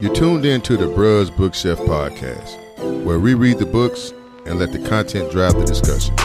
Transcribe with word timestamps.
You're 0.00 0.12
tuned 0.12 0.44
in 0.44 0.60
to 0.62 0.76
the 0.76 0.86
Bruz 0.86 1.34
Bookshelf 1.36 1.78
podcast, 1.78 3.04
where 3.04 3.20
we 3.20 3.34
read 3.34 3.58
the 3.58 3.64
books 3.64 4.12
and 4.44 4.58
let 4.58 4.72
the 4.72 4.80
content 4.80 5.30
drive 5.30 5.54
the 5.54 5.64
discussion. 5.64 6.16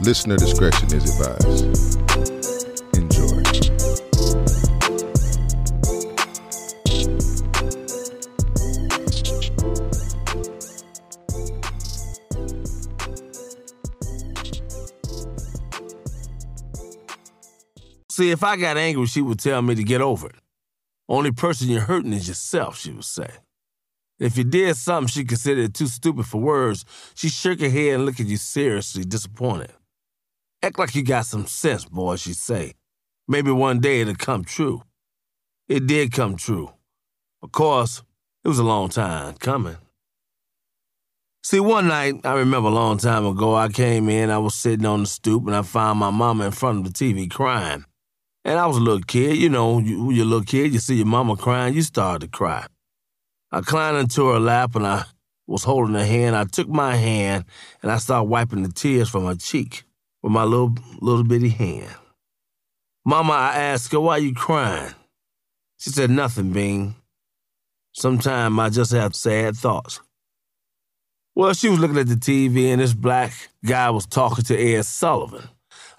Listener 0.00 0.38
discretion 0.38 0.86
is 0.94 1.20
advised. 1.20 1.98
Enjoy. 2.96 3.42
See, 18.10 18.30
if 18.30 18.42
I 18.42 18.56
got 18.56 18.78
angry, 18.78 19.04
she 19.04 19.20
would 19.20 19.38
tell 19.38 19.60
me 19.60 19.74
to 19.74 19.84
get 19.84 20.00
over 20.00 20.28
it. 20.28 20.41
Only 21.08 21.32
person 21.32 21.68
you're 21.68 21.82
hurting 21.82 22.12
is 22.12 22.28
yourself, 22.28 22.78
she 22.78 22.92
would 22.92 23.04
say. 23.04 23.28
If 24.18 24.38
you 24.38 24.44
did 24.44 24.76
something 24.76 25.08
she 25.08 25.24
considered 25.24 25.74
too 25.74 25.86
stupid 25.88 26.26
for 26.26 26.40
words, 26.40 26.84
she'd 27.14 27.32
shake 27.32 27.60
her 27.60 27.68
head 27.68 27.94
and 27.94 28.06
look 28.06 28.20
at 28.20 28.26
you 28.26 28.36
seriously, 28.36 29.04
disappointed. 29.04 29.72
Act 30.62 30.78
like 30.78 30.94
you 30.94 31.02
got 31.02 31.26
some 31.26 31.46
sense, 31.46 31.84
boy, 31.84 32.16
she'd 32.16 32.36
say. 32.36 32.74
Maybe 33.26 33.50
one 33.50 33.80
day 33.80 34.00
it'll 34.00 34.14
come 34.14 34.44
true. 34.44 34.82
It 35.68 35.86
did 35.86 36.12
come 36.12 36.36
true. 36.36 36.72
Of 37.42 37.50
course, 37.50 38.02
it 38.44 38.48
was 38.48 38.60
a 38.60 38.64
long 38.64 38.88
time 38.88 39.34
coming. 39.34 39.76
See, 41.42 41.58
one 41.58 41.88
night, 41.88 42.20
I 42.24 42.34
remember 42.34 42.68
a 42.68 42.72
long 42.72 42.98
time 42.98 43.26
ago, 43.26 43.56
I 43.56 43.68
came 43.68 44.08
in, 44.08 44.30
I 44.30 44.38
was 44.38 44.54
sitting 44.54 44.86
on 44.86 45.00
the 45.00 45.06
stoop, 45.06 45.44
and 45.46 45.56
I 45.56 45.62
found 45.62 45.98
my 45.98 46.10
mama 46.10 46.46
in 46.46 46.52
front 46.52 46.86
of 46.86 46.92
the 46.92 46.96
TV 46.96 47.28
crying. 47.28 47.84
And 48.44 48.58
I 48.58 48.66
was 48.66 48.76
a 48.76 48.80
little 48.80 49.02
kid, 49.02 49.36
you 49.36 49.48
know, 49.48 49.78
you, 49.78 50.10
you're 50.10 50.24
a 50.24 50.28
little 50.28 50.44
kid, 50.44 50.72
you 50.72 50.80
see 50.80 50.96
your 50.96 51.06
mama 51.06 51.36
crying, 51.36 51.74
you 51.74 51.82
start 51.82 52.22
to 52.22 52.28
cry. 52.28 52.66
I 53.52 53.60
climbed 53.60 53.98
into 53.98 54.28
her 54.28 54.40
lap 54.40 54.74
and 54.74 54.86
I 54.86 55.04
was 55.46 55.64
holding 55.64 55.94
her 55.94 56.04
hand. 56.04 56.34
I 56.34 56.44
took 56.44 56.68
my 56.68 56.96
hand 56.96 57.44
and 57.82 57.92
I 57.92 57.98
started 57.98 58.24
wiping 58.24 58.62
the 58.62 58.72
tears 58.72 59.08
from 59.08 59.26
her 59.26 59.34
cheek 59.34 59.84
with 60.22 60.32
my 60.32 60.44
little 60.44 60.74
little 61.00 61.24
bitty 61.24 61.50
hand. 61.50 61.94
Mama, 63.04 63.32
I 63.32 63.56
asked 63.56 63.92
her, 63.92 64.00
why 64.00 64.18
you 64.18 64.32
crying? 64.34 64.94
She 65.78 65.90
said, 65.90 66.10
nothing, 66.10 66.52
Bean. 66.52 66.94
Sometimes 67.92 68.58
I 68.58 68.70
just 68.70 68.92
have 68.92 69.14
sad 69.14 69.56
thoughts. 69.56 70.00
Well, 71.34 71.52
she 71.54 71.68
was 71.68 71.78
looking 71.78 71.98
at 71.98 72.06
the 72.06 72.14
TV 72.14 72.72
and 72.72 72.80
this 72.80 72.94
black 72.94 73.32
guy 73.64 73.90
was 73.90 74.06
talking 74.06 74.44
to 74.44 74.56
Ed 74.56 74.84
Sullivan. 74.84 75.48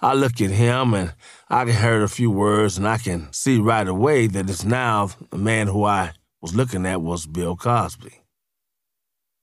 I 0.03 0.15
look 0.15 0.41
at 0.41 0.49
him 0.49 0.93
and 0.93 1.13
I 1.49 1.63
can 1.63 1.75
hear 1.75 2.03
a 2.03 2.09
few 2.09 2.29
words 2.29 2.77
and 2.77 2.85
I 2.85 2.97
can 2.97 3.31
see 3.31 3.57
right 3.57 3.87
away 3.87 4.27
that 4.27 4.49
it's 4.49 4.65
now 4.65 5.11
the 5.29 5.37
man 5.37 5.67
who 5.67 5.85
I 5.85 6.11
was 6.41 6.53
looking 6.53 6.85
at 6.85 7.01
was 7.01 7.25
Bill 7.25 7.55
Cosby. 7.55 8.11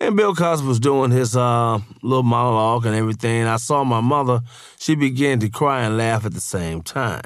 And 0.00 0.16
Bill 0.16 0.34
Cosby 0.34 0.68
was 0.68 0.78
doing 0.78 1.12
his 1.12 1.34
uh, 1.34 1.78
little 2.02 2.24
monologue 2.24 2.84
and 2.84 2.94
everything. 2.94 3.46
I 3.46 3.56
saw 3.56 3.84
my 3.84 4.02
mother, 4.02 4.42
she 4.78 4.94
began 4.94 5.40
to 5.40 5.48
cry 5.48 5.84
and 5.84 5.96
laugh 5.96 6.26
at 6.26 6.34
the 6.34 6.42
same 6.42 6.82
time. 6.82 7.24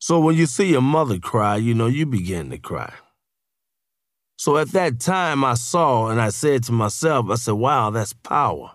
So 0.00 0.18
when 0.18 0.34
you 0.34 0.46
see 0.46 0.72
your 0.72 0.82
mother 0.82 1.20
cry, 1.20 1.54
you 1.56 1.72
know 1.72 1.86
you 1.86 2.04
begin 2.04 2.50
to 2.50 2.58
cry. 2.58 2.92
So 4.36 4.56
at 4.56 4.72
that 4.72 4.98
time, 4.98 5.44
I 5.44 5.54
saw 5.54 6.08
and 6.08 6.20
I 6.20 6.30
said 6.30 6.64
to 6.64 6.72
myself, 6.72 7.30
I 7.30 7.36
said, 7.36 7.54
wow, 7.54 7.90
that's 7.90 8.12
power. 8.12 8.72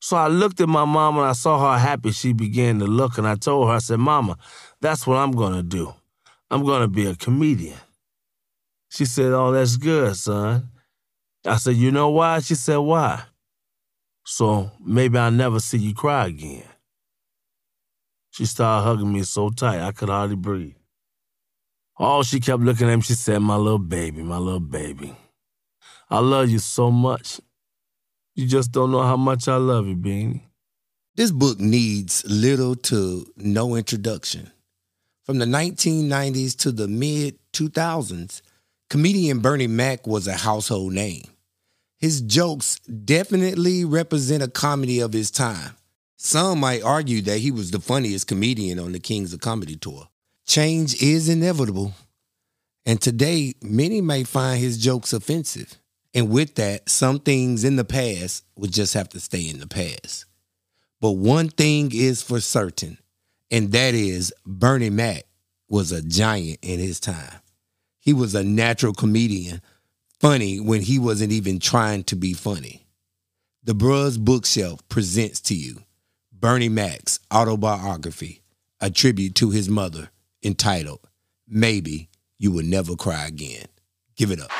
So 0.00 0.16
I 0.16 0.28
looked 0.28 0.60
at 0.60 0.68
my 0.68 0.84
mom 0.84 1.18
and 1.18 1.26
I 1.26 1.32
saw 1.32 1.58
how 1.58 1.78
happy 1.78 2.12
she 2.12 2.32
began 2.32 2.78
to 2.80 2.84
look, 2.84 3.18
and 3.18 3.26
I 3.26 3.34
told 3.34 3.68
her, 3.68 3.74
I 3.74 3.78
said, 3.78 3.98
Mama, 3.98 4.36
that's 4.80 5.06
what 5.06 5.16
I'm 5.16 5.32
going 5.32 5.54
to 5.54 5.62
do. 5.62 5.94
I'm 6.50 6.64
going 6.64 6.82
to 6.82 6.88
be 6.88 7.06
a 7.06 7.14
comedian. 7.14 7.78
She 8.90 9.04
said, 9.04 9.32
Oh, 9.32 9.52
that's 9.52 9.76
good, 9.76 10.16
son. 10.16 10.70
I 11.44 11.56
said, 11.56 11.76
You 11.76 11.90
know 11.90 12.10
why? 12.10 12.40
She 12.40 12.54
said, 12.54 12.76
Why? 12.76 13.22
So 14.24 14.70
maybe 14.84 15.18
I'll 15.18 15.30
never 15.30 15.60
see 15.60 15.78
you 15.78 15.94
cry 15.94 16.26
again. 16.26 16.64
She 18.30 18.44
started 18.44 18.84
hugging 18.84 19.12
me 19.12 19.22
so 19.22 19.50
tight 19.50 19.80
I 19.80 19.92
could 19.92 20.08
hardly 20.08 20.36
breathe. 20.36 20.74
Oh, 21.98 22.22
she 22.22 22.40
kept 22.40 22.62
looking 22.62 22.88
at 22.90 22.96
me. 22.96 23.02
She 23.02 23.14
said, 23.14 23.40
My 23.40 23.56
little 23.56 23.78
baby, 23.78 24.22
my 24.22 24.38
little 24.38 24.60
baby. 24.60 25.16
I 26.10 26.18
love 26.18 26.50
you 26.50 26.58
so 26.58 26.90
much. 26.90 27.40
You 28.36 28.46
just 28.46 28.70
don't 28.70 28.92
know 28.92 29.02
how 29.02 29.16
much 29.16 29.48
I 29.48 29.56
love 29.56 29.88
you, 29.88 29.96
Beanie. 29.96 30.42
This 31.14 31.30
book 31.30 31.58
needs 31.58 32.22
little 32.28 32.76
to 32.76 33.26
no 33.38 33.76
introduction. 33.76 34.52
From 35.24 35.38
the 35.38 35.46
1990s 35.46 36.54
to 36.58 36.70
the 36.70 36.86
mid 36.86 37.38
2000s, 37.54 38.42
comedian 38.90 39.38
Bernie 39.38 39.66
Mac 39.66 40.06
was 40.06 40.26
a 40.26 40.34
household 40.34 40.92
name. 40.92 41.24
His 41.98 42.20
jokes 42.20 42.78
definitely 42.80 43.86
represent 43.86 44.42
a 44.42 44.48
comedy 44.48 45.00
of 45.00 45.14
his 45.14 45.30
time. 45.30 45.74
Some 46.18 46.60
might 46.60 46.82
argue 46.82 47.22
that 47.22 47.38
he 47.38 47.50
was 47.50 47.70
the 47.70 47.80
funniest 47.80 48.26
comedian 48.26 48.78
on 48.78 48.92
the 48.92 49.00
Kings 49.00 49.32
of 49.32 49.40
Comedy 49.40 49.76
tour. 49.76 50.08
Change 50.46 51.02
is 51.02 51.30
inevitable, 51.30 51.94
and 52.84 53.00
today 53.00 53.54
many 53.62 54.02
may 54.02 54.24
find 54.24 54.60
his 54.60 54.76
jokes 54.76 55.14
offensive. 55.14 55.78
And 56.16 56.30
with 56.30 56.54
that, 56.54 56.88
some 56.88 57.20
things 57.20 57.62
in 57.62 57.76
the 57.76 57.84
past 57.84 58.42
would 58.56 58.72
just 58.72 58.94
have 58.94 59.10
to 59.10 59.20
stay 59.20 59.50
in 59.50 59.60
the 59.60 59.66
past. 59.66 60.24
But 60.98 61.10
one 61.10 61.50
thing 61.50 61.90
is 61.92 62.22
for 62.22 62.40
certain, 62.40 62.96
and 63.50 63.70
that 63.72 63.92
is 63.92 64.32
Bernie 64.46 64.88
Mac 64.88 65.24
was 65.68 65.92
a 65.92 66.00
giant 66.00 66.60
in 66.62 66.80
his 66.80 67.00
time. 67.00 67.42
He 67.98 68.14
was 68.14 68.34
a 68.34 68.42
natural 68.42 68.94
comedian, 68.94 69.60
funny 70.18 70.58
when 70.58 70.80
he 70.80 70.98
wasn't 70.98 71.32
even 71.32 71.60
trying 71.60 72.02
to 72.04 72.16
be 72.16 72.32
funny. 72.32 72.86
The 73.62 73.74
Bruz 73.74 74.18
Bookshelf 74.18 74.88
presents 74.88 75.42
to 75.42 75.54
you 75.54 75.82
Bernie 76.32 76.70
Mac's 76.70 77.20
autobiography, 77.30 78.42
a 78.80 78.88
tribute 78.88 79.34
to 79.34 79.50
his 79.50 79.68
mother, 79.68 80.08
entitled 80.42 81.00
Maybe 81.46 82.08
You 82.38 82.52
Will 82.52 82.64
Never 82.64 82.96
Cry 82.96 83.26
Again. 83.26 83.66
Give 84.16 84.30
it 84.30 84.40
up. 84.40 84.50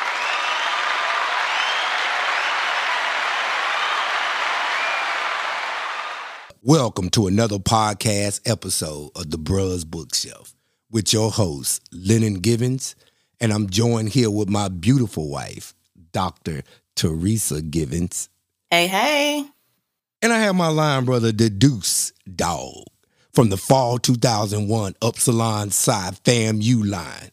Welcome 6.69 7.11
to 7.11 7.29
another 7.29 7.59
podcast 7.59 8.41
episode 8.45 9.13
of 9.15 9.31
the 9.31 9.39
Bruz 9.39 9.87
Bookshelf 9.87 10.53
with 10.91 11.13
your 11.13 11.31
host, 11.31 11.89
Lennon 11.93 12.41
Givens, 12.41 12.97
and 13.41 13.53
I'm 13.53 13.71
joined 13.71 14.09
here 14.09 14.33
with 14.33 14.49
my 14.49 14.67
beautiful 14.67 15.31
wife, 15.31 15.75
Dr. 16.11 16.65
Teresa 16.97 17.63
Givens. 17.63 18.29
Hey, 18.69 18.89
hey. 18.89 19.47
And 20.21 20.33
I 20.33 20.41
have 20.41 20.57
my 20.57 20.67
line 20.67 21.05
brother, 21.05 21.31
the 21.31 21.51
Deuce 21.51 22.13
Dog, 22.35 22.83
from 23.33 23.51
the 23.51 23.57
fall 23.57 23.99
2001 23.99 24.97
Upsilon 25.01 25.71
Psi 25.71 26.11
FAMU 26.25 26.91
line, 26.91 27.31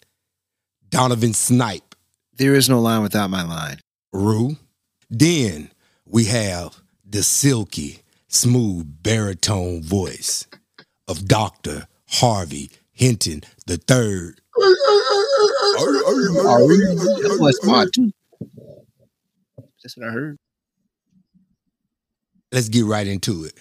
Donovan 0.91 1.33
Snipe, 1.33 1.95
There 2.37 2.53
is 2.53 2.69
no 2.69 2.79
line 2.79 3.01
without 3.01 3.31
my 3.31 3.41
line. 3.41 3.79
Rue. 4.11 4.57
Then 5.09 5.71
we 6.05 6.25
have 6.25 6.79
the 7.03 7.23
silky, 7.23 8.02
smooth 8.33 9.03
baritone 9.03 9.83
voice 9.83 10.47
of 11.07 11.27
Dr. 11.27 11.87
Harvey 12.09 12.71
Hinton 12.91 13.41
the 13.67 13.77
third. 13.77 14.41
That 17.23 17.37
was 17.39 17.59
smart 17.61 17.93
too. 17.93 18.11
That's 19.83 19.95
what 19.97 20.07
I 20.07 20.11
heard. 20.11 20.37
Let's 22.51 22.69
get 22.69 22.85
right 22.85 23.05
into 23.07 23.45
it. 23.45 23.53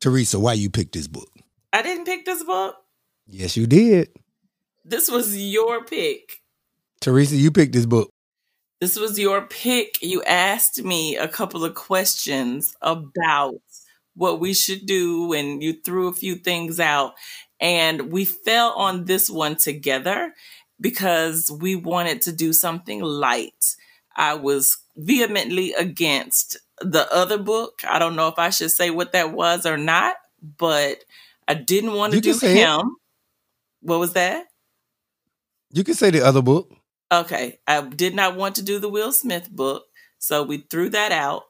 Teresa, 0.00 0.38
why 0.38 0.54
you 0.54 0.70
picked 0.70 0.92
this 0.92 1.08
book? 1.08 1.28
I 1.72 1.82
didn't 1.82 2.04
pick 2.04 2.24
this 2.24 2.42
book. 2.44 2.76
Yes, 3.26 3.56
you 3.56 3.66
did. 3.66 4.08
This 4.84 5.10
was 5.10 5.36
your 5.36 5.84
pick. 5.84 6.42
Teresa, 7.00 7.36
you 7.36 7.50
picked 7.50 7.72
this 7.72 7.86
book. 7.86 8.11
This 8.82 8.98
was 8.98 9.16
your 9.16 9.42
pick. 9.42 10.02
You 10.02 10.24
asked 10.24 10.82
me 10.82 11.16
a 11.16 11.28
couple 11.28 11.64
of 11.64 11.76
questions 11.76 12.74
about 12.82 13.60
what 14.16 14.40
we 14.40 14.54
should 14.54 14.86
do, 14.86 15.32
and 15.32 15.62
you 15.62 15.74
threw 15.74 16.08
a 16.08 16.12
few 16.12 16.34
things 16.34 16.80
out. 16.80 17.14
And 17.60 18.10
we 18.10 18.24
fell 18.24 18.72
on 18.72 19.04
this 19.04 19.30
one 19.30 19.54
together 19.54 20.34
because 20.80 21.48
we 21.48 21.76
wanted 21.76 22.22
to 22.22 22.32
do 22.32 22.52
something 22.52 23.00
light. 23.00 23.76
I 24.16 24.34
was 24.34 24.78
vehemently 24.96 25.74
against 25.74 26.56
the 26.80 27.06
other 27.14 27.38
book. 27.38 27.82
I 27.88 28.00
don't 28.00 28.16
know 28.16 28.26
if 28.26 28.38
I 28.40 28.50
should 28.50 28.72
say 28.72 28.90
what 28.90 29.12
that 29.12 29.32
was 29.32 29.64
or 29.64 29.76
not, 29.76 30.16
but 30.58 31.04
I 31.46 31.54
didn't 31.54 31.92
want 31.92 32.14
to 32.14 32.20
do 32.20 32.32
say 32.32 32.60
it. 32.60 32.66
him. 32.66 32.96
What 33.80 34.00
was 34.00 34.14
that? 34.14 34.46
You 35.70 35.84
can 35.84 35.94
say 35.94 36.10
the 36.10 36.26
other 36.26 36.42
book. 36.42 36.81
Okay, 37.12 37.58
I 37.66 37.82
did 37.82 38.14
not 38.14 38.36
want 38.36 38.56
to 38.56 38.62
do 38.62 38.78
the 38.78 38.88
Will 38.88 39.12
Smith 39.12 39.50
book, 39.50 39.84
so 40.18 40.42
we 40.42 40.58
threw 40.70 40.88
that 40.90 41.12
out 41.12 41.42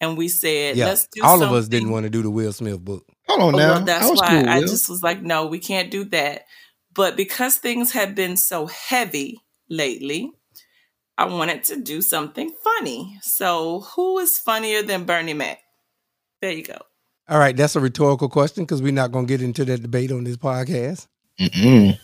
and 0.00 0.16
we 0.16 0.28
said, 0.28 0.76
Yeah, 0.76 0.86
let's 0.86 1.06
do 1.12 1.20
all 1.22 1.42
of 1.42 1.52
us 1.52 1.68
didn't 1.68 1.90
want 1.90 2.04
to 2.04 2.10
do 2.10 2.22
the 2.22 2.30
Will 2.30 2.52
Smith 2.52 2.82
book. 2.82 3.04
Hold 3.28 3.42
on 3.42 3.54
Oh, 3.54 3.58
now. 3.58 3.68
well, 3.74 3.84
that's 3.84 4.06
I 4.06 4.10
was 4.10 4.20
why 4.20 4.28
cool, 4.28 4.48
I 4.48 4.60
Will. 4.60 4.66
just 4.68 4.88
was 4.88 5.02
like, 5.02 5.22
no, 5.22 5.46
we 5.46 5.58
can't 5.58 5.90
do 5.90 6.04
that. 6.06 6.46
But 6.94 7.16
because 7.16 7.56
things 7.56 7.92
have 7.92 8.14
been 8.14 8.36
so 8.36 8.66
heavy 8.66 9.40
lately, 9.68 10.32
I 11.18 11.26
wanted 11.26 11.64
to 11.64 11.76
do 11.76 12.00
something 12.02 12.50
funny. 12.64 13.18
So, 13.22 13.80
who 13.80 14.18
is 14.18 14.38
funnier 14.38 14.82
than 14.82 15.04
Bernie 15.04 15.34
Mac? 15.34 15.58
There 16.40 16.50
you 16.50 16.64
go. 16.64 16.78
All 17.28 17.38
right, 17.38 17.56
that's 17.56 17.76
a 17.76 17.80
rhetorical 17.80 18.28
question 18.28 18.64
because 18.64 18.80
we're 18.82 18.92
not 18.92 19.12
going 19.12 19.26
to 19.26 19.28
get 19.32 19.42
into 19.42 19.64
that 19.66 19.82
debate 19.82 20.10
on 20.10 20.24
this 20.24 20.36
podcast. 20.38 21.06
Mm-mm. 21.38 21.98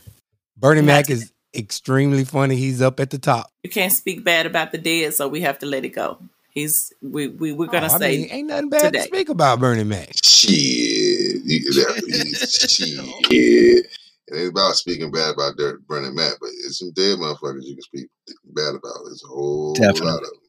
Bernie 0.57 0.83
Mac 0.83 1.11
is 1.11 1.33
extremely 1.57 2.25
funny. 2.25 2.57
He's 2.57 2.81
up 2.83 3.01
at 3.01 3.11
the 3.11 3.19
top. 3.19 3.51
You 3.63 3.71
can't 3.71 3.93
speak 3.93 4.25
bad 4.25 4.47
about 4.47 4.73
the 4.73 4.79
dead, 4.79 5.15
so 5.15 5.29
we 5.29 5.41
have 5.43 5.59
to 5.61 5.67
let 5.67 5.85
it 5.85 5.91
go. 5.91 6.19
He's 6.51 6.93
we 7.03 7.29
we 7.29 7.53
we're 7.53 7.67
gonna 7.67 7.89
Oh, 7.91 7.95
I 7.97 7.99
say 7.99 8.19
mean, 8.19 8.29
ain't 8.31 8.49
nothing 8.49 8.71
bad 8.71 8.83
today. 8.93 8.99
to 9.01 9.05
speak 9.05 9.29
about 9.29 9.61
Bernie 9.61 9.85
Mac. 9.85 10.11
Shit. 10.25 10.51
You, 10.51 11.73
that, 11.73 12.67
shit. 12.71 13.87
It 14.29 14.37
ain't 14.37 14.49
about 14.51 14.75
speaking 14.75 15.11
bad 15.11 15.35
about 15.35 15.57
Derek 15.57 15.87
Bernie 15.87 16.11
Mac, 16.15 16.33
but 16.41 16.49
it's 16.65 16.79
some 16.79 16.91
dead 16.93 17.19
motherfuckers 17.19 17.63
you 17.65 17.75
can 17.75 17.83
speak 17.83 18.09
bad 18.47 18.71
about. 18.75 19.05
There's 19.05 19.23
a 19.25 19.29
whole 19.29 19.75
Definitely. 19.75 20.07
lot 20.07 20.23
of 20.23 20.29
them. 20.31 20.41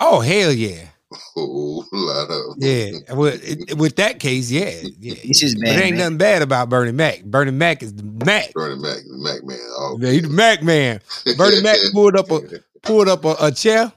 Oh 0.00 0.20
hell 0.20 0.52
yeah, 0.52 0.86
Whole 1.34 1.84
lot 1.92 2.22
of 2.24 2.28
them. 2.28 2.54
yeah. 2.58 3.14
Well, 3.14 3.32
it, 3.34 3.74
with 3.78 3.96
that 3.96 4.20
case, 4.20 4.50
yeah, 4.50 4.70
yeah. 4.98 5.14
It's 5.22 5.40
just 5.40 5.60
bad. 5.60 5.76
there 5.76 5.84
ain't 5.84 5.96
man. 5.96 6.04
nothing 6.04 6.18
bad 6.18 6.42
about 6.42 6.68
Bernie 6.68 6.92
Mac. 6.92 7.22
Bernie 7.24 7.50
Mac 7.52 7.82
is 7.82 7.94
the 7.94 8.02
Mac. 8.02 8.52
Bernie 8.52 8.80
Mac, 8.80 8.96
the 8.96 9.18
Mac 9.18 9.44
man. 9.44 9.58
All 9.78 9.98
Yeah, 10.00 10.10
He's 10.10 10.22
the 10.22 10.28
Mac 10.28 10.62
man. 10.62 11.00
Bernie 11.36 11.62
Mac 11.62 11.78
pulled 11.92 12.16
up 12.16 12.30
a 12.30 12.40
pulled 12.82 13.08
up 13.08 13.24
a, 13.24 13.36
a 13.40 13.52
chair, 13.52 13.92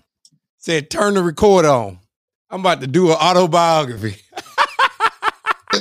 said, 0.58 0.90
"Turn 0.90 1.14
the 1.16 1.24
record 1.24 1.66
on. 1.66 2.00
I'm 2.50 2.60
about 2.62 2.82
to 2.82 2.88
do 2.88 3.10
an 3.12 3.18
autobiography." 3.18 4.22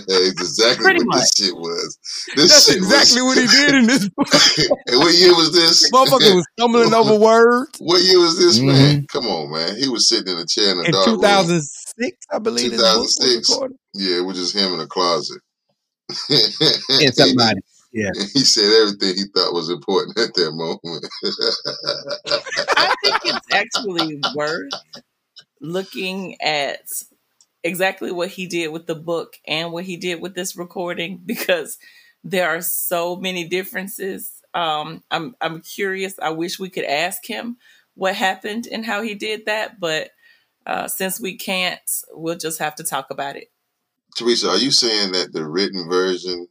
It's 0.08 0.40
exactly 0.40 0.84
Pretty 0.84 1.00
what 1.04 1.16
much. 1.16 1.20
this 1.20 1.32
shit 1.36 1.56
was. 1.56 1.98
This 2.36 2.50
That's 2.50 2.66
shit 2.66 2.76
exactly 2.76 3.22
was, 3.22 3.36
what 3.36 3.38
he 3.38 3.46
did 3.48 3.74
in 3.76 3.86
this 3.86 4.08
book. 4.10 4.28
and 4.86 4.98
what 5.00 5.14
year 5.14 5.34
was 5.34 5.52
this? 5.52 5.90
Motherfucker 5.92 6.34
was 6.36 6.46
stumbling 6.58 6.94
over 6.94 7.16
words 7.18 7.70
What 7.80 8.02
year 8.02 8.20
was 8.20 8.38
this, 8.38 8.58
Mm-hmm. 8.58 8.66
man? 8.68 9.06
Come 9.12 9.26
on, 9.26 9.50
man. 9.52 9.76
He 9.76 9.88
was 9.88 10.08
sitting 10.08 10.32
in 10.32 10.38
a 10.40 10.46
chair 10.46 10.72
in 10.72 10.78
a 10.78 10.82
in 10.84 10.92
dark 10.92 11.06
room. 11.06 11.16
2006, 11.20 12.16
I 12.32 12.38
believe. 12.38 12.70
this 12.72 12.80
book 12.82 13.02
was 13.02 13.16
2006. 13.16 13.50
Yeah, 13.94 14.16
it 14.18 14.24
was 14.24 14.36
just 14.38 14.54
him 14.56 14.74
in 14.74 14.80
a 14.80 14.86
closet. 14.86 15.40
Yeah, 17.00 17.10
somebody. 17.12 17.60
Yeah. 17.92 18.10
He 18.32 18.40
said 18.40 18.64
everything 18.82 19.14
he 19.16 19.24
thought 19.34 19.54
was 19.54 19.70
important 19.70 20.18
at 20.18 20.34
that 20.34 20.52
moment. 20.52 21.06
I 22.76 22.94
think 23.04 23.20
it's 23.24 23.46
actually 23.52 24.20
worth 24.34 24.72
looking 25.60 26.40
at 26.42 26.80
exactly 27.64 28.12
what 28.12 28.28
he 28.28 28.46
did 28.46 28.68
with 28.68 28.86
the 28.86 28.94
book 28.94 29.38
and 29.48 29.72
what 29.72 29.84
he 29.84 29.96
did 29.96 30.20
with 30.20 30.34
this 30.34 30.56
recording 30.56 31.20
because 31.26 31.78
there 32.22 32.48
are 32.48 32.60
so 32.60 33.16
many 33.16 33.48
differences. 33.48 34.30
Um, 34.54 35.02
I'm 35.10 35.34
I'm 35.40 35.60
curious. 35.60 36.14
I 36.22 36.30
wish 36.30 36.58
we 36.60 36.70
could 36.70 36.84
ask 36.84 37.26
him 37.26 37.56
what 37.94 38.14
happened 38.14 38.68
and 38.70 38.84
how 38.84 39.02
he 39.02 39.14
did 39.14 39.46
that, 39.46 39.80
but 39.80 40.10
uh, 40.66 40.88
since 40.88 41.20
we 41.20 41.36
can't, 41.36 41.80
we'll 42.12 42.36
just 42.36 42.58
have 42.58 42.74
to 42.76 42.84
talk 42.84 43.10
about 43.10 43.36
it. 43.36 43.50
Teresa, 44.16 44.48
are 44.48 44.56
you 44.56 44.70
saying 44.70 45.12
that 45.12 45.32
the 45.32 45.44
written 45.46 45.88
version 45.88 46.48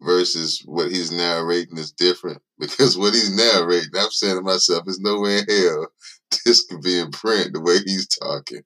versus 0.00 0.62
what 0.64 0.90
he's 0.90 1.10
narrating 1.10 1.78
is 1.78 1.92
different? 1.92 2.42
Because 2.60 2.98
what 2.98 3.14
he's 3.14 3.32
narrating, 3.36 3.90
I'm 3.96 4.10
saying 4.10 4.34
to 4.34 4.42
myself, 4.42 4.84
there's 4.84 4.98
no 4.98 5.20
way 5.20 5.38
in 5.38 5.44
hell 5.48 5.86
this 6.44 6.64
could 6.64 6.82
be 6.82 6.98
in 6.98 7.12
print 7.12 7.52
the 7.52 7.60
way 7.60 7.78
he's 7.78 8.08
talking. 8.08 8.62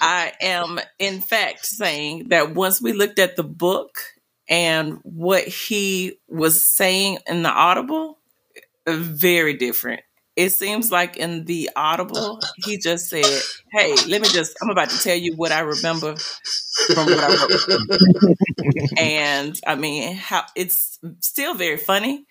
I, 0.00 0.32
am, 0.40 0.80
in 0.98 1.20
fact, 1.20 1.66
saying 1.66 2.28
that 2.28 2.54
once 2.54 2.80
we 2.80 2.92
looked 2.92 3.18
at 3.18 3.36
the 3.36 3.44
book 3.44 3.98
and 4.48 4.98
what 5.02 5.46
he 5.46 6.18
was 6.28 6.62
saying 6.62 7.18
in 7.26 7.42
the 7.42 7.50
Audible, 7.50 8.18
very 8.86 9.54
different. 9.54 10.00
It 10.36 10.50
seems 10.50 10.92
like 10.92 11.16
in 11.16 11.46
the 11.46 11.70
Audible, 11.74 12.40
he 12.58 12.76
just 12.76 13.08
said, 13.08 13.24
Hey, 13.72 13.94
let 14.06 14.20
me 14.20 14.28
just, 14.28 14.54
I'm 14.62 14.68
about 14.68 14.90
to 14.90 14.98
tell 14.98 15.16
you 15.16 15.34
what 15.34 15.50
I 15.50 15.60
remember 15.60 16.14
from 16.94 17.06
what 17.06 17.18
I 17.18 17.28
wrote. 17.28 18.98
and 18.98 19.58
I 19.66 19.76
mean, 19.76 20.14
how 20.14 20.44
it's 20.54 20.98
still 21.20 21.54
very 21.54 21.78
funny, 21.78 22.26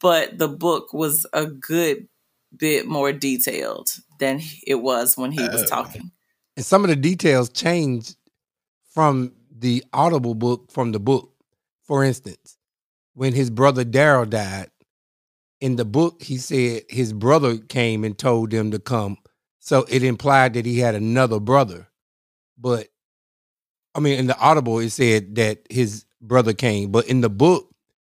but 0.00 0.38
the 0.38 0.48
book 0.48 0.94
was 0.94 1.26
a 1.34 1.44
good 1.44 2.08
bit 2.56 2.86
more 2.86 3.12
detailed 3.12 3.90
than 4.18 4.40
it 4.66 4.76
was 4.76 5.16
when 5.16 5.32
he 5.32 5.42
was 5.48 5.62
Oh. 5.62 5.66
talking. 5.66 6.10
And 6.56 6.64
some 6.66 6.84
of 6.84 6.90
the 6.90 6.96
details 6.96 7.48
changed 7.48 8.16
from 8.92 9.32
the 9.56 9.84
Audible 9.92 10.34
book 10.34 10.70
from 10.70 10.92
the 10.92 11.00
book. 11.00 11.30
For 11.84 12.04
instance, 12.04 12.56
when 13.14 13.32
his 13.32 13.50
brother 13.50 13.84
Daryl 13.84 14.28
died, 14.28 14.70
in 15.60 15.76
the 15.76 15.84
book 15.84 16.22
he 16.22 16.36
said 16.38 16.82
his 16.88 17.12
brother 17.12 17.56
came 17.58 18.04
and 18.04 18.16
told 18.18 18.50
them 18.50 18.70
to 18.72 18.78
come. 18.78 19.16
So 19.60 19.84
it 19.88 20.02
implied 20.02 20.54
that 20.54 20.66
he 20.66 20.78
had 20.80 20.94
another 20.94 21.38
brother. 21.40 21.88
But 22.58 22.88
I 23.94 24.00
mean, 24.00 24.18
in 24.18 24.26
the 24.26 24.38
Audible, 24.38 24.78
it 24.78 24.90
said 24.90 25.34
that 25.36 25.60
his 25.70 26.04
brother 26.20 26.52
came. 26.54 26.90
But 26.90 27.06
in 27.06 27.20
the 27.20 27.28
book, 27.30 27.68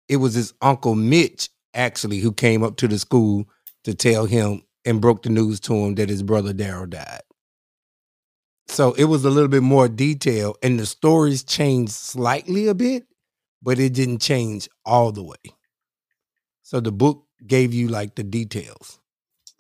it 0.08 0.16
was 0.16 0.34
his 0.34 0.52
uncle 0.60 0.94
Mitch 0.94 1.48
actually 1.74 2.18
who 2.20 2.32
came 2.32 2.62
up 2.62 2.76
to 2.76 2.88
the 2.88 2.98
school 2.98 3.46
to 3.84 3.94
tell 3.94 4.26
him 4.26 4.62
and 4.84 5.00
broke 5.00 5.22
the 5.22 5.30
news 5.30 5.60
to 5.60 5.74
him 5.74 5.94
that 5.96 6.08
his 6.08 6.22
brother 6.22 6.52
Daryl 6.52 6.88
died. 6.88 7.22
So 8.68 8.92
it 8.92 9.04
was 9.04 9.24
a 9.24 9.30
little 9.30 9.48
bit 9.48 9.62
more 9.62 9.88
detail, 9.88 10.54
and 10.62 10.78
the 10.78 10.86
stories 10.86 11.42
changed 11.42 11.92
slightly 11.92 12.68
a 12.68 12.74
bit, 12.74 13.04
but 13.62 13.78
it 13.78 13.92
didn't 13.94 14.20
change 14.20 14.68
all 14.84 15.10
the 15.10 15.24
way. 15.24 15.54
So 16.62 16.78
the 16.78 16.92
book 16.92 17.24
gave 17.46 17.74
you 17.74 17.88
like 17.88 18.14
the 18.14 18.22
details. 18.22 19.00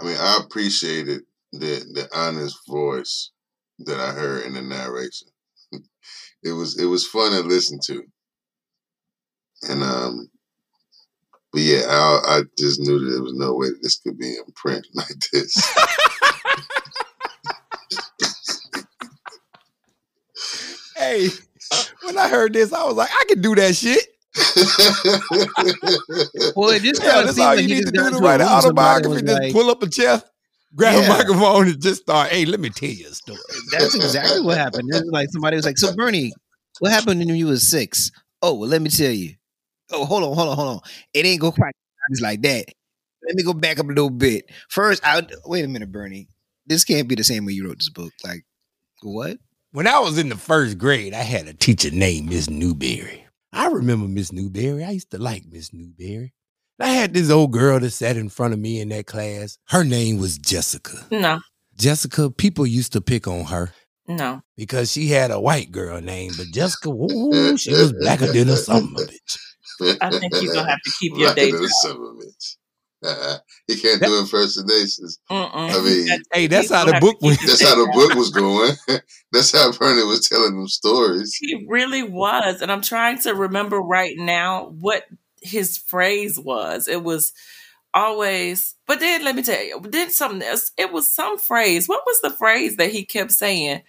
I 0.00 0.04
mean, 0.04 0.16
I 0.16 0.40
appreciated 0.44 1.22
the 1.52 1.84
the 1.92 2.08
honest 2.14 2.56
voice 2.68 3.32
that 3.80 3.98
I 3.98 4.12
heard 4.12 4.46
in 4.46 4.54
the 4.54 4.62
narration. 4.62 5.28
It 6.42 6.52
was 6.52 6.80
it 6.80 6.86
was 6.86 7.06
fun 7.06 7.32
to 7.32 7.46
listen 7.46 7.78
to, 7.84 8.02
and 9.68 9.82
um, 9.82 10.30
but 11.52 11.60
yeah, 11.62 11.82
I 11.88 12.38
I 12.38 12.42
just 12.58 12.80
knew 12.80 12.98
that 12.98 13.10
there 13.10 13.22
was 13.22 13.34
no 13.34 13.54
way 13.54 13.68
that 13.68 13.80
this 13.82 13.98
could 13.98 14.18
be 14.18 14.28
in 14.30 14.44
print 14.54 14.86
like 14.94 15.08
this. 15.32 15.54
Hey, 20.96 21.28
when 22.04 22.18
I 22.18 22.28
heard 22.28 22.52
this, 22.52 22.72
I 22.72 22.84
was 22.84 22.96
like, 22.96 23.10
I 23.12 23.24
can 23.28 23.40
do 23.40 23.54
that 23.54 23.74
shit. 23.74 24.06
Well, 26.56 26.70
it 26.70 26.82
just 26.82 27.02
Yeah, 27.02 27.10
kinda 27.14 27.26
that's 27.26 27.38
all 27.38 27.46
like 27.56 27.60
you 27.62 27.68
need 27.68 27.86
to 27.86 27.90
do 27.90 27.98
got 28.00 28.12
to 28.12 28.18
write 28.18 28.40
an 28.40 28.48
autobiography. 28.48 29.22
Just 29.22 29.40
like- 29.40 29.52
pull 29.52 29.70
up 29.70 29.82
a 29.82 29.88
chair, 29.88 30.22
grab 30.74 30.94
Yeah. 30.94 31.06
a 31.06 31.08
microphone, 31.08 31.68
and 31.68 31.80
just 31.82 32.02
start. 32.02 32.30
Hey, 32.30 32.44
let 32.44 32.60
me 32.60 32.70
tell 32.70 32.88
you 32.88 33.08
a 33.08 33.14
story. 33.14 33.38
That's 33.72 33.94
exactly 33.94 34.40
what 34.42 34.56
happened. 34.58 34.88
It 34.94 35.02
was 35.02 35.10
like 35.10 35.28
somebody 35.30 35.56
was 35.56 35.64
like, 35.66 35.78
"So 35.78 35.94
Bernie, 35.94 36.32
what 36.78 36.92
happened 36.92 37.20
when 37.20 37.34
you 37.34 37.46
was 37.46 37.66
six? 37.66 38.10
Oh, 38.42 38.54
well, 38.54 38.68
let 38.68 38.80
me 38.82 38.88
tell 38.90 39.10
you. 39.10 39.34
Oh, 39.92 40.04
hold 40.04 40.22
on, 40.22 40.34
hold 40.34 40.48
on, 40.48 40.56
hold 40.56 40.68
on. 40.68 40.80
It 41.12 41.26
ain't 41.26 41.40
go 41.40 41.52
quite 41.52 41.74
just 42.10 42.22
like 42.22 42.42
that. 42.42 42.66
Let 43.26 43.36
me 43.36 43.42
go 43.42 43.52
back 43.52 43.78
up 43.78 43.86
a 43.86 43.88
little 43.88 44.10
bit. 44.10 44.50
First, 44.68 45.02
I 45.04 45.22
wait 45.44 45.64
a 45.64 45.68
minute, 45.68 45.92
Bernie. 45.92 46.28
This 46.66 46.84
can't 46.84 47.08
be 47.08 47.14
the 47.14 47.24
same 47.24 47.44
way 47.44 47.52
you 47.52 47.66
wrote 47.66 47.78
this 47.78 47.90
book. 47.90 48.12
Like, 48.24 48.44
what? 49.02 49.38
When 49.72 49.86
I 49.86 49.98
was 50.00 50.18
in 50.18 50.28
the 50.28 50.36
first 50.36 50.78
grade, 50.78 51.14
I 51.14 51.22
had 51.22 51.46
a 51.46 51.54
teacher 51.54 51.90
named 51.90 52.28
Miss 52.28 52.48
Newberry. 52.48 53.26
I 53.52 53.66
remember 53.66 54.08
Miss 54.08 54.32
Newberry. 54.32 54.84
I 54.84 54.90
used 54.90 55.10
to 55.10 55.18
like 55.18 55.44
Miss 55.50 55.72
Newberry. 55.72 56.32
I 56.80 56.88
had 56.88 57.12
this 57.12 57.30
old 57.30 57.52
girl 57.52 57.78
that 57.78 57.90
sat 57.90 58.16
in 58.16 58.30
front 58.30 58.54
of 58.54 58.58
me 58.58 58.80
in 58.80 58.88
that 58.88 59.06
class. 59.06 59.58
Her 59.68 59.84
name 59.84 60.18
was 60.18 60.38
Jessica. 60.38 61.06
No, 61.10 61.40
Jessica, 61.76 62.30
people 62.30 62.66
used 62.66 62.92
to 62.92 63.00
pick 63.00 63.26
on 63.26 63.46
her 63.46 63.72
no. 64.06 64.42
because 64.56 64.92
she 64.92 65.08
had 65.08 65.30
a 65.30 65.40
white 65.40 65.72
girl 65.72 66.00
name, 66.00 66.32
but 66.36 66.46
Jessica, 66.52 66.90
ooh, 66.90 67.56
she 67.56 67.72
was 67.72 67.92
blacker 67.92 68.26
than 68.26 68.48
a 68.48 68.56
something 68.56 69.06
bitch. 69.06 69.38
I 70.00 70.10
think 70.10 70.32
you're 70.40 70.54
gonna 70.54 70.70
have 70.70 70.82
to 70.82 70.92
keep 70.98 71.12
your 71.12 71.34
Blacker 71.34 71.40
day 71.40 71.50
than 71.50 71.60
a 71.60 71.66
job. 71.66 71.70
son 71.70 71.90
of 71.92 72.18
a. 72.18 72.30
Uh-uh. 73.02 73.38
He 73.66 73.80
can't 73.80 74.02
do 74.02 74.18
impersonations. 74.18 75.18
Mm-mm. 75.30 75.50
I 75.54 75.80
mean, 75.82 76.22
Hey, 76.32 76.46
that's 76.48 76.70
how 76.70 76.84
the 76.84 77.00
book 77.00 77.18
keep 77.20 77.28
went. 77.28 77.40
his 77.40 77.58
That's 77.58 77.70
how 77.70 77.76
the 77.76 77.90
book 77.92 78.14
was 78.14 78.30
going. 78.30 78.72
That's 79.32 79.52
how 79.52 79.72
Bernie 79.72 80.02
was 80.02 80.28
telling 80.28 80.56
them 80.56 80.66
stories. 80.68 81.34
He 81.36 81.64
really 81.68 82.02
was. 82.02 82.60
And 82.60 82.70
I'm 82.70 82.82
trying 82.82 83.18
to 83.20 83.34
remember 83.34 83.78
right 83.78 84.14
now 84.18 84.66
what 84.80 85.04
his 85.40 85.78
phrase 85.78 86.38
was. 86.38 86.88
It 86.88 87.04
was 87.04 87.32
always, 87.94 88.74
but 88.86 89.00
then 89.00 89.24
let 89.24 89.36
me 89.36 89.42
tell 89.42 89.62
you, 89.62 89.80
then 89.82 90.10
something 90.10 90.42
else. 90.42 90.72
It 90.76 90.92
was 90.92 91.10
some 91.10 91.38
phrase. 91.38 91.88
What 91.88 92.02
was 92.06 92.20
the 92.20 92.30
phrase 92.30 92.76
that 92.76 92.90
he 92.90 93.04
kept 93.04 93.32
saying 93.32 93.82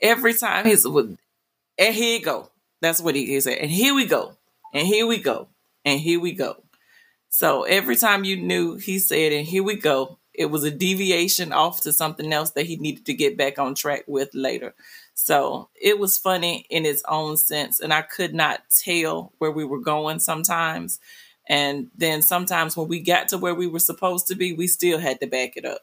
every 0.00 0.34
time 0.34 0.66
he's 0.66 0.86
with, 0.86 1.16
and 1.78 1.94
here 1.94 2.18
you 2.18 2.24
go. 2.24 2.50
That's 2.80 3.00
what 3.00 3.14
he, 3.14 3.26
he 3.26 3.40
said. 3.40 3.58
And 3.58 3.70
here 3.70 3.94
we 3.94 4.04
go. 4.04 4.36
And 4.72 4.86
here 4.86 5.06
we 5.06 5.18
go. 5.18 5.48
And 5.84 6.00
here 6.00 6.20
we 6.20 6.32
go. 6.32 6.64
So 7.30 7.64
every 7.64 7.96
time 7.96 8.24
you 8.24 8.36
knew 8.36 8.76
he 8.76 8.98
said, 8.98 9.32
and 9.32 9.46
here 9.46 9.62
we 9.64 9.76
go, 9.76 10.18
it 10.34 10.46
was 10.46 10.64
a 10.64 10.70
deviation 10.70 11.52
off 11.52 11.82
to 11.82 11.92
something 11.92 12.32
else 12.32 12.52
that 12.52 12.66
he 12.66 12.76
needed 12.76 13.06
to 13.06 13.14
get 13.14 13.36
back 13.38 13.58
on 13.58 13.74
track 13.74 14.04
with 14.08 14.30
later. 14.34 14.74
So 15.14 15.70
it 15.80 15.98
was 15.98 16.18
funny 16.18 16.66
in 16.70 16.86
its 16.86 17.02
own 17.08 17.36
sense. 17.36 17.80
And 17.80 17.92
I 17.92 18.02
could 18.02 18.34
not 18.34 18.62
tell 18.84 19.32
where 19.38 19.50
we 19.52 19.64
were 19.64 19.80
going 19.80 20.20
sometimes 20.20 21.00
And 21.48 21.90
then 21.96 22.22
sometimes 22.22 22.76
when 22.76 22.88
we 22.88 23.00
got 23.00 23.28
to 23.28 23.38
where 23.38 23.54
we 23.54 23.66
were 23.66 23.80
supposed 23.80 24.28
to 24.28 24.36
be, 24.36 24.52
we 24.54 24.66
still 24.68 24.98
had 24.98 25.20
to 25.20 25.26
back 25.26 25.56
it 25.56 25.64
up. 25.66 25.82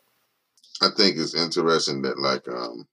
I 0.82 0.90
think 0.96 1.18
it's 1.18 1.36
interesting 1.36 2.04
that 2.04 2.20
like 2.20 2.48
um 2.50 2.88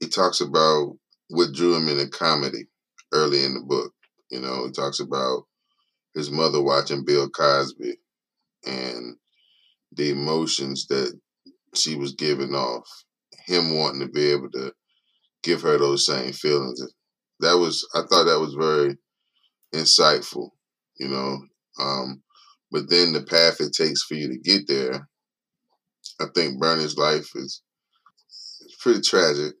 he 0.00 0.08
talks 0.08 0.40
about 0.40 0.96
what 1.30 1.52
drew 1.54 1.76
him 1.76 1.88
into 1.88 2.08
comedy 2.08 2.66
early 3.12 3.44
in 3.44 3.54
the 3.54 3.60
book. 3.60 3.94
You 4.34 4.40
know, 4.40 4.66
he 4.66 4.72
talks 4.72 4.98
about 4.98 5.44
his 6.12 6.28
mother 6.28 6.60
watching 6.60 7.04
Bill 7.04 7.30
Cosby 7.30 7.94
and 8.66 9.14
the 9.92 10.10
emotions 10.10 10.88
that 10.88 11.16
she 11.72 11.94
was 11.94 12.14
giving 12.14 12.52
off, 12.52 12.88
him 13.46 13.76
wanting 13.76 14.00
to 14.00 14.08
be 14.08 14.32
able 14.32 14.50
to 14.50 14.72
give 15.44 15.62
her 15.62 15.78
those 15.78 16.04
same 16.04 16.32
feelings. 16.32 16.82
That 17.38 17.54
was 17.54 17.86
I 17.94 18.00
thought 18.00 18.24
that 18.24 18.40
was 18.40 18.54
very 18.54 18.96
insightful, 19.72 20.50
you 20.98 21.06
know. 21.06 21.38
Um, 21.78 22.20
but 22.72 22.90
then 22.90 23.12
the 23.12 23.22
path 23.22 23.60
it 23.60 23.72
takes 23.72 24.02
for 24.02 24.14
you 24.14 24.26
to 24.26 24.38
get 24.38 24.66
there, 24.66 25.08
I 26.20 26.24
think 26.34 26.58
Bernie's 26.58 26.96
life 26.96 27.30
is 27.36 27.62
pretty 28.80 29.00
tragic. 29.00 29.54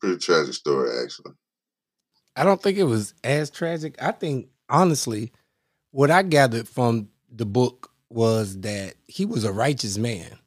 Pretty 0.00 0.18
tragic 0.18 0.54
story 0.54 0.90
actually. 1.04 1.34
I 2.36 2.44
don't 2.44 2.62
think 2.62 2.76
it 2.78 2.84
was 2.84 3.14
as 3.24 3.50
tragic. 3.50 3.96
I 4.00 4.12
think 4.12 4.48
honestly, 4.68 5.32
what 5.90 6.10
I 6.10 6.22
gathered 6.22 6.68
from 6.68 7.08
the 7.30 7.46
book 7.46 7.90
was 8.10 8.60
that 8.60 8.94
he 9.06 9.24
was 9.24 9.44
a 9.44 9.52
righteous 9.52 9.98
man. 9.98 10.38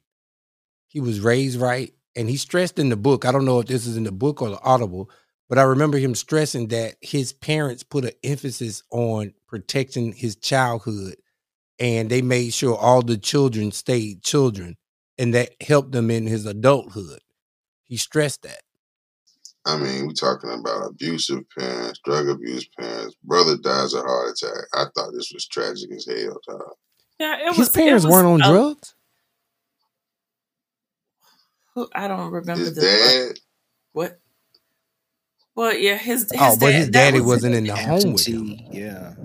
He 0.87 0.99
was 1.01 1.19
raised 1.19 1.59
right. 1.59 1.93
And 2.15 2.29
he 2.29 2.37
stressed 2.37 2.79
in 2.79 2.89
the 2.89 2.95
book, 2.95 3.25
I 3.25 3.31
don't 3.31 3.45
know 3.45 3.59
if 3.59 3.67
this 3.67 3.85
is 3.87 3.97
in 3.97 4.03
the 4.03 4.11
book 4.11 4.41
or 4.41 4.49
the 4.49 4.61
audible, 4.61 5.09
but 5.47 5.57
I 5.57 5.63
remember 5.63 5.97
him 5.97 6.15
stressing 6.15 6.67
that 6.67 6.95
his 7.01 7.33
parents 7.33 7.83
put 7.83 8.05
an 8.05 8.11
emphasis 8.23 8.83
on 8.91 9.33
protecting 9.47 10.13
his 10.13 10.35
childhood 10.35 11.15
and 11.79 12.09
they 12.09 12.21
made 12.21 12.53
sure 12.53 12.75
all 12.75 13.01
the 13.01 13.17
children 13.17 13.71
stayed 13.71 14.21
children 14.23 14.77
and 15.17 15.33
that 15.33 15.55
helped 15.61 15.91
them 15.91 16.11
in 16.11 16.27
his 16.27 16.45
adulthood. 16.45 17.21
He 17.83 17.97
stressed 17.97 18.43
that. 18.43 18.61
I 19.65 19.77
mean, 19.77 20.07
we're 20.07 20.13
talking 20.13 20.51
about 20.51 20.87
abusive 20.87 21.43
parents, 21.57 21.99
drug 22.03 22.27
abuse 22.29 22.67
parents. 22.79 23.15
Brother 23.23 23.57
dies 23.57 23.93
of 23.93 24.03
heart 24.03 24.31
attack. 24.31 24.63
I 24.73 24.85
thought 24.95 25.11
this 25.13 25.31
was 25.33 25.45
tragic 25.47 25.91
as 25.91 26.07
hell, 26.07 26.39
dog. 26.47 26.61
Yeah, 27.19 27.49
it 27.49 27.55
His 27.55 27.69
parents 27.69 28.05
was, 28.05 28.13
weren't 28.13 28.27
on 28.27 28.41
uh, 28.41 28.51
drugs. 28.51 28.95
who- 31.75 31.89
I 31.93 32.07
don't 32.07 32.31
remember 32.31 32.63
His 32.63 32.75
the 32.75 32.81
dad, 32.81 33.39
what. 33.91 34.19
Well, 35.55 35.73
yeah, 35.75 35.97
his, 35.97 36.21
his 36.31 36.31
Oh, 36.39 36.55
but 36.57 36.67
dad, 36.67 36.75
his 36.75 36.89
daddy 36.89 37.19
was- 37.19 37.27
wasn't 37.27 37.55
in 37.55 37.65
the 37.65 37.75
home 37.75 38.13
with 38.13 38.25
him. 38.25 38.57
Yeah, 38.71 39.15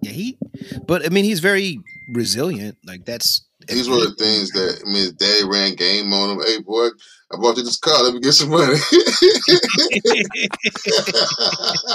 yeah. 0.00 0.10
He, 0.10 0.38
but 0.86 1.04
I 1.04 1.10
mean, 1.10 1.24
he's 1.24 1.40
very 1.40 1.78
resilient. 2.08 2.78
Like 2.86 3.04
that's 3.04 3.44
these 3.68 3.88
were 3.88 3.96
the 3.96 4.14
things 4.18 4.50
that 4.52 4.80
I 4.82 4.86
mean 4.86 4.96
his 4.96 5.12
daddy 5.12 5.44
ran 5.44 5.74
game 5.74 6.12
on 6.12 6.30
him. 6.30 6.40
Hey 6.44 6.60
boy, 6.60 6.88
I 7.32 7.36
bought 7.36 7.56
you 7.56 7.62
this 7.62 7.78
car, 7.78 8.02
let 8.02 8.14
me 8.14 8.20
get 8.20 8.32
some 8.32 8.50
money. 8.50 8.74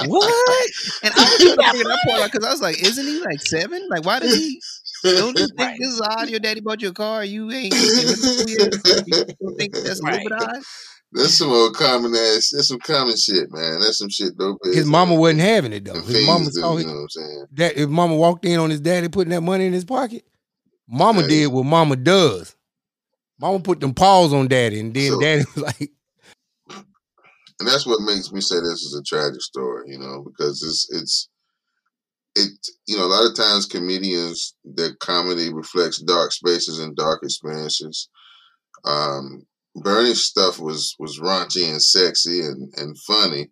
what? 0.06 0.70
And 1.02 1.14
I 1.14 1.24
was 1.24 1.38
trying 1.38 1.56
to 1.56 1.62
figure 1.72 1.84
that 1.84 1.98
part 2.06 2.20
out 2.22 2.32
because 2.32 2.46
I 2.48 2.50
was 2.50 2.60
like, 2.62 2.82
isn't 2.82 3.06
he 3.06 3.20
like 3.20 3.40
seven? 3.42 3.86
Like, 3.88 4.04
why 4.04 4.18
does 4.20 4.34
he? 4.34 4.60
Don't 5.04 5.38
you 5.38 5.46
think 5.46 5.58
Right. 5.58 5.78
this 5.80 5.92
is 5.94 6.00
odd? 6.00 6.28
Your 6.30 6.40
daddy 6.40 6.60
bought 6.60 6.82
you 6.82 6.88
a 6.88 6.92
car. 6.92 7.24
You 7.24 7.50
ain't. 7.50 7.72
in 7.72 7.80
middle? 7.80 8.68
You 9.06 9.24
don't 9.40 9.56
think 9.56 9.74
that's 9.74 10.00
a 10.00 10.04
little 10.04 10.18
bit 10.20 10.32
odd? 10.32 10.62
That's 11.12 11.36
some 11.38 11.50
old 11.50 11.74
common 11.74 12.14
ass. 12.14 12.50
That's 12.54 12.68
some 12.68 12.78
common 12.78 13.16
shit, 13.16 13.50
man. 13.50 13.80
That's 13.80 13.98
some 13.98 14.10
shit 14.10 14.38
though. 14.38 14.58
His 14.62 14.86
mama 14.86 15.14
wasn't 15.16 15.40
having 15.40 15.72
it 15.72 15.84
though. 15.84 15.94
the 15.94 16.12
His 16.12 16.26
mama 16.26 16.38
fiends 16.40 16.54
do, 16.54 16.60
saw 16.60 16.76
you 16.76 16.86
know 16.86 16.92
what 16.92 17.00
I'm 17.00 17.08
saying? 17.08 17.46
that 17.54 17.76
if 17.76 17.88
mama 17.88 18.14
walked 18.14 18.44
in 18.44 18.60
on 18.60 18.70
his 18.70 18.80
daddy 18.80 19.08
putting 19.08 19.32
that 19.32 19.40
money 19.40 19.66
in 19.66 19.72
his 19.72 19.84
pocket, 19.84 20.24
mama 20.90 21.22
Hey. 21.22 21.28
did 21.28 21.46
what 21.48 21.64
mama 21.64 21.96
does. 21.96 22.54
Mama 23.40 23.60
put 23.60 23.80
them 23.80 23.94
paws 23.94 24.32
on 24.34 24.48
daddy, 24.48 24.80
and 24.80 24.92
then 24.94 25.12
So- 25.12 25.20
daddy 25.20 25.44
was 25.54 25.64
like, 25.64 25.90
and 26.68 27.68
that's 27.68 27.86
what 27.86 28.00
makes 28.02 28.32
me 28.32 28.40
say 28.40 28.56
this 28.56 28.82
is 28.82 28.94
a 28.94 29.02
tragic 29.02 29.40
story, 29.42 29.90
you 29.90 29.98
know, 29.98 30.22
because 30.22 30.62
it's 30.62 30.88
it's 30.90 31.28
it 32.36 32.50
you 32.86 32.96
know 32.96 33.04
a 33.06 33.08
lot 33.14 33.26
of 33.28 33.34
times 33.36 33.66
comedians 33.66 34.54
their 34.64 34.94
comedy 34.96 35.52
reflects 35.52 35.98
dark 36.02 36.32
spaces 36.32 36.78
and 36.78 36.96
dark 36.96 37.22
experiences. 37.22 38.08
Um, 38.84 39.46
Bernie's 39.76 40.24
stuff 40.24 40.58
was 40.58 40.94
was 40.98 41.18
raunchy 41.20 41.70
and 41.70 41.82
sexy 41.82 42.40
and 42.40 42.72
and 42.76 42.98
funny, 43.00 43.50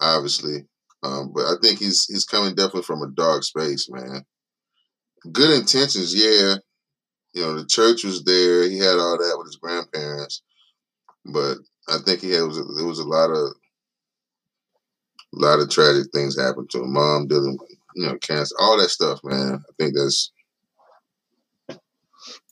obviously, 0.00 0.64
um, 1.02 1.32
but 1.34 1.44
I 1.46 1.54
think 1.62 1.78
he's 1.80 2.06
he's 2.06 2.24
coming 2.24 2.54
definitely 2.54 2.82
from 2.82 3.02
a 3.02 3.10
dark 3.10 3.42
space, 3.44 3.88
man. 3.90 4.24
Good 5.32 5.50
intentions, 5.50 6.14
yeah. 6.14 6.56
You 7.32 7.42
know, 7.42 7.56
the 7.58 7.66
church 7.66 8.04
was 8.04 8.24
there. 8.24 8.64
He 8.68 8.78
had 8.78 8.98
all 8.98 9.18
that 9.18 9.36
with 9.38 9.46
his 9.48 9.56
grandparents, 9.56 10.42
but 11.24 11.58
I 11.88 11.98
think 11.98 12.20
he 12.20 12.30
had 12.30 12.42
was 12.42 12.56
there 12.76 12.86
was 12.86 12.98
a 12.98 13.04
lot 13.04 13.30
of 13.30 13.52
a 15.34 15.38
lot 15.38 15.60
of 15.60 15.70
tragic 15.70 16.06
things 16.12 16.38
happened 16.38 16.70
to 16.70 16.82
him. 16.82 16.92
Mom 16.92 17.28
dealing 17.28 17.56
with 17.60 17.70
you 17.94 18.06
know 18.06 18.18
cancer, 18.18 18.54
all 18.58 18.78
that 18.78 18.88
stuff, 18.90 19.20
man. 19.24 19.62
I 19.68 19.72
think 19.78 19.94
that's 19.96 20.32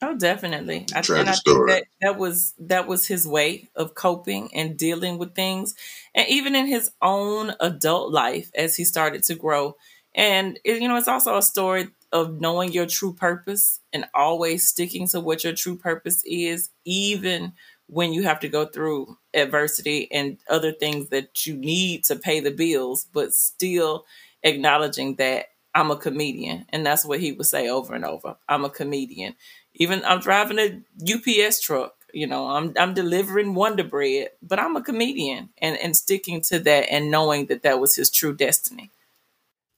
Oh, 0.01 0.17
definitely. 0.17 0.87
I, 0.95 1.01
Tragic 1.01 1.21
and 1.21 1.29
I 1.29 1.33
story. 1.33 1.73
think 1.73 1.89
that 2.01 2.07
that 2.13 2.19
was 2.19 2.55
that 2.61 2.87
was 2.87 3.07
his 3.07 3.27
way 3.27 3.69
of 3.75 3.95
coping 3.95 4.49
and 4.55 4.77
dealing 4.77 5.19
with 5.19 5.35
things, 5.35 5.75
and 6.15 6.27
even 6.29 6.55
in 6.55 6.67
his 6.67 6.93
own 7.03 7.53
adult 7.61 8.13
life 8.13 8.51
as 8.55 8.77
he 8.77 8.85
started 8.85 9.25
to 9.25 9.35
grow. 9.35 9.77
And 10.15 10.59
you 10.65 10.87
know, 10.89 10.97
it's 10.97 11.09
also 11.09 11.37
a 11.37 11.43
story 11.43 11.89
of 12.13 12.41
knowing 12.41 12.73
your 12.73 12.87
true 12.87 13.13
purpose 13.13 13.81
and 13.93 14.07
always 14.15 14.67
sticking 14.67 15.07
to 15.09 15.21
what 15.21 15.45
your 15.45 15.53
true 15.55 15.77
purpose 15.77 16.23
is, 16.25 16.71
even 16.85 17.53
when 17.87 18.13
you 18.13 18.23
have 18.25 18.41
to 18.41 18.49
go 18.49 18.67
through 18.67 19.19
adversity 19.35 20.11
and 20.13 20.39
other 20.49 20.73
things 20.73 21.09
that 21.09 21.47
you 21.47 21.57
need 21.57 22.05
to 22.05 22.17
pay 22.17 22.41
the 22.41 22.51
bills, 22.51 23.07
but 23.13 23.35
still 23.35 24.05
acknowledging 24.43 25.17
that 25.17 25.47
I'm 25.75 25.91
a 25.91 25.97
comedian. 25.97 26.67
And 26.71 26.85
that's 26.85 27.05
what 27.05 27.21
he 27.21 27.33
would 27.33 27.47
say 27.47 27.69
over 27.69 27.95
and 27.95 28.05
over. 28.05 28.37
I'm 28.49 28.65
a 28.65 28.71
comedian. 28.71 29.35
Even 29.75 30.05
I'm 30.05 30.21
driving 30.21 30.59
a 30.59 30.83
UPS 31.03 31.61
truck, 31.61 31.95
you 32.13 32.27
know, 32.27 32.49
I'm 32.49 32.73
I'm 32.79 32.95
delivering 32.95 33.55
Wonder 33.55 33.85
Bread, 33.85 34.31
but 34.43 34.59
I'm 34.59 34.77
a 34.77 34.83
comedian 34.83 35.51
and, 35.59 35.77
and 35.79 35.97
sticking 35.97 36.41
to 36.43 36.59
that 36.61 36.91
and 36.91 37.11
knowing 37.11 37.47
that 37.47 37.63
that 37.63 37.81
was 37.81 37.95
his 37.97 38.11
true 38.11 38.35
destiny. 38.35 38.91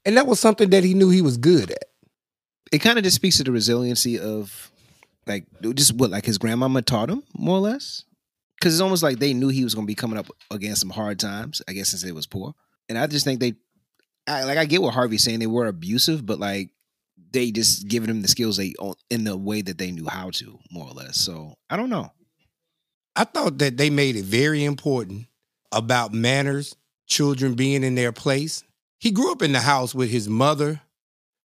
and 0.05 0.17
that 0.17 0.27
was 0.27 0.41
something 0.41 0.71
that 0.71 0.85
he 0.85 0.95
knew 0.95 1.11
he 1.11 1.23
was 1.23 1.37
good 1.37 1.71
at. 1.73 1.90
It 2.73 2.79
kind 2.79 2.99
of 2.99 3.05
just 3.05 3.17
speaks 3.17 3.39
to 3.39 3.45
the 3.45 3.53
resiliency 3.53 4.19
of, 4.19 4.71
like, 5.27 5.47
just 5.75 5.95
what 5.95 6.11
like 6.11 6.25
his 6.25 6.39
grandmama 6.39 6.83
taught 6.83 7.11
him, 7.11 7.23
more 7.35 7.57
or 7.57 7.61
less. 7.61 8.05
Because 8.59 8.75
it's 8.75 8.83
almost 8.83 9.03
like 9.03 9.19
they 9.19 9.35
knew 9.35 9.49
he 9.49 9.65
was 9.65 9.75
going 9.75 9.87
to 9.87 9.91
be 9.91 9.95
coming 9.95 10.19
up 10.19 10.27
against 10.51 10.81
some 10.81 10.91
hard 10.91 11.19
times. 11.19 11.63
I 11.67 11.73
guess 11.73 11.89
since 11.89 12.03
they 12.03 12.13
was 12.13 12.27
poor, 12.27 12.55
and 12.89 12.99
I 12.99 13.07
just 13.07 13.25
think 13.25 13.41
they, 13.41 13.55
I, 14.27 14.45
like, 14.45 14.59
I 14.59 14.67
get 14.67 14.83
what 14.83 14.95
Harvey's 14.95 15.25
saying. 15.25 15.39
They 15.39 15.47
were 15.47 15.67
abusive, 15.67 16.25
but 16.27 16.39
like, 16.39 16.71
they 17.33 17.51
just 17.51 17.89
given 17.89 18.11
him 18.11 18.23
the 18.23 18.29
skills 18.29 18.57
they 18.57 18.75
in 19.09 19.25
the 19.25 19.37
way 19.37 19.63
that 19.63 19.79
they 19.79 19.91
knew 19.91 20.07
how 20.07 20.31
to, 20.31 20.59
more 20.71 20.89
or 20.89 20.93
less. 20.93 21.17
So 21.17 21.55
I 21.69 21.77
don't 21.77 21.91
know. 21.91 22.13
I 23.17 23.25
thought 23.25 23.59
that 23.59 23.77
they 23.77 23.91
made 23.91 24.17
it 24.17 24.25
very 24.25 24.65
important 24.65 25.27
about 25.73 26.13
manners, 26.13 26.75
children 27.07 27.55
being 27.55 27.83
in 27.83 27.95
their 27.95 28.13
place. 28.13 28.63
He 28.99 29.11
grew 29.11 29.33
up 29.33 29.43
in 29.43 29.53
the 29.53 29.61
house 29.61 29.95
with 29.95 30.11
his 30.11 30.29
mother, 30.29 30.81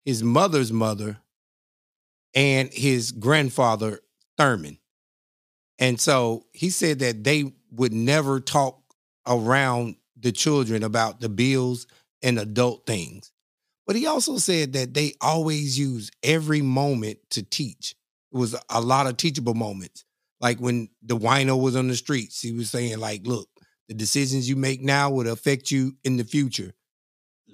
his 0.05 0.24
mother's 0.24 0.71
mother, 0.71 1.17
and 2.33 2.71
his 2.71 3.12
grandfather, 3.12 4.00
Thurman. 4.38 4.77
And 5.79 6.00
so 6.00 6.45
he 6.53 6.69
said 6.69 7.00
that 7.00 7.24
they 7.24 7.53
would 7.71 7.93
never 7.93 8.39
talk 8.39 8.81
around 9.27 9.95
the 10.17 10.31
children 10.31 10.83
about 10.83 11.19
the 11.19 11.29
bills 11.29 11.88
and 12.21 12.39
adult 12.39 12.85
things. 12.85 13.31
But 13.88 13.95
he 13.95 14.05
also 14.07 14.38
said 14.38 14.74
that 14.74 14.93
they 14.93 15.13
always 15.21 15.77
use 15.77 16.12
every 16.24 16.62
moment 16.62 17.19
to 17.31 17.43
teach. 17.43 17.95
It 18.33 18.38
was 18.38 18.55
a 18.69 18.81
lot 18.81 19.07
of 19.07 19.17
teachable 19.17 19.53
moments 19.53 20.05
like 20.39 20.59
when 20.59 20.89
the 21.01 21.17
wino 21.17 21.59
was 21.59 21.75
on 21.75 21.88
the 21.88 21.95
streets, 21.95 22.41
he 22.41 22.51
was 22.51 22.69
saying, 22.69 23.00
like, 23.00 23.25
look, 23.25 23.50
the 23.88 23.93
decisions 23.93 24.50
you 24.50 24.55
make 24.55 24.81
now 24.81 25.09
would 25.09 25.27
affect 25.27 25.71
you 25.71 25.95
in 26.03 26.17
the 26.17 26.24
future. 26.24 26.74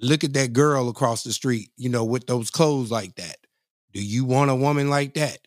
Look 0.02 0.24
at 0.24 0.34
that 0.34 0.52
girl 0.52 0.88
across 0.88 1.22
the 1.22 1.32
street, 1.32 1.70
you 1.76 1.88
know, 1.88 2.04
with 2.04 2.26
those 2.26 2.50
clothes 2.50 2.90
like 2.90 3.14
that. 3.16 3.36
Do 3.92 4.04
you 4.04 4.24
want 4.24 4.50
a 4.50 4.54
woman 4.56 4.90
like 4.90 5.14
that? 5.14 5.38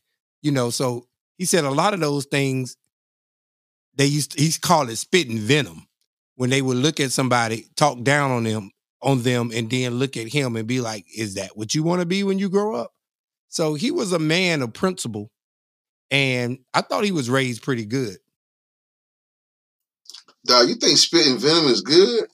You 0.41 0.51
know, 0.51 0.69
so 0.69 1.07
he 1.37 1.45
said 1.45 1.65
a 1.65 1.71
lot 1.71 1.93
of 1.93 1.99
those 1.99 2.25
things, 2.25 2.77
they 3.95 4.05
used 4.05 4.31
to, 4.31 4.41
he's 4.41 4.57
called 4.57 4.89
it 4.89 4.97
spitting 4.97 5.39
venom. 5.39 5.87
When 6.37 6.49
they 6.49 6.61
would 6.61 6.77
look 6.77 6.99
at 6.99 7.13
somebody, 7.13 7.67
talk 7.75 8.03
down 8.03 8.31
on 8.31 8.43
them, 8.43 8.71
on 9.01 9.23
them, 9.23 9.51
and 9.53 9.69
then 9.69 9.95
look 9.95 10.17
at 10.17 10.27
him 10.27 10.57
and 10.57 10.67
be 10.67 10.81
like, 10.81 11.05
is 11.15 11.35
that 11.35 11.55
what 11.55 11.73
you 11.73 11.83
want 11.83 12.01
to 12.01 12.05
be 12.05 12.23
when 12.23 12.39
you 12.39 12.49
grow 12.49 12.75
up? 12.75 12.91
So 13.47 13.73
he 13.75 13.91
was 13.91 14.11
a 14.11 14.19
man 14.19 14.61
of 14.61 14.73
principle 14.73 15.31
and 16.11 16.59
I 16.73 16.81
thought 16.81 17.03
he 17.05 17.11
was 17.11 17.29
raised 17.29 17.63
pretty 17.63 17.85
good. 17.85 18.17
dog. 20.45 20.69
You 20.69 20.75
think 20.75 20.97
spitting 20.97 21.37
venom 21.37 21.65
is 21.65 21.81
good? 21.81 22.25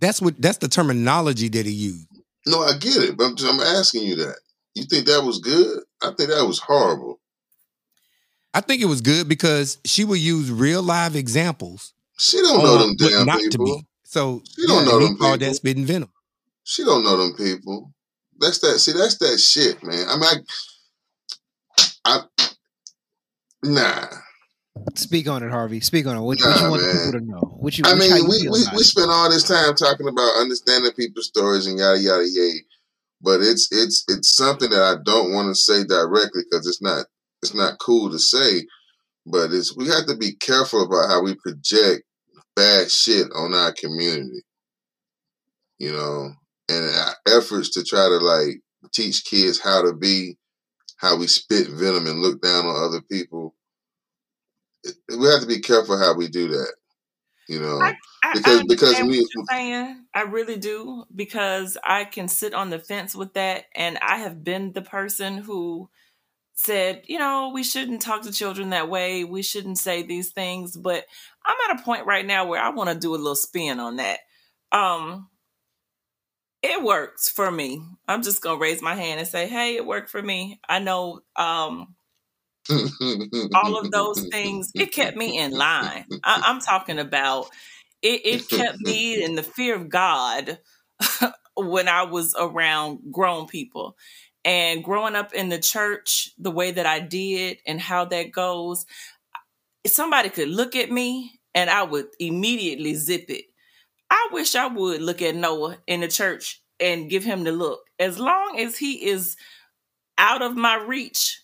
That's 0.00 0.20
what 0.20 0.40
that's 0.40 0.58
the 0.58 0.68
terminology 0.68 1.48
that 1.48 1.66
he 1.66 1.72
used. 1.72 2.06
No, 2.46 2.62
I 2.62 2.76
get 2.78 2.96
it, 2.96 3.16
but 3.16 3.24
I'm, 3.24 3.36
I'm 3.46 3.60
asking 3.60 4.04
you 4.04 4.16
that. 4.16 4.36
You 4.74 4.84
think 4.84 5.06
that 5.06 5.22
was 5.22 5.40
good? 5.40 5.80
I 6.02 6.12
think 6.12 6.30
that 6.30 6.46
was 6.46 6.58
horrible. 6.58 7.20
I 8.54 8.60
think 8.60 8.82
it 8.82 8.86
was 8.86 9.00
good 9.00 9.28
because 9.28 9.78
she 9.84 10.04
would 10.04 10.18
use 10.18 10.50
real 10.50 10.82
live 10.82 11.16
examples. 11.16 11.92
She 12.18 12.38
don't 12.38 12.62
know 12.62 12.78
them 12.78 12.96
damn 12.96 13.26
not 13.26 13.40
to 13.40 13.50
people. 13.50 13.64
be. 13.66 13.86
So 14.04 14.42
She 14.56 14.66
don't 14.66 14.84
know 14.84 14.98
them 14.98 15.16
people. 15.16 15.36
that 15.38 15.54
spitting 15.54 15.84
venom. 15.84 16.10
She 16.64 16.84
don't 16.84 17.04
know 17.04 17.16
them 17.16 17.34
people. 17.34 17.92
That's 18.38 18.58
that. 18.60 18.78
See, 18.78 18.92
that's 18.92 19.18
that 19.18 19.38
shit, 19.38 19.82
man. 19.82 20.06
I 20.08 20.16
mean, 20.16 20.44
I, 22.04 22.20
I 22.40 22.48
nah. 23.62 24.06
Speak 24.94 25.28
on 25.28 25.42
it, 25.42 25.50
Harvey. 25.50 25.80
Speak 25.80 26.06
on 26.06 26.16
it. 26.16 26.20
What, 26.20 26.38
what 26.40 26.60
you 26.60 26.70
want 26.70 26.82
man. 26.82 26.92
people 26.92 27.20
to 27.20 27.26
know? 27.26 27.56
What 27.60 27.78
you? 27.78 27.84
I 27.86 27.94
mean, 27.94 28.16
you 28.16 28.24
we, 28.28 28.48
we, 28.48 28.64
we 28.76 28.82
spend 28.82 29.10
all 29.10 29.30
this 29.30 29.46
time 29.46 29.74
talking 29.74 30.08
about 30.08 30.40
understanding 30.40 30.92
people's 30.92 31.26
stories 31.26 31.66
and 31.66 31.78
yada 31.78 31.98
yada 31.98 32.26
yay, 32.28 32.60
but 33.20 33.40
it's 33.40 33.68
it's 33.70 34.04
it's 34.08 34.34
something 34.34 34.70
that 34.70 34.82
I 34.82 35.02
don't 35.04 35.32
want 35.32 35.48
to 35.48 35.54
say 35.54 35.84
directly 35.84 36.42
because 36.50 36.66
it's 36.66 36.82
not 36.82 37.06
it's 37.42 37.54
not 37.54 37.78
cool 37.78 38.10
to 38.10 38.18
say, 38.18 38.66
but 39.26 39.52
it's 39.52 39.76
we 39.76 39.88
have 39.88 40.06
to 40.06 40.16
be 40.16 40.32
careful 40.34 40.84
about 40.84 41.08
how 41.08 41.22
we 41.22 41.34
project 41.36 42.02
bad 42.56 42.90
shit 42.90 43.28
on 43.34 43.54
our 43.54 43.72
community, 43.72 44.42
you 45.78 45.92
know, 45.92 46.30
and 46.68 46.84
our 46.94 47.36
efforts 47.36 47.70
to 47.70 47.84
try 47.84 48.08
to 48.08 48.18
like 48.18 48.60
teach 48.92 49.24
kids 49.24 49.60
how 49.60 49.82
to 49.82 49.94
be, 49.94 50.36
how 50.96 51.16
we 51.16 51.26
spit 51.26 51.68
venom 51.68 52.06
and 52.06 52.20
look 52.20 52.40
down 52.42 52.66
on 52.66 52.84
other 52.84 53.00
people. 53.10 53.54
We 55.08 55.26
have 55.28 55.40
to 55.40 55.46
be 55.46 55.60
careful 55.60 55.98
how 55.98 56.14
we 56.14 56.28
do 56.28 56.48
that, 56.48 56.72
you 57.48 57.60
know. 57.60 57.78
I, 57.80 57.96
I 58.22 58.32
Because- 58.34 58.64
because 58.64 59.02
we- 59.02 59.26
saying. 59.50 60.06
I 60.14 60.22
really 60.22 60.56
do 60.56 61.04
because 61.14 61.76
I 61.84 62.04
can 62.04 62.28
sit 62.28 62.54
on 62.54 62.70
the 62.70 62.78
fence 62.78 63.14
with 63.14 63.34
that, 63.34 63.66
and 63.74 63.98
I 63.98 64.16
have 64.18 64.42
been 64.44 64.72
the 64.72 64.82
person 64.82 65.38
who 65.38 65.88
said, 66.54 67.02
you 67.06 67.18
know, 67.18 67.50
we 67.54 67.62
shouldn't 67.62 68.02
talk 68.02 68.22
to 68.22 68.32
children 68.32 68.70
that 68.70 68.90
way. 68.90 69.24
We 69.24 69.42
shouldn't 69.42 69.78
say 69.78 70.02
these 70.02 70.30
things. 70.30 70.76
But 70.76 71.06
I'm 71.44 71.56
at 71.70 71.80
a 71.80 71.82
point 71.82 72.04
right 72.06 72.26
now 72.26 72.44
where 72.46 72.60
I 72.62 72.68
want 72.70 72.90
to 72.90 72.94
do 72.98 73.14
a 73.14 73.16
little 73.16 73.34
spin 73.34 73.80
on 73.80 73.96
that. 73.96 74.20
Um, 74.70 75.28
it 76.62 76.82
works 76.82 77.30
for 77.30 77.50
me. 77.50 77.82
I'm 78.06 78.22
just 78.22 78.42
gonna 78.42 78.58
raise 78.58 78.82
my 78.82 78.94
hand 78.94 79.18
and 79.20 79.28
say, 79.28 79.46
hey, 79.46 79.76
it 79.76 79.86
worked 79.86 80.10
for 80.10 80.20
me. 80.22 80.60
I 80.68 80.78
know. 80.80 81.20
Um, 81.36 81.94
all 83.54 83.78
of 83.78 83.90
those 83.90 84.22
things 84.30 84.72
it 84.78 84.92
kept 84.92 85.16
me 85.16 85.38
in 85.38 85.52
line. 85.52 86.04
I, 86.24 86.40
i'm 86.44 86.60
talking 86.60 86.98
about 86.98 87.46
it, 88.02 88.20
it 88.24 88.48
kept 88.48 88.80
me 88.80 89.22
in 89.22 89.34
the 89.34 89.42
fear 89.42 89.74
of 89.74 89.88
god 89.88 90.58
when 91.56 91.88
i 91.88 92.02
was 92.02 92.34
around 92.38 93.00
grown 93.10 93.46
people. 93.46 93.96
And 94.42 94.82
growing 94.82 95.16
up 95.16 95.34
in 95.34 95.50
the 95.50 95.58
church 95.58 96.30
the 96.38 96.50
way 96.50 96.70
that 96.70 96.86
i 96.86 97.00
did 97.00 97.58
and 97.66 97.80
how 97.80 98.06
that 98.06 98.32
goes 98.32 98.86
somebody 99.86 100.28
could 100.30 100.48
look 100.48 100.76
at 100.76 100.90
me 100.90 101.40
and 101.54 101.68
i 101.68 101.82
would 101.82 102.06
immediately 102.18 102.94
zip 102.94 103.26
it. 103.28 103.44
I 104.10 104.28
wish 104.32 104.54
i 104.54 104.66
would 104.66 105.02
look 105.02 105.22
at 105.22 105.34
noah 105.34 105.78
in 105.86 106.00
the 106.00 106.08
church 106.08 106.62
and 106.78 107.10
give 107.10 107.24
him 107.24 107.44
the 107.44 107.52
look. 107.52 107.80
As 107.98 108.18
long 108.18 108.58
as 108.58 108.78
he 108.78 109.06
is 109.06 109.36
out 110.18 110.42
of 110.42 110.56
my 110.56 110.76
reach 110.76 111.39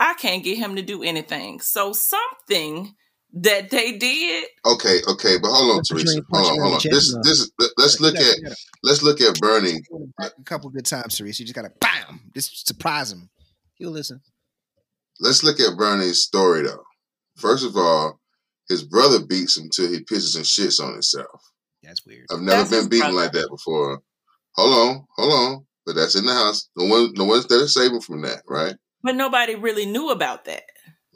I 0.00 0.14
can't 0.14 0.42
get 0.42 0.56
him 0.58 0.76
to 0.76 0.82
do 0.82 1.02
anything. 1.02 1.60
So 1.60 1.92
something 1.92 2.94
that 3.34 3.70
they 3.70 3.92
did, 3.98 4.46
Okay, 4.66 4.98
okay, 5.08 5.36
but 5.40 5.50
hold 5.50 5.70
on, 5.70 5.76
That's 5.76 5.92
what 5.92 6.02
you 6.02 6.10
Teresa. 6.10 6.16
ain't 6.18 6.26
Hold 6.30 6.46
on, 6.46 6.60
hold 6.60 6.74
on. 6.74 6.80
in 6.84 6.90
This, 6.90 7.14
this, 7.22 7.50
let- 7.58 7.70
let's 7.78 8.00
look 8.00 8.14
at 8.16 8.36
let's 8.82 9.02
look 9.02 9.20
at 9.20 9.38
Bernie. 9.40 9.80
pull 9.90 10.02
him 10.02 10.12
back 10.18 10.32
a 10.38 10.42
couple 10.42 10.68
good 10.70 10.84
times, 10.86 11.16
Therese. 11.16 11.38
You 11.38 11.46
just 11.46 11.54
gotta 11.54 11.70
bam, 11.80 12.20
just 12.34 12.66
surprise 12.66 13.12
him. 13.12 13.30
He'll 13.74 13.90
listen. 13.92 14.20
Let's 15.20 15.42
look 15.44 15.60
at 15.60 15.76
Bernie's 15.76 16.22
story 16.22 16.62
though. 16.62 16.82
First 17.36 17.64
of 17.64 17.76
all, 17.76 18.18
his 18.68 18.82
brother 18.82 19.24
beats 19.24 19.56
him 19.58 19.68
till 19.74 19.88
he 19.90 20.00
pisses 20.00 20.34
and 20.36 20.44
shits 20.44 20.82
on 20.82 20.92
himself. 20.94 21.40
That's 21.82 22.04
weird. 22.04 22.26
I've 22.30 22.40
never 22.40 22.58
That's 22.58 22.70
his 22.70 22.80
been 22.82 22.88
beaten 22.90 23.12
brother. 23.14 23.24
like 23.24 23.32
that 23.32 23.48
before. 23.50 24.00
Hold 24.56 24.88
on, 24.88 25.06
hold 25.16 25.32
on. 25.32 25.66
But 25.86 25.94
that's 25.94 26.14
in 26.16 26.26
the 26.26 26.34
house. 26.34 26.68
The 26.76 26.84
one, 26.86 27.12
the 27.14 27.24
ones 27.24 27.46
that 27.46 27.62
are 27.62 27.68
saving 27.68 28.00
from 28.02 28.22
that, 28.22 28.42
right? 28.48 28.74
But 29.02 29.14
nobody 29.14 29.54
really 29.54 29.86
knew 29.86 30.10
about 30.10 30.44
that. 30.46 30.62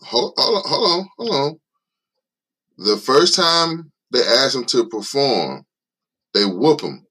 Hold, 0.03 0.35
hold 0.37 0.57
on, 0.57 0.62
hold 0.66 0.90
on, 0.90 1.09
hold 1.16 1.35
on. 1.35 1.61
The 2.79 2.97
first 2.97 3.37
time 3.37 3.92
they 4.12 4.20
asked 4.20 4.57
him 4.57 4.64
to 4.66 4.88
perform, 4.88 5.64
they 6.33 6.44
whoop 6.44 6.81
him. 6.81 7.07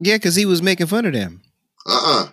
Yeah, 0.00 0.16
because 0.16 0.34
he 0.34 0.46
was 0.46 0.62
making 0.62 0.86
fun 0.86 1.06
of 1.06 1.12
them. 1.12 1.42
Uh-uh. 1.86 2.28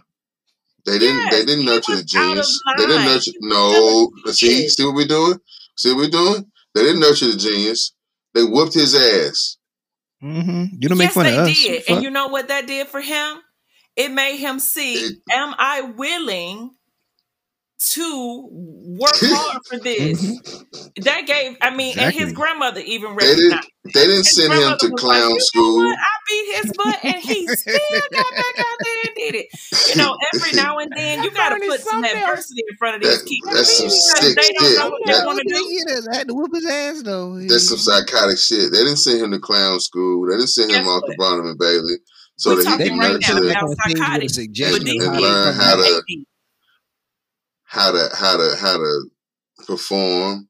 They 0.85 0.97
didn't. 0.97 1.17
Yes, 1.17 1.33
they 1.33 1.45
didn't 1.45 1.65
nurture 1.65 1.95
the 1.95 2.03
was 2.03 2.15
out 2.15 2.23
of 2.23 2.29
genius. 2.29 2.61
They 2.77 2.85
didn't 2.85 3.05
nurture. 3.05 3.31
No. 3.41 4.11
See, 4.27 4.47
kid. 4.47 4.69
see 4.71 4.85
what 4.85 4.95
we're 4.95 5.07
doing. 5.07 5.39
See 5.75 5.91
what 5.91 5.97
we're 5.99 6.09
doing. 6.09 6.45
They 6.73 6.83
didn't 6.83 6.99
nurture 6.99 7.31
the 7.31 7.37
genius. 7.37 7.93
They 8.33 8.43
whooped 8.43 8.73
his 8.73 8.95
ass. 8.95 9.57
Mm-hmm. 10.23 10.75
You 10.79 10.89
don't 10.89 10.97
make 10.97 11.07
yes, 11.07 11.13
fun 11.13 11.27
of 11.27 11.33
us. 11.33 11.63
did. 11.63 11.83
And 11.89 12.03
you 12.03 12.09
know 12.09 12.27
what 12.27 12.47
that 12.47 12.67
did 12.67 12.87
for 12.87 13.01
him? 13.01 13.37
It 13.99 14.11
made 14.11 14.37
him 14.37 14.59
see, 14.59 14.93
It- 14.95 15.17
am 15.31 15.53
I 15.57 15.81
willing 15.81 16.71
to 17.81 18.47
work 18.51 19.11
hard 19.15 19.61
for 19.67 19.77
mm-hmm. 19.79 19.83
this? 19.83 20.63
That 21.05 21.25
gave, 21.25 21.55
I 21.61 21.73
mean, 21.73 21.97
and 21.97 22.13
his 22.13 22.33
grandmother 22.33 22.81
even 22.81 23.15
They 23.15 23.25
didn't. 23.35 23.43
recognized. 23.51 23.67
They 23.93 24.01
didn't 24.05 24.17
His 24.17 24.35
send 24.35 24.53
him 24.53 24.77
to 24.77 24.89
clown 24.97 25.31
like, 25.31 25.41
school. 25.41 25.87
I 25.87 25.95
beat 26.27 26.55
his 26.57 26.73
butt 26.77 26.99
and 27.05 27.15
he 27.15 27.47
still 27.47 27.79
got 28.11 28.25
back 28.35 28.59
out 28.59 28.77
there 28.83 28.99
and 29.05 29.15
did 29.15 29.35
it. 29.35 29.47
You 29.89 29.95
know, 29.95 30.17
every 30.33 30.51
now 30.51 30.77
and 30.77 30.91
then 30.95 31.23
you 31.23 31.31
got 31.31 31.49
to 31.49 31.59
put 31.65 31.79
some 31.79 32.03
adversity 32.03 32.61
in 32.69 32.77
front 32.77 32.97
of 32.97 33.01
these 33.01 33.19
That- 33.23 33.27
kids 33.29 33.55
that's 33.55 33.77
some 33.77 33.85
because 33.87 34.19
sick 34.19 34.35
they 34.35 34.53
don't 34.53 34.67
shit. 34.67 34.77
know 34.79 34.89
what 34.89 35.01
That- 35.05 35.19
they 35.21 35.25
want 35.25 35.39
to 35.39 35.47
do. 35.47 36.09
I 36.11 36.15
had 36.17 36.27
to 36.27 36.33
whoop 36.33 36.51
his 36.53 36.65
ass 36.65 37.01
though. 37.03 37.39
That's 37.39 37.69
some 37.69 37.77
psychotic 37.77 38.37
shit. 38.37 38.71
They 38.71 38.79
didn't 38.79 38.97
send 38.97 39.21
him 39.21 39.31
to 39.31 39.39
clown 39.39 39.79
school. 39.79 40.27
They 40.27 40.35
didn't 40.35 40.49
send 40.49 40.71
him 40.71 40.83
Guess 40.83 40.87
off 40.87 41.01
what? 41.03 41.11
to 41.11 41.17
Barnum 41.17 41.47
and 41.47 41.57
Bailey 41.57 41.95
so 42.39 42.55
We 42.55 42.63
that 42.63 42.79
he 42.79 42.87
talking 42.87 42.87
can 42.87 42.99
right 42.99 43.11
nurture 43.13 43.33
now 43.33 43.39
Back 43.41 43.51
about 43.51 43.63
on 43.63 43.75
things 43.75 43.99
with 43.99 43.99
a 43.99 43.99
psychotic. 43.99 44.29
But 44.71 44.79
of 44.79 44.85
these 44.85 45.05
and 45.05 45.13
kids, 45.15 45.21
learn 45.21 45.53
to 45.55 45.61
how 45.61 45.75
to 45.75 46.25
how 47.65 47.91
to 47.91 48.09
how 48.15 48.37
to 48.37 48.55
how 48.59 48.77
to 48.77 49.09
perform. 49.67 50.47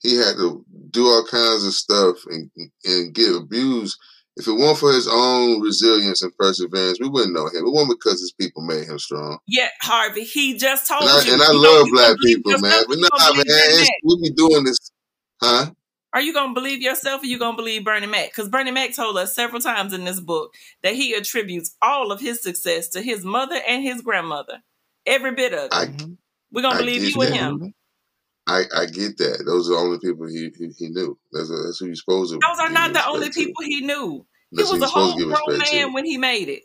He 0.00 0.16
had 0.16 0.36
to 0.36 0.64
do 0.90 1.06
all 1.06 1.24
kinds 1.24 1.66
of 1.66 1.74
stuff 1.74 2.16
and 2.26 2.50
and 2.84 3.14
get 3.14 3.34
abused. 3.34 3.96
If 4.36 4.46
it 4.48 4.52
weren't 4.52 4.78
for 4.78 4.92
his 4.92 5.08
own 5.10 5.60
resilience 5.60 6.22
and 6.22 6.36
perseverance, 6.36 7.00
we 7.00 7.08
wouldn't 7.08 7.34
know 7.34 7.46
him. 7.46 7.66
It 7.66 7.72
wasn't 7.72 7.98
because 7.98 8.20
his 8.20 8.32
people 8.32 8.62
made 8.62 8.86
him 8.86 8.98
strong. 8.98 9.38
Yeah, 9.48 9.68
Harvey, 9.80 10.22
he 10.22 10.56
just 10.56 10.86
told 10.86 11.02
And 11.02 11.10
I, 11.10 11.22
you. 11.24 11.32
and 11.32 11.42
I 11.42 11.52
you 11.52 11.62
love 11.62 11.88
black 11.92 12.16
people, 12.24 12.52
man. 12.58 12.84
But 12.88 12.98
you 12.98 13.02
nah, 13.02 13.32
man, 13.34 13.44
believe 13.44 13.46
Bernie 13.46 13.62
it's, 13.66 13.80
Mac? 13.80 13.90
we 14.04 14.20
be 14.22 14.30
doing 14.34 14.64
this, 14.64 14.78
huh? 15.42 15.70
Are 16.14 16.20
you 16.20 16.32
gonna 16.32 16.54
believe 16.54 16.80
yourself 16.80 17.22
or 17.22 17.26
you 17.26 17.38
gonna 17.38 17.56
believe 17.56 17.84
Bernie 17.84 18.06
Mac? 18.06 18.30
Because 18.30 18.48
Bernie 18.48 18.70
Mac 18.70 18.94
told 18.94 19.18
us 19.18 19.34
several 19.34 19.60
times 19.60 19.92
in 19.92 20.04
this 20.04 20.20
book 20.20 20.54
that 20.82 20.94
he 20.94 21.14
attributes 21.14 21.76
all 21.82 22.10
of 22.10 22.20
his 22.20 22.42
success 22.42 22.88
to 22.90 23.02
his 23.02 23.24
mother 23.24 23.60
and 23.68 23.82
his 23.82 24.00
grandmother. 24.00 24.62
Every 25.06 25.32
bit 25.32 25.52
of 25.52 25.66
it. 25.66 25.74
I 25.74 25.86
mm-hmm. 25.86 26.12
We're 26.50 26.62
gonna 26.62 26.78
believe 26.78 27.02
get 27.02 27.14
you 27.14 27.22
and 27.22 27.34
him. 27.34 27.74
I, 28.46 28.62
I 28.74 28.86
get 28.86 29.18
that. 29.18 29.42
Those 29.44 29.68
are 29.68 29.74
the 29.74 29.78
only 29.78 29.98
people 29.98 30.26
he 30.26 30.50
he, 30.56 30.68
he 30.78 30.88
knew. 30.88 31.18
That's 31.32 31.50
that's 31.50 31.78
who 31.78 31.86
you're 31.86 31.94
supposed 31.94 32.32
to. 32.32 32.38
Those 32.38 32.58
are 32.58 32.70
not 32.70 32.94
the 32.94 33.00
respect 33.00 33.14
only 33.14 33.28
to. 33.28 33.32
people 33.34 33.64
he 33.64 33.80
knew. 33.82 34.26
He 34.50 34.56
That's 34.56 34.70
who 34.70 34.76
was 34.76 34.84
a 34.84 34.88
supposed 34.88 35.10
whole 35.10 35.18
to 35.18 35.24
give 35.26 35.34
grown 35.34 35.58
man 35.58 35.88
to. 35.88 35.92
when 35.92 36.06
he 36.06 36.16
made 36.16 36.48
it. 36.48 36.62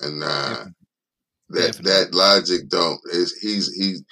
And 0.00 0.18
nah, 0.18 0.26
uh, 0.26 0.64
that 1.50 1.76
Definitely. 1.76 1.92
that 1.92 2.14
logic 2.14 2.68
don't 2.68 3.00
is 3.12 3.38
he's 3.40 3.72
he's. 3.72 4.02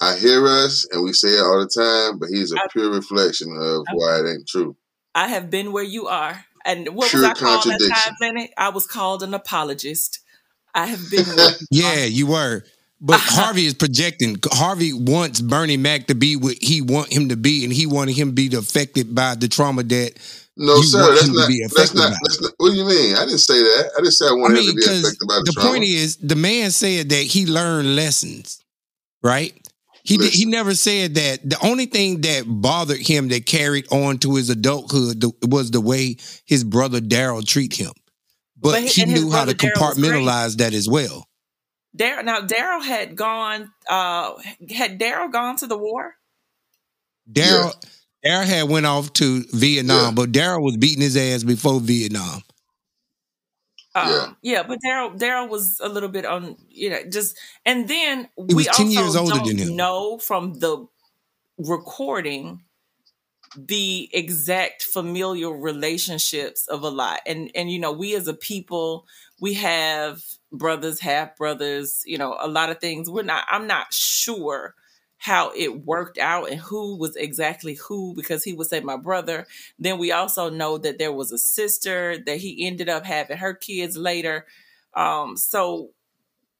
I 0.00 0.16
hear 0.16 0.46
us 0.46 0.86
and 0.92 1.02
we 1.02 1.12
say 1.12 1.28
it 1.28 1.40
all 1.42 1.60
the 1.60 1.68
time, 1.68 2.18
but 2.18 2.28
he's 2.28 2.52
a 2.52 2.56
I- 2.56 2.66
pure 2.72 2.90
reflection 2.92 3.56
of 3.58 3.86
why 3.92 4.20
it 4.20 4.28
ain't 4.28 4.48
true. 4.48 4.76
I 5.14 5.28
have 5.28 5.50
been 5.50 5.72
where 5.72 5.84
you 5.84 6.08
are. 6.08 6.44
And 6.64 6.88
what 6.88 7.10
Pure 7.10 7.22
was 7.22 7.30
I 7.30 7.34
called 7.34 7.66
at 7.66 7.80
contradiction. 7.80 8.14
times? 8.20 8.48
I 8.56 8.68
was 8.70 8.86
called 8.86 9.22
an 9.22 9.34
apologist. 9.34 10.20
I 10.74 10.86
have 10.86 11.00
been 11.10 11.24
where 11.36 11.50
Yeah, 11.70 12.04
you 12.04 12.26
were. 12.26 12.64
But 13.00 13.20
Harvey 13.22 13.66
is 13.66 13.74
projecting. 13.74 14.36
Harvey 14.50 14.92
wants 14.92 15.40
Bernie 15.40 15.76
Mac 15.76 16.06
to 16.06 16.14
be 16.14 16.36
what 16.36 16.56
he 16.60 16.80
want 16.80 17.12
him 17.12 17.28
to 17.28 17.36
be, 17.36 17.64
and 17.64 17.72
he 17.72 17.86
wanted 17.86 18.16
him 18.16 18.28
to 18.28 18.34
be 18.34 18.54
affected 18.56 19.14
by 19.14 19.34
the 19.34 19.46
trauma 19.48 19.82
that. 19.84 20.12
No, 20.56 20.76
You 20.76 20.82
sir, 20.82 21.00
want 21.02 21.14
that's 21.16 21.28
him 21.28 21.34
to 21.34 21.40
not, 21.40 21.48
be 21.48 21.66
that's 21.76 21.94
not. 21.94 22.12
That's 22.22 22.40
not. 22.40 22.52
What 22.58 22.70
do 22.70 22.76
you 22.76 22.84
mean? 22.86 23.16
I 23.16 23.24
didn't 23.26 23.38
say 23.38 23.58
that. 23.60 23.90
I 23.96 24.00
didn't 24.00 24.12
say 24.12 24.26
I 24.26 24.30
I 24.30 24.34
mean, 24.36 24.46
him 24.46 24.56
to 24.56 24.72
be 24.72 24.76
because 24.76 25.04
affected 25.04 25.26
by 25.28 25.34
the, 25.34 25.42
the 25.46 25.52
trauma. 25.52 25.68
The 25.70 25.78
point 25.78 25.84
is, 25.84 26.16
the 26.16 26.36
man 26.36 26.70
said 26.70 27.08
that 27.10 27.22
he 27.22 27.46
learned 27.46 27.96
lessons, 27.96 28.62
right? 29.22 29.52
He 30.06 30.18
did, 30.18 30.32
he 30.34 30.44
never 30.44 30.74
said 30.74 31.14
that. 31.14 31.48
The 31.48 31.58
only 31.66 31.86
thing 31.86 32.20
that 32.20 32.44
bothered 32.46 32.98
him 33.00 33.28
that 33.28 33.46
carried 33.46 33.86
on 33.90 34.18
to 34.18 34.34
his 34.36 34.50
adulthood 34.50 35.24
was 35.42 35.70
the 35.70 35.80
way 35.80 36.16
his 36.44 36.62
brother 36.62 37.00
Daryl 37.00 37.44
treat 37.46 37.74
him. 37.74 37.92
But, 38.60 38.72
But 38.82 38.84
he- 38.84 39.06
knew 39.06 39.30
how 39.30 39.46
to 39.46 39.54
brother 39.54 39.70
Daryl 39.74 39.80
was 39.88 39.98
great. 39.98 40.12
compartmentalize 40.12 40.56
that 40.58 40.74
as 40.74 40.88
well. 40.88 41.26
Daryl 41.96 42.24
now 42.24 42.40
Daryl 42.40 42.82
had 42.84 43.16
gone 43.16 43.70
uh 43.88 44.32
had 44.68 44.98
Daryl 45.00 45.30
gone 45.32 45.56
to 45.56 45.66
the 45.66 45.78
war? 45.78 46.14
Daryl 47.30 47.72
Daryl 48.24 48.44
had 48.44 48.68
went 48.68 48.84
off 48.86 49.12
to 49.14 49.44
Vietnam, 49.52 50.06
Yeah. 50.06 50.10
but 50.12 50.32
Daryl 50.32 50.62
was 50.62 50.76
beating 50.76 51.02
his 51.02 51.16
ass 51.16 51.44
before 51.44 51.80
Vietnam. 51.80 52.42
Um, 53.94 54.26
Yeah. 54.26 54.34
yeah, 54.42 54.64
but 54.64 54.80
Daryl 54.84 55.16
Daryl 55.18 55.48
was 55.48 55.78
a 55.80 55.88
little 55.88 56.08
bit 56.08 56.24
on, 56.26 56.56
you 56.68 56.90
know, 56.90 57.04
just 57.10 57.38
and 57.64 57.88
then 57.88 58.28
He 58.48 58.54
we 58.54 58.68
10 58.68 58.90
also 58.90 58.90
years 58.90 59.16
older 59.16 59.38
don't 59.38 59.40
than 59.40 59.58
him. 59.58 59.74
know 59.76 60.18
from 60.18 60.54
the 60.54 60.86
recording 61.58 62.62
the 63.56 64.10
exact 64.12 64.82
familial 64.82 65.52
relationships 65.52 66.66
of 66.66 66.82
a 66.82 66.88
lot 66.88 67.20
and 67.24 67.50
and 67.54 67.70
you 67.70 67.78
know 67.78 67.92
we 67.92 68.14
as 68.16 68.26
a 68.26 68.34
people 68.34 69.06
we 69.38 69.54
have 69.54 70.24
brothers 70.50 70.98
half 70.98 71.36
brothers 71.36 72.02
you 72.04 72.18
know 72.18 72.36
a 72.40 72.48
lot 72.48 72.68
of 72.70 72.80
things 72.80 73.08
we're 73.08 73.22
not 73.22 73.44
i'm 73.48 73.68
not 73.68 73.92
sure 73.92 74.74
how 75.24 75.50
it 75.56 75.86
worked 75.86 76.18
out 76.18 76.50
and 76.50 76.60
who 76.60 76.98
was 76.98 77.16
exactly 77.16 77.74
who 77.76 78.12
because 78.14 78.44
he 78.44 78.52
would 78.52 78.66
say 78.66 78.80
my 78.80 78.96
brother 78.96 79.46
then 79.78 79.98
we 79.98 80.12
also 80.12 80.50
know 80.50 80.76
that 80.76 80.98
there 80.98 81.12
was 81.12 81.32
a 81.32 81.38
sister 81.38 82.18
that 82.26 82.36
he 82.36 82.66
ended 82.66 82.90
up 82.90 83.06
having 83.06 83.38
her 83.38 83.54
kids 83.54 83.96
later 83.96 84.44
um 84.92 85.34
so 85.34 85.88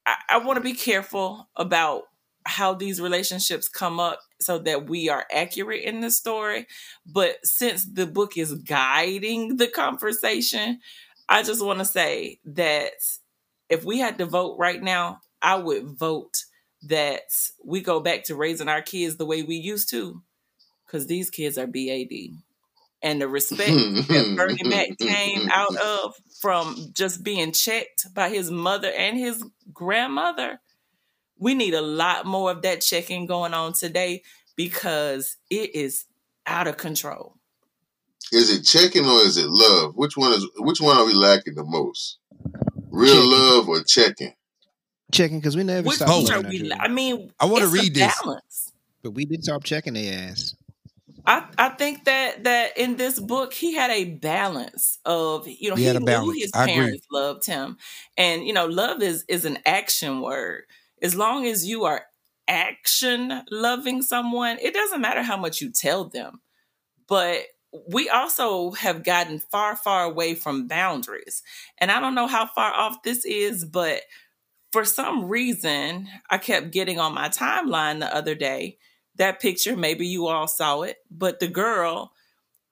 i, 0.07 0.15
I 0.31 0.39
want 0.39 0.57
to 0.57 0.63
be 0.63 0.73
careful 0.73 1.49
about 1.57 2.05
how 2.47 2.75
these 2.75 3.01
relationships 3.01 3.69
come 3.69 4.01
up 4.01 4.21
so 4.41 4.59
that 4.59 4.89
we 4.89 5.09
are 5.09 5.27
accurate 5.33 5.83
in 5.85 6.01
the 6.01 6.11
story. 6.11 6.67
But 7.07 7.45
since 7.47 7.85
the 7.87 8.07
book 8.07 8.37
is 8.37 8.55
guiding 8.55 9.57
the 9.57 9.69
conversation, 9.69 10.81
I 11.29 11.43
just 11.43 11.65
want 11.65 11.79
to 11.79 11.85
say 11.85 12.41
that 12.45 12.93
if 13.71 13.85
we 13.85 13.99
had 13.99 14.19
to 14.19 14.27
vote 14.27 14.57
right 14.59 14.83
now, 14.83 15.21
I 15.41 15.57
would 15.57 15.87
vote 15.99 16.45
that 16.89 17.23
we 17.65 17.81
go 17.81 18.01
back 18.01 18.25
to 18.25 18.35
raising 18.35 18.69
our 18.69 18.83
kids 18.83 19.17
the 19.17 19.27
way 19.27 19.43
we 19.43 19.57
used 19.57 19.91
to, 19.91 20.23
because 20.87 21.07
these 21.07 21.31
kids 21.31 21.59
are 21.59 21.67
BAD. 21.67 22.39
And 23.03 23.21
the 23.21 23.29
respect 23.29 23.71
that 23.71 24.35
Bernie 24.37 24.69
Mac 24.69 24.97
came 24.99 25.51
out 25.53 25.77
of 26.05 26.15
from 26.41 26.91
just 26.95 27.23
being 27.23 27.53
checked 27.53 28.07
by 28.15 28.31
his 28.31 28.51
mother 28.51 28.91
and 28.91 29.19
his 29.19 29.45
grandmother 29.73 30.61
we 31.39 31.55
need 31.55 31.75
a 31.75 31.83
lot 31.83 32.27
more 32.27 32.51
of 32.51 32.63
that 32.63 32.81
checking 32.81 33.27
going 33.27 33.55
on 33.55 33.73
today 33.73 34.23
because 34.57 35.37
it 35.51 35.75
is 35.75 36.05
out 36.47 36.67
of 36.67 36.77
control. 36.77 37.37
Is 38.33 38.51
it 38.51 38.63
checking 38.63 39.05
or 39.05 39.21
is 39.21 39.37
it 39.37 39.49
love? 39.49 39.95
Which 39.97 40.17
one 40.17 40.33
is 40.33 40.49
which 40.57 40.81
one 40.81 40.97
are 40.97 41.05
we 41.05 41.13
lacking 41.13 41.55
the 41.55 41.65
most? 41.65 42.19
Real 42.91 43.15
Checking. 43.15 43.31
love 43.31 43.69
or 43.69 43.83
checking? 43.85 44.35
Checking 45.15 45.39
because 45.39 45.57
we 45.57 45.63
never 45.65 45.89
Which 45.89 45.97
stopped 45.97 46.31
are 46.31 46.41
we? 46.43 46.73
I 46.73 46.89
mean, 46.89 47.33
I 47.41 47.47
wanna 47.47 47.69
read 47.69 47.95
this. 47.95 48.15
balance. 48.23 48.73
but 49.03 49.13
we 49.13 49.25
did 49.25 49.45
stop 49.45 49.65
checking 49.65 49.95
their 49.95 50.31
ass. 50.31 50.55
I, 51.27 51.47
I 51.57 51.69
think 51.71 52.05
that 52.05 52.45
that 52.45 52.77
in 52.77 52.97
this 52.97 53.19
book 53.21 53.55
he 53.55 53.75
had 53.75 53.91
a 53.91 54.05
balance 54.05 54.99
of 55.07 55.47
you 55.49 55.71
know 55.71 55.77
He 55.77 55.85
he, 55.85 55.99
knew 55.99 56.31
his 56.33 56.53
I 56.55 56.65
agree. 56.65 56.75
parents 56.75 57.07
loved 57.11 57.47
him 57.47 57.79
and 58.19 58.47
you 58.47 58.53
know 58.53 58.67
love 58.67 59.03
is 59.03 59.25
is 59.29 59.45
an 59.47 59.59
action 59.65 60.21
word 60.21 60.65
as 61.03 61.15
long 61.15 61.47
as 61.47 61.67
you 61.67 61.85
are 61.85 62.03
action 62.49 63.43
loving 63.51 64.03
someone 64.03 64.59
it 64.61 64.75
doesn't 64.75 65.01
matter 65.01 65.23
how 65.23 65.37
much 65.39 65.61
you 65.63 65.71
tell 65.71 66.05
them 66.05 66.41
but 67.09 67.41
we 67.89 68.09
also 68.09 68.73
have 68.73 69.03
gotten 69.03 69.39
far 69.39 69.77
far 69.77 70.05
away 70.05 70.35
from 70.35 70.69
boundaries 70.69 71.43
and 71.79 71.91
I 71.91 72.01
don't 72.01 72.15
know 72.15 72.27
how 72.29 72.47
far 72.47 72.73
off 72.73 73.03
this 73.03 73.25
is 73.25 73.65
but 73.65 74.03
for 74.75 74.85
some 74.85 75.27
reason 75.29 76.09
I 76.29 76.39
kept 76.39 76.73
getting 76.73 76.99
on 76.99 77.15
my 77.15 77.29
timeline 77.29 78.01
the 78.01 78.13
other 78.15 78.35
day 78.35 78.79
that 79.17 79.41
picture 79.41 79.77
maybe 79.77 80.05
you 80.07 80.27
all 80.27 80.49
saw 80.49 80.83
it 80.83 80.97
but 81.11 81.39
the 81.39 81.47
girl 81.47 82.11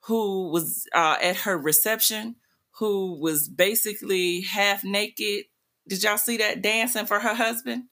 who 0.07 0.51
was 0.51 0.85
uh, 0.93 1.17
at 1.23 1.37
her 1.47 1.57
reception 1.57 2.35
who 2.81 3.21
was 3.21 3.49
basically 3.49 4.41
half 4.41 4.83
naked 4.83 5.45
did 5.89 6.03
y'all 6.03 6.17
see 6.19 6.39
that 6.39 6.61
dancing 6.61 7.07
for 7.07 7.21
her 7.21 7.35
husband 7.35 7.85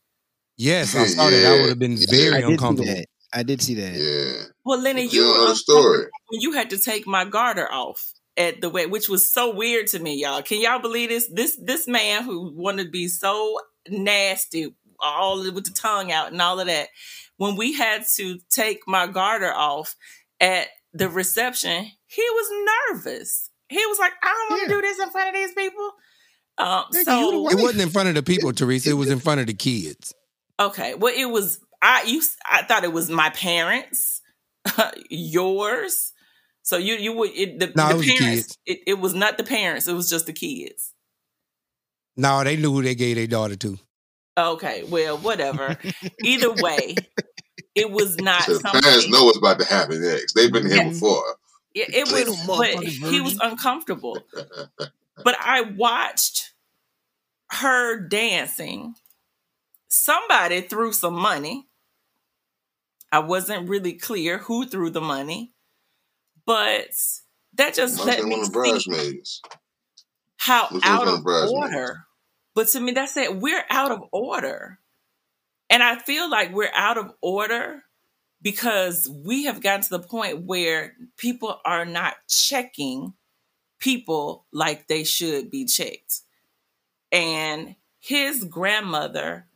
Yes, 0.57 0.95
I 0.95 1.07
saw 1.07 1.31
that. 1.31 1.47
I 1.47 1.61
would 1.61 1.69
have 1.71 1.79
been 1.79 1.97
very 2.11 2.43
I 2.45 2.47
uncomfortable. 2.47 2.93
that. 2.93 3.07
I 3.33 3.43
did 3.45 3.63
see 3.63 3.77
that. 3.77 3.95
Yeah. 3.95 4.49
well 4.65 4.81
lenny 4.83 5.05
You 5.07 5.23
you 5.23 5.29
were 5.29 5.35
know 5.35 5.49
the 5.51 5.55
story. 5.55 6.05
when 6.31 6.41
you 6.41 6.53
had 6.53 6.71
to 6.71 6.79
take 6.79 7.07
my 7.07 7.25
garter 7.25 7.67
off 7.73 8.13
at 8.37 8.61
the 8.61 8.69
way 8.69 8.87
which 8.87 9.09
was 9.09 9.33
so 9.33 9.55
weird 9.55 9.87
to 9.93 9.99
me 10.01 10.21
y'all 10.21 10.43
can 10.43 10.61
y'all 10.61 10.81
believe 10.81 11.09
this 11.11 11.29
this 11.33 11.57
this 11.65 11.87
man 11.89 12.25
who 12.25 12.53
wanted 12.57 12.85
to 12.85 12.91
be 12.91 13.07
so 13.09 13.59
nasty 13.89 14.75
all 15.01 15.39
with 15.53 15.65
the 15.65 15.71
tongue 15.73 16.13
out 16.13 16.31
and 16.33 16.41
all 16.43 16.61
of 16.61 16.67
that 16.67 16.89
when 17.39 17.57
we 17.57 17.73
had 17.73 18.05
to 18.17 18.39
take 18.51 18.81
my 18.87 19.07
garter 19.07 19.53
off 19.53 19.95
at 20.41 20.69
the 20.93 21.09
reception 21.09 21.87
he 22.07 22.23
was 22.23 22.67
nervous 22.91 23.49
he 23.69 23.85
was 23.87 23.99
like 23.99 24.13
i 24.23 24.27
don't 24.27 24.51
want 24.59 24.69
to 24.69 24.75
Yeah. 24.75 24.81
do 24.81 24.83
this 24.87 24.99
in 25.01 25.11
front 25.11 25.29
of 25.29 25.35
these 25.35 25.53
people 25.53 25.91
um, 26.59 26.85
Nigga, 26.93 27.21
you 27.21 27.31
the 27.31 27.51
so 27.51 27.51
It 27.59 27.63
wasn't 27.63 27.81
in 27.83 27.89
front 27.89 28.11
of 28.11 28.15
the 28.17 28.23
people, 28.23 28.53
Teresa. 28.53 28.91
It 28.91 28.93
was 28.95 29.09
in 29.09 29.19
front 29.19 29.41
of 29.41 29.47
the 29.47 29.55
kids. 29.55 30.13
Okay. 30.59 30.95
Well, 30.95 31.15
it 31.17 31.25
was 31.31 31.59
I 31.81 32.03
you 32.03 32.21
I 32.45 32.65
thought 32.65 32.85
it 32.85 32.93
was 32.93 33.09
my 33.09 33.31
parents, 33.31 34.21
yours. 35.09 36.13
So 36.63 36.77
you 36.77 36.95
you 36.97 37.13
would 37.17 37.31
it, 37.31 37.59
the, 37.59 37.73
No, 37.75 37.87
the 37.89 37.91
it 37.91 37.97
was 37.97 38.07
the 38.07 38.17
parents. 38.19 38.43
kids. 38.47 38.59
It, 38.67 38.79
it 38.89 38.99
was 38.99 39.15
not 39.15 39.39
the 39.39 39.45
parents. 39.45 39.89
It 39.89 39.95
was 39.95 40.11
just 40.11 40.27
the 40.27 40.33
kids. 40.35 40.93
No, 42.21 42.45
they 42.45 42.57
knew 42.57 42.73
who 42.73 42.83
they 42.83 42.95
gave 42.95 43.17
their 43.17 43.27
daughter 43.27 43.57
to. 43.57 43.79
Okay. 44.39 44.85
Well, 44.85 45.19
whatever. 45.19 45.79
Either 46.23 46.53
way, 46.53 46.97
it 47.75 47.91
was 47.91 48.19
not 48.21 48.43
So 48.43 48.55
the 48.55 48.61
something. 48.61 48.83
parents 48.83 49.09
know 49.09 49.25
what's 49.25 49.39
about 49.39 49.59
to 49.61 49.65
happen 49.67 50.03
next. 50.03 50.35
They've 50.35 50.53
been 50.53 50.67
here 50.67 50.77
Yes. 50.85 50.95
before. 50.95 51.37
It, 51.75 51.95
it 51.95 52.05
was, 52.29 52.47
but 52.47 52.83
he 52.85 53.21
was 53.21 53.39
uncomfortable. 53.41 54.25
but 55.25 55.37
I 55.41 55.63
watched 55.63 56.53
her 57.53 58.01
dancing. 58.01 58.95
Somebody 59.89 60.61
threw 60.63 60.93
some 60.93 61.15
money. 61.15 61.69
I 63.13 63.21
wasn't 63.21 63.69
really 63.69 63.95
clear 63.95 64.39
who 64.39 64.67
threw 64.67 64.91
the 64.91 65.01
money, 65.01 65.53
but 66.47 66.89
that 67.55 67.75
just 67.75 67.97
Must 67.97 68.07
let 68.07 68.25
me 68.25 68.31
one 68.31 68.41
the 68.41 68.47
see 68.47 68.53
bridesmaids. 68.53 69.43
how 70.37 70.69
Which 70.71 70.85
out 70.85 71.03
of 71.03 71.09
of 71.09 71.19
the 71.19 71.23
bridesmaids. 71.25 71.53
order. 71.53 72.05
But 72.55 72.69
to 72.69 72.81
me, 72.81 72.93
that's 72.93 73.17
it. 73.17 73.37
We're 73.37 73.65
out 73.71 73.93
of 73.93 74.03
order. 74.13 74.79
And 75.69 75.83
I 75.83 75.99
feel 75.99 76.29
like 76.29 76.53
we're 76.53 76.73
out 76.75 76.99
of 76.99 77.13
order 77.21 77.85
because 78.43 79.09
we 79.25 79.45
have 79.45 79.63
gotten 79.63 79.83
to 79.83 79.91
the 79.91 80.01
point 80.01 80.43
where 80.43 80.95
people 81.17 81.61
are 81.65 81.85
not 81.85 82.15
checking 82.29 83.15
people 83.79 84.47
like 84.53 84.89
they 84.89 85.05
should 85.05 85.51
be 85.51 85.65
checked. 85.65 86.21
And 87.13 87.77
his 87.99 88.45
grandmother 88.45 89.47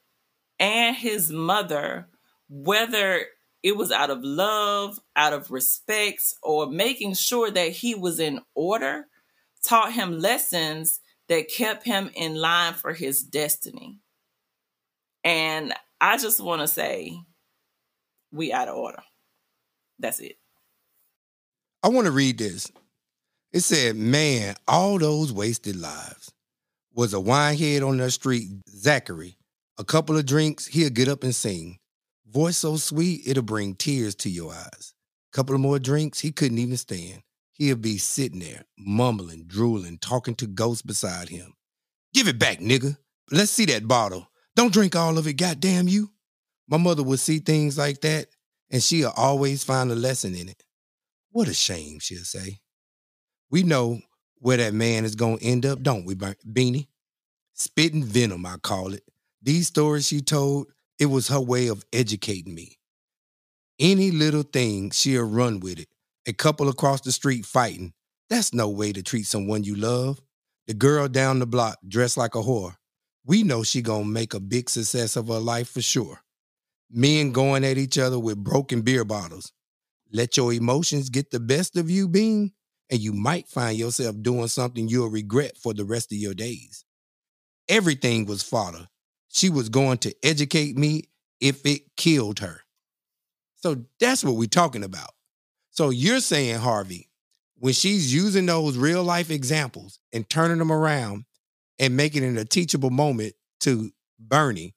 and 0.59 0.96
his 0.96 1.30
mother, 1.30 2.09
whether 2.48 3.26
it 3.62 3.76
was 3.76 3.90
out 3.90 4.11
of 4.11 4.22
love, 4.22 5.00
out 5.16 5.33
of 5.33 5.50
respect, 5.50 6.35
or 6.42 6.66
making 6.66 7.14
sure 7.14 7.50
that 7.50 7.70
he 7.70 7.94
was 7.94 8.20
in 8.20 8.40
order, 8.54 9.07
taught 9.64 9.94
him 9.94 10.18
lessons 10.18 11.00
that 11.28 11.50
kept 11.50 11.84
him 11.84 12.10
in 12.14 12.34
line 12.34 12.74
for 12.74 12.92
his 12.92 13.22
destiny. 13.22 13.98
And 15.22 15.72
I 16.00 16.18
just 16.18 16.40
want 16.40 16.60
to 16.60 16.68
say, 16.68 17.18
we 18.32 18.52
out 18.52 18.68
of 18.68 18.76
order. 18.76 19.02
That's 19.98 20.20
it. 20.20 20.37
I 21.82 21.88
want 21.88 22.06
to 22.06 22.12
read 22.12 22.38
this. 22.38 22.70
It 23.52 23.60
said, 23.60 23.96
Man, 23.96 24.56
all 24.66 24.98
those 24.98 25.32
wasted 25.32 25.76
lives. 25.76 26.32
Was 26.92 27.14
a 27.14 27.18
winehead 27.18 27.87
on 27.87 27.96
the 27.96 28.10
street, 28.10 28.48
Zachary. 28.68 29.37
A 29.78 29.84
couple 29.84 30.16
of 30.16 30.26
drinks, 30.26 30.66
he'll 30.66 30.90
get 30.90 31.08
up 31.08 31.24
and 31.24 31.34
sing. 31.34 31.78
Voice 32.28 32.58
so 32.58 32.76
sweet, 32.76 33.22
it'll 33.26 33.42
bring 33.42 33.74
tears 33.74 34.14
to 34.16 34.30
your 34.30 34.52
eyes. 34.52 34.94
Couple 35.32 35.54
of 35.54 35.60
more 35.60 35.80
drinks, 35.80 36.20
he 36.20 36.30
couldn't 36.30 36.58
even 36.58 36.76
stand. 36.76 37.22
He'll 37.54 37.76
be 37.76 37.98
sitting 37.98 38.40
there, 38.40 38.64
mumbling, 38.76 39.44
drooling, 39.46 39.98
talking 39.98 40.34
to 40.36 40.46
ghosts 40.46 40.82
beside 40.82 41.28
him. 41.28 41.54
Give 42.12 42.28
it 42.28 42.38
back, 42.38 42.58
nigga. 42.58 42.96
Let's 43.30 43.52
see 43.52 43.64
that 43.66 43.88
bottle. 43.88 44.28
Don't 44.56 44.72
drink 44.72 44.94
all 44.94 45.18
of 45.18 45.26
it, 45.26 45.34
goddamn 45.34 45.88
you. 45.88 46.10
My 46.68 46.76
mother 46.76 47.02
would 47.02 47.20
see 47.20 47.38
things 47.38 47.78
like 47.78 48.00
that, 48.00 48.26
and 48.70 48.82
she'll 48.82 49.12
always 49.16 49.62
find 49.64 49.90
a 49.90 49.94
lesson 49.94 50.34
in 50.34 50.48
it. 50.48 50.64
What 51.30 51.48
a 51.48 51.54
shame, 51.54 52.00
she'll 52.00 52.24
say. 52.24 52.60
We 53.50 53.62
know 53.62 54.00
where 54.38 54.56
that 54.56 54.74
man 54.74 55.04
is 55.04 55.14
going 55.14 55.38
to 55.38 55.44
end 55.44 55.64
up, 55.64 55.82
don't 55.82 56.04
we, 56.04 56.14
Beanie? 56.14 56.88
Spitting 57.54 58.04
venom, 58.04 58.44
I 58.46 58.56
call 58.56 58.94
it. 58.94 59.04
These 59.42 59.68
stories 59.68 60.08
she 60.08 60.20
told, 60.20 60.66
it 60.98 61.06
was 61.06 61.28
her 61.28 61.40
way 61.40 61.68
of 61.68 61.84
educating 61.92 62.54
me. 62.54 62.78
Any 63.78 64.10
little 64.10 64.42
thing, 64.42 64.90
she'll 64.90 65.24
run 65.24 65.60
with 65.60 65.78
it. 65.78 65.88
A 66.26 66.32
couple 66.32 66.68
across 66.68 67.00
the 67.02 67.12
street 67.12 67.44
fighting. 67.46 67.92
That's 68.30 68.54
no 68.54 68.68
way 68.68 68.92
to 68.92 69.02
treat 69.02 69.26
someone 69.26 69.64
you 69.64 69.74
love. 69.76 70.20
The 70.66 70.74
girl 70.74 71.08
down 71.08 71.38
the 71.38 71.46
block 71.46 71.78
dressed 71.87 72.16
like 72.16 72.34
a 72.34 72.42
whore. 72.42 72.76
We 73.26 73.42
know 73.42 73.62
she 73.62 73.82
gonna 73.82 74.04
make 74.06 74.34
a 74.34 74.40
big 74.40 74.70
success 74.70 75.16
of 75.16 75.28
her 75.28 75.38
life 75.38 75.68
for 75.70 75.82
sure. 75.82 76.22
Men 76.90 77.32
going 77.32 77.64
at 77.64 77.78
each 77.78 77.98
other 77.98 78.18
with 78.18 78.42
broken 78.44 78.82
beer 78.82 79.04
bottles. 79.04 79.52
Let 80.12 80.37
your 80.37 80.52
emotions 80.52 81.10
get 81.10 81.30
the 81.30 81.40
best 81.40 81.76
of 81.76 81.90
you, 81.90 82.08
Bean, 82.08 82.52
and 82.90 83.00
you 83.00 83.12
might 83.12 83.48
find 83.48 83.78
yourself 83.78 84.16
doing 84.22 84.48
something 84.48 84.88
you'll 84.88 85.08
regret 85.10 85.56
for 85.58 85.74
the 85.74 85.84
rest 85.84 86.12
of 86.12 86.18
your 86.18 86.34
days. 86.34 86.84
everything 87.68 88.26
was 88.26 88.42
fodder. 88.42 88.88
She 89.28 89.50
was 89.50 89.68
going 89.68 89.98
to 89.98 90.14
educate 90.22 90.76
me 90.76 91.04
if 91.40 91.64
it 91.66 91.96
killed 91.96 92.40
her. 92.40 92.60
So 93.56 93.84
that's 94.00 94.24
what 94.24 94.37
we're 94.37 94.48
talking 94.48 94.84
about. 94.84 95.10
So 95.74 95.90
you're 95.90 96.20
saying, 96.20 96.60
Harvey, 96.60 97.08
when 97.58 97.72
she's 97.72 98.14
using 98.14 98.46
those 98.46 98.76
real 98.78 99.02
life 99.02 99.28
examples 99.28 99.98
and 100.12 100.28
turning 100.30 100.58
them 100.58 100.70
around 100.70 101.24
and 101.80 101.96
making 101.96 102.22
it 102.22 102.40
a 102.40 102.44
teachable 102.44 102.90
moment 102.90 103.34
to 103.60 103.90
Bernie, 104.20 104.76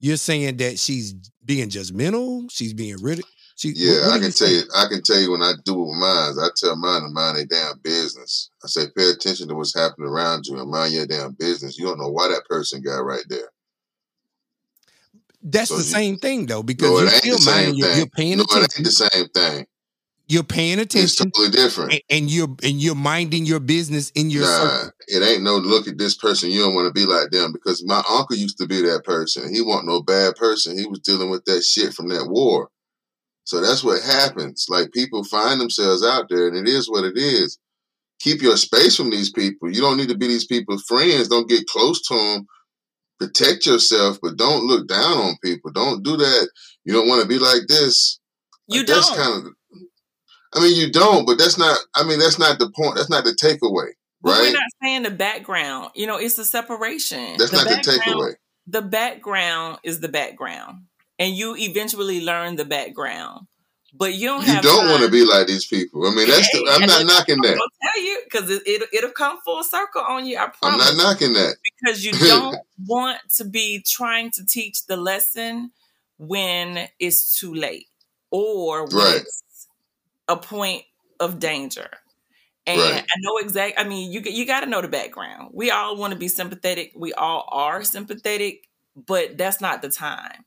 you're 0.00 0.16
saying 0.16 0.56
that 0.56 0.80
she's 0.80 1.14
being 1.44 1.68
judgmental, 1.68 2.50
she's 2.50 2.74
being 2.74 2.96
ridiculed. 3.00 3.30
She, 3.54 3.74
Yeah, 3.76 4.08
I 4.10 4.18
can 4.18 4.32
tell 4.32 4.48
saying? 4.48 4.64
you. 4.64 4.70
I 4.74 4.86
can 4.88 5.02
tell 5.02 5.20
you 5.20 5.30
when 5.30 5.42
I 5.42 5.52
do 5.64 5.74
it 5.80 5.86
with 5.86 5.98
mine. 5.98 6.34
I 6.40 6.48
tell 6.56 6.74
mine 6.74 7.02
to 7.02 7.08
mind 7.10 7.36
their 7.36 7.46
damn 7.46 7.78
business. 7.78 8.50
I 8.64 8.66
say, 8.66 8.86
pay 8.96 9.10
attention 9.10 9.46
to 9.48 9.54
what's 9.54 9.72
happening 9.78 10.08
around 10.08 10.46
you 10.48 10.58
and 10.58 10.68
mind 10.68 10.92
your 10.94 11.06
damn 11.06 11.34
business. 11.34 11.78
You 11.78 11.86
don't 11.86 12.00
know 12.00 12.10
why 12.10 12.26
that 12.26 12.44
person 12.48 12.82
got 12.82 13.04
right 13.04 13.22
there. 13.28 13.48
That's 15.44 15.68
So 15.68 15.76
the 15.76 15.84
you- 15.84 15.90
same 15.90 16.16
thing 16.18 16.46
though, 16.46 16.64
because 16.64 16.90
No, 16.90 16.98
you're 16.98 17.10
still 17.10 17.38
minding, 17.54 17.76
you're, 17.76 17.92
you're 17.92 18.06
paying 18.08 18.38
no, 18.38 18.42
it 18.50 18.54
ain't 18.56 18.64
attention. 18.64 18.84
the 18.84 18.90
same 18.90 19.28
thing. 19.28 19.66
You're 20.26 20.42
paying 20.42 20.78
attention. 20.78 21.04
It's 21.04 21.16
totally 21.16 21.50
different. 21.50 21.92
and, 21.92 22.02
and 22.10 22.30
you're 22.30 22.48
and 22.62 22.80
you're 22.80 22.94
minding 22.94 23.44
your 23.44 23.60
business 23.60 24.10
in 24.10 24.30
your 24.30 24.42
Nah, 24.44 24.48
circle. 24.48 24.90
it 25.08 25.22
ain't 25.22 25.42
no 25.42 25.56
look 25.58 25.86
at 25.86 25.98
this 25.98 26.16
person. 26.16 26.50
You 26.50 26.60
don't 26.62 26.74
want 26.74 26.86
to 26.86 26.98
be 26.98 27.04
like 27.06 27.30
them 27.30 27.52
because 27.52 27.84
my 27.84 28.02
uncle 28.08 28.36
used 28.36 28.56
to 28.58 28.66
be 28.66 28.80
that 28.82 29.04
person. 29.04 29.52
He 29.54 29.60
wasn't 29.60 29.88
no 29.88 30.02
bad 30.02 30.34
person. 30.36 30.78
He 30.78 30.86
was 30.86 31.00
dealing 31.00 31.28
with 31.28 31.44
that 31.44 31.62
shit 31.62 31.92
from 31.92 32.08
that 32.08 32.26
war. 32.28 32.70
So 33.44 33.60
that's 33.60 33.84
what 33.84 34.02
happens. 34.02 34.66
Like 34.70 34.92
people 34.92 35.24
find 35.24 35.60
themselves 35.60 36.02
out 36.02 36.30
there, 36.30 36.48
and 36.48 36.56
it 36.56 36.66
is 36.68 36.88
what 36.88 37.04
it 37.04 37.18
is. 37.18 37.58
Keep 38.20 38.40
your 38.40 38.56
space 38.56 38.96
from 38.96 39.10
these 39.10 39.30
people. 39.30 39.70
You 39.70 39.82
don't 39.82 39.98
need 39.98 40.08
to 40.08 40.16
be 40.16 40.26
these 40.28 40.46
people's 40.46 40.84
friends. 40.84 41.28
Don't 41.28 41.48
get 41.48 41.66
close 41.66 42.00
to 42.08 42.14
them. 42.14 42.46
Protect 43.20 43.66
yourself, 43.66 44.18
but 44.22 44.36
don't 44.36 44.64
look 44.66 44.88
down 44.88 45.18
on 45.18 45.36
people. 45.44 45.70
Don't 45.72 46.02
do 46.02 46.16
that. 46.16 46.48
You 46.84 46.94
don't 46.94 47.08
want 47.08 47.20
to 47.22 47.28
be 47.28 47.38
like 47.38 47.66
this. 47.68 48.18
You 48.68 48.80
Like, 48.80 48.86
that's 48.88 49.08
don't. 49.10 49.18
kind 49.18 49.46
of. 49.46 49.52
I 50.54 50.60
mean, 50.60 50.76
you 50.76 50.90
don't, 50.90 51.26
but 51.26 51.38
that's 51.38 51.58
not. 51.58 51.78
I 51.94 52.04
mean, 52.04 52.18
that's 52.18 52.38
not 52.38 52.58
the 52.58 52.70
point. 52.70 52.96
That's 52.96 53.10
not 53.10 53.24
the 53.24 53.32
takeaway, 53.32 53.90
But 54.22 54.40
we're 54.40 54.52
not 54.52 54.62
saying 54.82 55.02
the 55.02 55.10
background. 55.10 55.90
You 55.94 56.06
know, 56.06 56.16
it's 56.18 56.36
the 56.36 56.44
separation. 56.44 57.36
That's 57.38 57.50
the 57.50 57.56
not 57.58 57.68
the 57.68 57.90
takeaway. 57.90 58.34
The 58.66 58.82
background 58.82 59.78
is 59.82 60.00
the 60.00 60.08
background, 60.08 60.84
and 61.18 61.34
you 61.34 61.56
eventually 61.56 62.24
learn 62.24 62.56
the 62.56 62.64
background. 62.64 63.46
But 63.96 64.14
you 64.14 64.26
don't 64.26 64.46
You 64.46 64.60
don't 64.60 64.88
want 64.88 65.04
to 65.04 65.10
be 65.10 65.24
like 65.24 65.46
these 65.46 65.66
people. 65.66 66.06
I 66.06 66.14
mean, 66.14 66.28
that's 66.28 66.50
the, 66.50 66.68
I'm 66.72 66.86
not 66.86 67.06
knocking 67.06 67.40
that. 67.42 67.56
gonna 67.56 67.92
tell 67.92 68.02
you 68.02 68.20
because 68.24 68.50
it, 68.50 68.62
it, 68.66 68.88
it'll 68.92 69.10
come 69.12 69.38
full 69.44 69.62
circle 69.62 70.02
on 70.02 70.26
you. 70.26 70.36
I 70.36 70.48
I'm 70.62 70.78
not 70.78 70.96
knocking 70.96 71.32
that. 71.34 71.56
because 71.78 72.04
you 72.04 72.12
don't 72.26 72.56
want 72.86 73.18
to 73.36 73.44
be 73.44 73.84
trying 73.86 74.30
to 74.32 74.44
teach 74.44 74.86
the 74.86 74.96
lesson 74.96 75.70
when 76.18 76.88
it's 76.98 77.38
too 77.38 77.54
late 77.54 77.86
or 78.30 78.84
when 78.86 78.96
Right. 78.96 79.16
it's 79.20 79.42
a 80.28 80.36
point 80.36 80.84
of 81.20 81.38
danger. 81.38 81.88
And 82.66 82.80
Right. 82.80 83.02
I 83.02 83.14
know 83.20 83.38
exact. 83.38 83.78
I 83.78 83.84
mean, 83.84 84.10
you 84.12 84.20
you 84.24 84.46
got 84.46 84.60
to 84.60 84.66
know 84.66 84.80
the 84.80 84.88
background. 84.88 85.50
We 85.52 85.70
all 85.70 85.96
want 85.96 86.12
to 86.14 86.18
be 86.18 86.28
sympathetic. 86.28 86.92
We 86.96 87.12
all 87.12 87.46
are 87.52 87.84
sympathetic, 87.84 88.68
but 88.96 89.36
that's 89.36 89.60
not 89.60 89.82
the 89.82 89.90
time. 89.90 90.44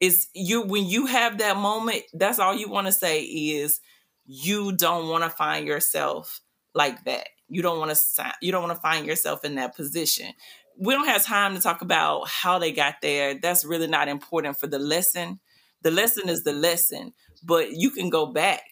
Is 0.00 0.28
you 0.34 0.62
when 0.62 0.86
you 0.86 1.06
have 1.06 1.38
that 1.38 1.56
moment? 1.56 2.04
That's 2.14 2.38
all 2.38 2.54
you 2.54 2.68
want 2.68 2.86
to 2.86 2.92
say 2.92 3.22
is 3.22 3.80
you 4.26 4.72
don't 4.72 5.08
want 5.08 5.24
to 5.24 5.30
find 5.30 5.66
yourself 5.66 6.40
like 6.74 7.04
that. 7.04 7.28
You 7.48 7.62
don't 7.62 7.78
want 7.78 7.94
to. 7.94 8.32
You 8.40 8.52
don't 8.52 8.62
want 8.62 8.74
to 8.74 8.80
find 8.80 9.06
yourself 9.06 9.44
in 9.44 9.56
that 9.56 9.76
position. 9.76 10.32
We 10.78 10.94
don't 10.94 11.06
have 11.06 11.24
time 11.24 11.54
to 11.54 11.60
talk 11.60 11.82
about 11.82 12.28
how 12.28 12.58
they 12.58 12.72
got 12.72 12.96
there. 13.02 13.34
That's 13.38 13.64
really 13.64 13.86
not 13.86 14.08
important 14.08 14.58
for 14.58 14.66
the 14.66 14.78
lesson. 14.78 15.40
The 15.82 15.90
lesson 15.90 16.28
is 16.28 16.42
the 16.42 16.52
lesson, 16.52 17.12
but 17.42 17.72
you 17.72 17.90
can 17.90 18.10
go 18.10 18.26
back 18.26 18.62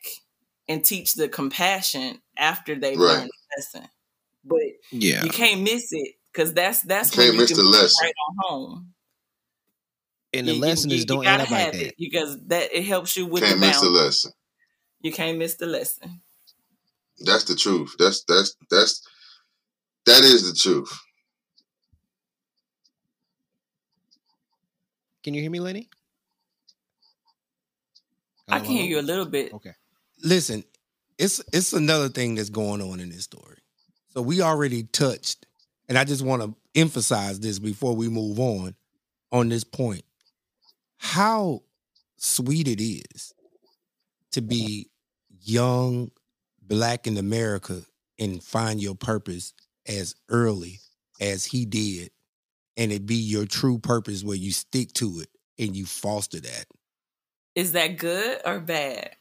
and 0.73 0.85
teach 0.85 1.15
the 1.15 1.29
compassion 1.29 2.21
after 2.37 2.75
they 2.75 2.97
Right. 2.97 3.19
learn 3.19 3.27
the 3.29 3.57
lesson. 3.57 3.89
But 4.45 4.61
Yeah. 4.91 5.25
you 5.25 5.31
can't 5.31 5.61
miss 5.63 5.89
it 5.93 6.15
because 6.33 6.53
that's 6.55 6.83
that's 6.83 7.15
You 7.15 7.19
when 7.19 7.27
can't 7.27 7.35
you 7.35 7.41
miss 7.43 7.51
can 7.51 7.59
the 7.59 7.71
lesson. 7.71 8.05
right 8.07 8.15
on 8.29 8.37
home. 8.39 8.95
And 10.35 10.49
the 10.49 10.53
You- 10.53 10.57
you- 10.57 10.63
lesson 10.63 10.91
you- 10.91 10.97
is 10.97 11.01
you 11.03 11.07
don't 11.07 11.25
gotta 11.25 11.43
end 11.43 11.43
up 11.43 11.51
like 11.51 11.73
that. 11.73 11.95
because 11.99 12.39
that 12.47 12.73
it 12.77 12.85
helps 12.87 13.17
you 13.17 13.27
with 13.27 13.43
Can't 13.43 13.61
the 13.61 13.67
miss 13.67 13.81
the 13.81 13.91
lesson. 13.91 14.33
You 15.03 15.13
can't 15.13 15.37
miss 15.39 15.57
the 15.57 15.67
lesson. 15.67 16.23
That's 17.19 17.45
the 17.45 17.55
truth. 17.55 17.95
That's 17.99 18.25
that's 18.25 18.57
that's 18.71 19.03
that 20.07 20.25
is 20.25 20.51
the 20.51 20.59
truth. 20.59 20.91
Can 25.23 25.35
you 25.35 25.41
hear 25.43 25.51
me, 25.51 25.61
Lenny? 25.61 25.89
I 28.49 28.57
Hello, 28.59 28.65
can 28.67 28.77
hear 28.77 28.87
you 28.87 28.99
a 28.99 29.03
little 29.03 29.27
bit. 29.27 29.53
Okay. 29.53 29.75
Listen, 30.23 30.65
it's 31.19 31.41
it's 31.53 31.73
another 31.73 32.09
thing 32.09 32.35
that's 32.35 32.51
going 32.51 32.81
on 32.81 33.01
in 33.01 33.11
this 33.11 33.25
story. 33.25 33.59
So 34.11 34.23
we 34.23 34.41
already 34.43 34.85
touched, 34.85 35.47
and 35.89 35.99
I 35.99 36.05
just 36.05 36.23
want 36.23 36.43
to 36.43 36.55
emphasize 36.75 37.41
this 37.41 37.59
before 37.59 37.95
we 37.95 38.09
move 38.09 38.39
on 38.39 38.75
on 39.31 39.49
this 39.49 39.65
point. 39.65 40.05
How 40.99 41.63
sweet 42.17 42.69
it 42.69 42.83
is 42.83 43.35
to 44.33 44.43
be 44.43 44.91
young, 45.41 46.11
black 46.63 47.07
in 47.07 47.17
America 47.17 47.83
and 48.19 48.43
find 48.43 48.81
your 48.81 48.95
purpose 48.95 49.53
as 49.87 50.15
early 50.29 50.81
as 51.21 51.45
he 51.45 51.65
did, 51.65 52.11
and 52.77 52.93
it 52.93 53.07
be 53.07 53.17
your 53.17 53.47
true 53.47 53.79
purpose 53.79 54.23
where 54.23 54.37
you 54.37 54.53
stick 54.53 54.93
to 54.95 55.21
it 55.21 55.29
and 55.59 55.77
you 55.77 55.87
foster 55.87 56.41
that. 56.41 56.65
Is 57.55 57.73
that 57.73 57.99
good 57.99 58.41
or 58.45 58.61
bad? 58.61 59.17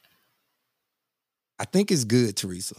I 1.62 1.66
think 1.66 1.92
it's 1.92 2.02
good, 2.02 2.36
Teresa. 2.36 2.74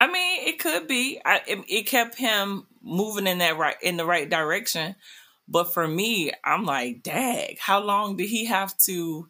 I 0.00 0.06
mean, 0.10 0.48
it 0.48 0.58
could 0.58 0.88
be. 0.88 1.20
I, 1.22 1.42
it, 1.46 1.58
it 1.68 1.86
kept 1.86 2.16
him 2.16 2.66
moving 2.82 3.26
in 3.26 3.38
that 3.38 3.58
right 3.58 3.76
in 3.82 3.98
the 3.98 4.06
right 4.06 4.28
direction. 4.28 4.96
But 5.46 5.74
for 5.74 5.86
me, 5.86 6.32
I'm 6.42 6.64
like, 6.64 7.02
dag, 7.02 7.58
how 7.60 7.80
long 7.80 8.16
did 8.16 8.28
he 8.30 8.46
have 8.46 8.74
to 8.86 9.28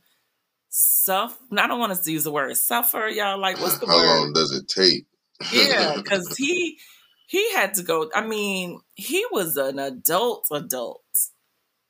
suffer? 0.69 1.37
I 1.59 1.67
don't 1.67 1.81
want 1.81 2.01
to 2.01 2.13
use 2.13 2.23
the 2.23 2.31
word 2.31 2.57
suffer, 2.57 3.09
y'all. 3.09 3.39
Like, 3.41 3.61
what's 3.61 3.79
the 3.81 3.89
How 3.89 3.97
word? 3.97 4.07
How 4.07 4.19
long 4.21 4.33
does 4.35 4.53
it 4.53 4.69
take? 4.69 5.07
yeah, 5.53 5.95
because 5.97 6.37
he 6.37 6.79
he 7.27 7.53
had 7.55 7.75
to 7.75 7.83
go. 7.83 8.09
I 8.15 8.25
mean, 8.25 8.81
he 8.95 9.27
was 9.33 9.57
an 9.57 9.81
adult 9.81 10.47
adult 10.53 11.03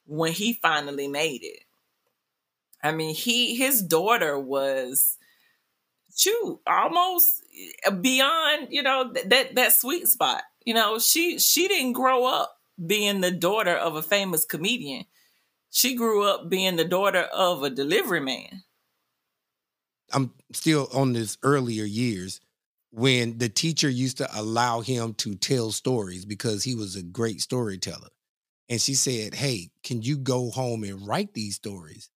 when 0.06 0.32
he 0.32 0.54
finally 0.54 1.08
made 1.08 1.42
it. 1.44 1.60
I 2.82 2.92
mean, 2.92 3.14
he 3.14 3.54
his 3.54 3.82
daughter 3.82 4.38
was 4.38 5.18
shoot 6.16 6.60
almost 6.66 7.44
eh, 7.84 7.90
beyond 7.90 8.68
you 8.70 8.82
know 8.82 9.12
th- 9.12 9.26
that 9.26 9.54
that 9.54 9.72
sweet 9.72 10.08
spot. 10.08 10.42
You 10.64 10.74
know, 10.74 10.98
she 10.98 11.38
she 11.38 11.68
didn't 11.68 11.92
grow 11.92 12.26
up 12.26 12.58
being 12.84 13.20
the 13.20 13.30
daughter 13.30 13.74
of 13.74 13.94
a 13.94 14.02
famous 14.02 14.44
comedian. 14.44 15.04
She 15.70 15.94
grew 15.94 16.24
up 16.24 16.48
being 16.48 16.76
the 16.76 16.84
daughter 16.84 17.22
of 17.22 17.62
a 17.62 17.70
delivery 17.70 18.20
man. 18.20 18.64
I'm 20.12 20.32
still 20.52 20.88
on 20.92 21.12
this 21.12 21.36
earlier 21.42 21.84
years 21.84 22.40
when 22.90 23.38
the 23.38 23.48
teacher 23.48 23.88
used 23.88 24.18
to 24.18 24.28
allow 24.38 24.80
him 24.80 25.14
to 25.14 25.34
tell 25.34 25.72
stories 25.72 26.24
because 26.24 26.64
he 26.64 26.74
was 26.74 26.96
a 26.96 27.02
great 27.02 27.40
storyteller. 27.40 28.08
And 28.68 28.80
she 28.80 28.94
said, 28.94 29.34
Hey, 29.34 29.70
can 29.82 30.02
you 30.02 30.16
go 30.16 30.50
home 30.50 30.84
and 30.84 31.06
write 31.06 31.34
these 31.34 31.56
stories? 31.56 32.10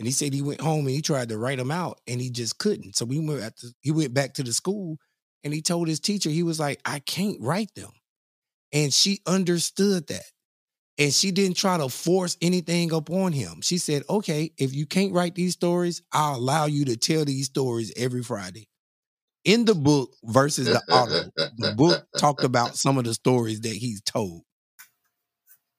And 0.00 0.06
he 0.06 0.12
said 0.12 0.32
he 0.32 0.40
went 0.40 0.62
home 0.62 0.86
and 0.86 0.94
he 0.96 1.02
tried 1.02 1.28
to 1.28 1.36
write 1.36 1.58
them 1.58 1.70
out 1.70 2.00
and 2.08 2.22
he 2.22 2.30
just 2.30 2.56
couldn't. 2.56 2.96
So 2.96 3.04
we 3.04 3.18
went 3.18 3.42
at 3.42 3.58
the, 3.58 3.70
he 3.82 3.90
went 3.90 4.14
back 4.14 4.32
to 4.34 4.42
the 4.42 4.54
school 4.54 4.96
and 5.44 5.52
he 5.52 5.60
told 5.60 5.88
his 5.88 6.00
teacher, 6.00 6.30
he 6.30 6.42
was 6.42 6.58
like, 6.58 6.80
I 6.86 7.00
can't 7.00 7.36
write 7.38 7.74
them. 7.74 7.90
And 8.72 8.94
she 8.94 9.20
understood 9.26 10.06
that. 10.06 10.24
And 10.96 11.12
she 11.12 11.32
didn't 11.32 11.58
try 11.58 11.76
to 11.76 11.90
force 11.90 12.38
anything 12.40 12.92
upon 12.92 13.32
him. 13.32 13.60
She 13.60 13.76
said, 13.76 14.04
okay, 14.08 14.52
if 14.56 14.72
you 14.72 14.86
can't 14.86 15.12
write 15.12 15.34
these 15.34 15.52
stories, 15.52 16.00
I'll 16.14 16.36
allow 16.36 16.64
you 16.64 16.86
to 16.86 16.96
tell 16.96 17.26
these 17.26 17.46
stories 17.46 17.92
every 17.94 18.22
Friday. 18.22 18.68
In 19.44 19.66
the 19.66 19.74
book 19.74 20.16
versus 20.24 20.66
the 20.66 20.80
auto, 20.90 21.30
the 21.58 21.74
book 21.76 22.06
talked 22.16 22.44
about 22.44 22.74
some 22.78 22.96
of 22.96 23.04
the 23.04 23.12
stories 23.12 23.60
that 23.60 23.74
he's 23.74 24.00
told. 24.00 24.44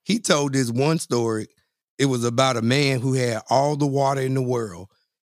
He 0.03 0.19
told 0.19 0.53
this 0.53 0.69
one 0.69 0.99
story. 0.99 1.47
It 2.02 2.10
was 2.10 2.24
about 2.24 2.58
a 2.58 2.64
man 2.64 3.00
who 3.00 3.14
had 3.14 3.44
all 3.48 3.76
the 3.76 3.86
water 3.86 4.22
in 4.22 4.34
the 4.34 4.42
world, 4.42 4.88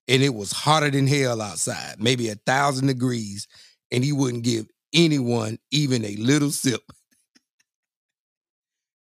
and 0.09 0.23
it 0.23 0.33
was 0.33 0.53
hotter 0.53 0.91
than 0.91 1.07
hell 1.07 1.43
outside, 1.43 1.97
maybe 1.99 2.31
a 2.31 2.35
thousand 2.35 2.87
degrees, 2.87 3.47
and 3.91 4.03
he 4.03 4.11
wouldn't 4.11 4.43
give 4.43 4.65
anyone 4.95 5.59
even 5.71 6.03
a 6.03 6.17
little 6.17 6.51
sip. 6.51 6.81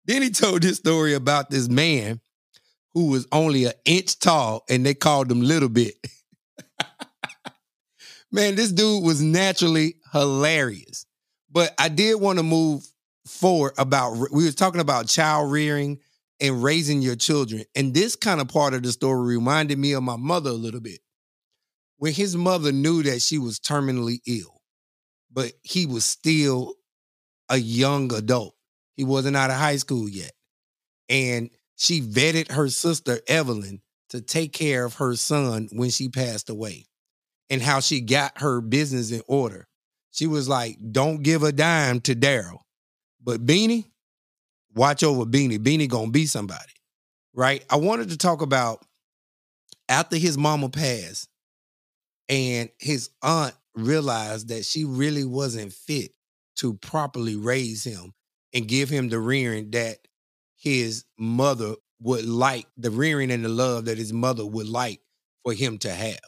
Then 0.06 0.22
he 0.22 0.30
told 0.30 0.62
this 0.62 0.78
story 0.78 1.12
about 1.12 1.50
this 1.50 1.68
man 1.68 2.22
who 2.94 3.08
was 3.08 3.26
only 3.32 3.66
an 3.66 3.74
inch 3.84 4.18
tall, 4.18 4.64
and 4.70 4.86
they 4.86 4.94
called 4.94 5.30
him 5.30 5.42
Little 5.42 5.68
Bit. 5.68 5.94
man, 8.32 8.54
this 8.54 8.72
dude 8.72 9.04
was 9.04 9.20
naturally 9.20 9.96
hilarious. 10.14 11.04
But 11.52 11.74
I 11.78 11.90
did 11.90 12.18
want 12.18 12.38
to 12.38 12.42
move 12.42 12.82
forward 13.26 13.74
about 13.76 14.16
we 14.32 14.46
were 14.46 14.52
talking 14.52 14.80
about 14.80 15.06
child 15.06 15.52
rearing 15.52 15.98
and 16.40 16.62
raising 16.62 17.02
your 17.02 17.16
children, 17.16 17.64
and 17.74 17.94
this 17.94 18.16
kind 18.16 18.40
of 18.40 18.48
part 18.48 18.74
of 18.74 18.82
the 18.82 18.92
story 18.92 19.36
reminded 19.36 19.78
me 19.78 19.92
of 19.92 20.02
my 20.02 20.16
mother 20.16 20.50
a 20.50 20.54
little 20.54 20.80
bit. 20.80 21.00
When 21.96 22.12
his 22.12 22.36
mother 22.36 22.70
knew 22.70 23.02
that 23.02 23.22
she 23.22 23.38
was 23.38 23.58
terminally 23.58 24.20
ill, 24.26 24.60
but 25.32 25.52
he 25.62 25.86
was 25.86 26.04
still 26.04 26.74
a 27.48 27.56
young 27.56 28.12
adult. 28.14 28.54
He 28.96 29.04
wasn't 29.04 29.36
out 29.36 29.50
of 29.50 29.56
high 29.56 29.76
school 29.76 30.08
yet. 30.08 30.32
And 31.08 31.50
she 31.76 32.00
vetted 32.00 32.52
her 32.52 32.68
sister 32.68 33.20
Evelyn 33.28 33.80
to 34.10 34.20
take 34.20 34.52
care 34.52 34.84
of 34.84 34.94
her 34.94 35.16
son 35.16 35.68
when 35.72 35.90
she 35.90 36.08
passed 36.08 36.50
away 36.50 36.86
and 37.50 37.62
how 37.62 37.80
she 37.80 38.00
got 38.00 38.40
her 38.40 38.60
business 38.60 39.10
in 39.10 39.22
order. 39.26 39.66
She 40.10 40.26
was 40.26 40.48
like, 40.48 40.78
don't 40.90 41.22
give 41.22 41.42
a 41.42 41.52
dime 41.52 42.00
to 42.02 42.14
Daryl. 42.14 42.60
But 43.22 43.44
Beanie, 43.44 43.84
watch 44.78 45.02
over 45.02 45.24
Beanie. 45.24 45.58
Beanie 45.58 45.88
gonna 45.88 46.10
be 46.10 46.26
somebody. 46.26 46.72
Right? 47.34 47.64
I 47.68 47.76
wanted 47.76 48.10
to 48.10 48.16
talk 48.16 48.40
about 48.40 48.84
after 49.88 50.16
his 50.16 50.38
mama 50.38 50.68
passed 50.68 51.28
and 52.28 52.68
his 52.78 53.10
aunt 53.22 53.54
realized 53.74 54.48
that 54.48 54.64
she 54.64 54.84
really 54.84 55.24
wasn't 55.24 55.72
fit 55.72 56.12
to 56.56 56.74
properly 56.74 57.36
raise 57.36 57.84
him 57.84 58.12
and 58.52 58.66
give 58.66 58.88
him 58.88 59.08
the 59.08 59.18
rearing 59.18 59.70
that 59.70 59.98
his 60.56 61.04
mother 61.18 61.74
would 62.00 62.24
like, 62.24 62.66
the 62.76 62.90
rearing 62.90 63.30
and 63.30 63.44
the 63.44 63.48
love 63.48 63.84
that 63.86 63.98
his 63.98 64.12
mother 64.12 64.44
would 64.44 64.68
like 64.68 65.00
for 65.44 65.52
him 65.52 65.78
to 65.78 65.90
have. 65.90 66.18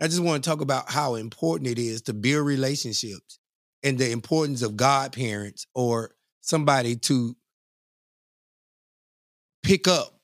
I 0.00 0.06
just 0.06 0.20
want 0.20 0.42
to 0.42 0.48
talk 0.48 0.60
about 0.60 0.90
how 0.90 1.16
important 1.16 1.68
it 1.68 1.78
is 1.78 2.02
to 2.02 2.14
build 2.14 2.46
relationships 2.46 3.38
and 3.82 3.98
the 3.98 4.10
importance 4.10 4.62
of 4.62 4.76
godparents 4.76 5.66
or 5.74 6.12
somebody 6.40 6.96
to 6.96 7.36
pick 9.62 9.88
up 9.88 10.18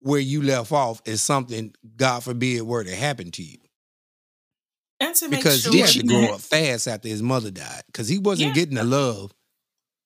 where 0.00 0.20
you 0.20 0.42
left 0.42 0.72
off 0.72 1.02
if 1.04 1.18
something, 1.18 1.74
God 1.96 2.22
forbid, 2.22 2.62
were 2.62 2.84
to 2.84 2.94
happen 2.94 3.30
to 3.32 3.42
you. 3.42 3.58
And 5.00 5.14
to 5.16 5.28
Because 5.28 5.64
make 5.64 5.74
he 5.74 5.80
had 5.80 5.90
to 5.90 6.02
grow 6.02 6.34
up 6.34 6.40
fast 6.40 6.88
after 6.88 7.08
his 7.08 7.22
mother 7.22 7.50
died 7.50 7.82
because 7.86 8.08
he 8.08 8.18
wasn't 8.18 8.48
Yeah. 8.48 8.54
getting 8.54 8.74
the 8.74 8.84
love. 8.84 9.32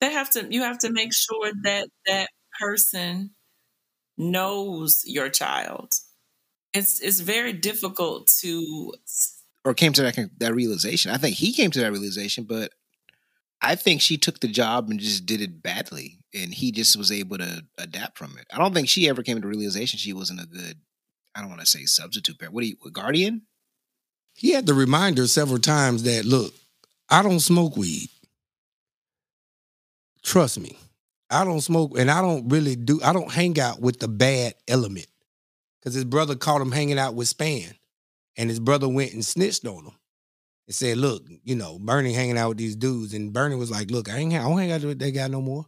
they 0.01 0.13
have 0.13 0.31
to 0.31 0.47
you 0.53 0.63
have 0.63 0.79
to 0.81 0.91
make 0.93 1.15
sure 1.15 1.53
that 1.63 1.89
that 2.07 2.29
person 2.61 3.31
knows 4.19 5.03
your 5.07 5.29
child. 5.31 5.93
It's 6.75 7.01
it's 7.01 7.21
very 7.21 7.53
difficult 7.53 8.27
to 8.41 8.93
or 9.65 9.75
came 9.75 9.93
to 9.95 10.03
that 10.03 10.31
that 10.39 10.55
realization. 10.55 11.11
I 11.11 11.19
think 11.19 11.37
he 11.37 11.53
came 11.53 11.71
to 11.71 11.81
that 11.81 11.93
realization, 11.93 12.45
but 12.45 12.73
I 13.63 13.77
think 13.77 14.01
she 14.01 14.19
took 14.19 14.41
the 14.41 14.49
job 14.49 14.91
and 14.91 14.99
just 14.99 15.25
did 15.25 15.41
it 15.41 15.63
badly, 15.63 16.19
and 16.35 16.53
he 16.53 16.73
just 16.73 16.97
was 16.97 17.13
able 17.13 17.39
to 17.39 17.65
adapt 17.79 18.19
from 18.19 18.37
it. 18.37 18.47
I 18.53 18.59
don't 18.59 18.75
think 18.75 18.89
she 18.89 19.09
ever 19.09 19.23
came 19.23 19.41
to 19.41 19.47
realization 19.47 19.99
she 19.99 20.13
wasn't 20.13 20.43
a 20.43 20.47
good. 20.47 20.79
I 21.35 21.41
don't 21.41 21.49
want 21.49 21.61
to 21.61 21.67
say 21.67 21.85
substitute 21.85 22.39
parent. 22.39 22.55
What 22.55 22.63
do 22.63 22.67
you 22.67 22.77
a 22.85 22.91
guardian? 22.91 23.43
He 24.35 24.51
had 24.51 24.67
to 24.67 24.75
remind 24.75 25.19
her 25.19 25.27
several 25.27 25.59
times 25.59 26.03
that, 26.03 26.25
look, 26.25 26.53
I 27.09 27.23
don't 27.23 27.41
smoke 27.41 27.77
weed. 27.77 28.09
Trust 30.23 30.59
me. 30.59 30.77
I 31.31 31.45
don't 31.45 31.61
smoke 31.61 31.99
and 31.99 32.11
I 32.11 32.21
don't 32.21 32.49
really 32.49 32.77
do, 32.77 33.01
I 33.03 33.13
don't 33.13 33.33
hang 33.33 33.59
out 33.59 33.81
with 33.81 34.01
the 34.01 34.09
bad 34.09 34.55
element. 34.69 35.07
Because 35.81 35.95
his 35.95 36.05
brother 36.05 36.35
caught 36.35 36.61
him 36.61 36.73
hanging 36.73 36.99
out 36.99 37.15
with 37.15 37.29
Span. 37.29 37.75
And 38.37 38.49
his 38.49 38.61
brother 38.61 38.89
went 38.89 39.13
and 39.13 39.25
snitched 39.25 39.67
on 39.67 39.85
him 39.85 39.93
and 40.67 40.75
said, 40.75 40.99
look, 40.99 41.25
you 41.45 41.55
know, 41.57 41.79
Bernie 41.79 42.13
hanging 42.13 42.39
out 42.39 42.51
with 42.51 42.59
these 42.59 42.77
dudes. 42.77 43.15
And 43.15 43.33
Bernie 43.33 43.57
was 43.57 43.71
like, 43.71 43.91
look, 43.91 44.09
I 44.09 44.19
ain't 44.19 44.35
I 44.35 44.39
don't 44.39 44.59
hang 44.59 44.73
out 44.73 44.83
with 44.83 44.99
that 44.99 45.11
guy 45.11 45.29
no 45.29 45.41
more. 45.41 45.67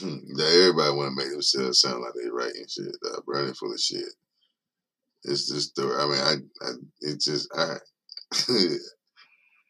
yeah, 0.00 0.46
everybody 0.46 0.96
want 0.96 1.10
to 1.10 1.16
make 1.16 1.32
themselves 1.32 1.80
sound 1.80 2.02
like 2.02 2.12
they 2.14 2.28
right 2.28 2.54
and 2.54 2.70
shit. 2.70 2.86
Uh, 3.04 3.20
Bernie 3.26 3.52
full 3.54 3.72
of 3.72 3.80
shit. 3.80 4.04
It's 5.24 5.48
just 5.48 5.74
the. 5.74 5.82
I 5.84 6.06
mean, 6.06 6.42
I. 6.62 6.66
I 6.66 6.72
it 7.00 7.20
just. 7.20 7.48
I. 7.56 7.76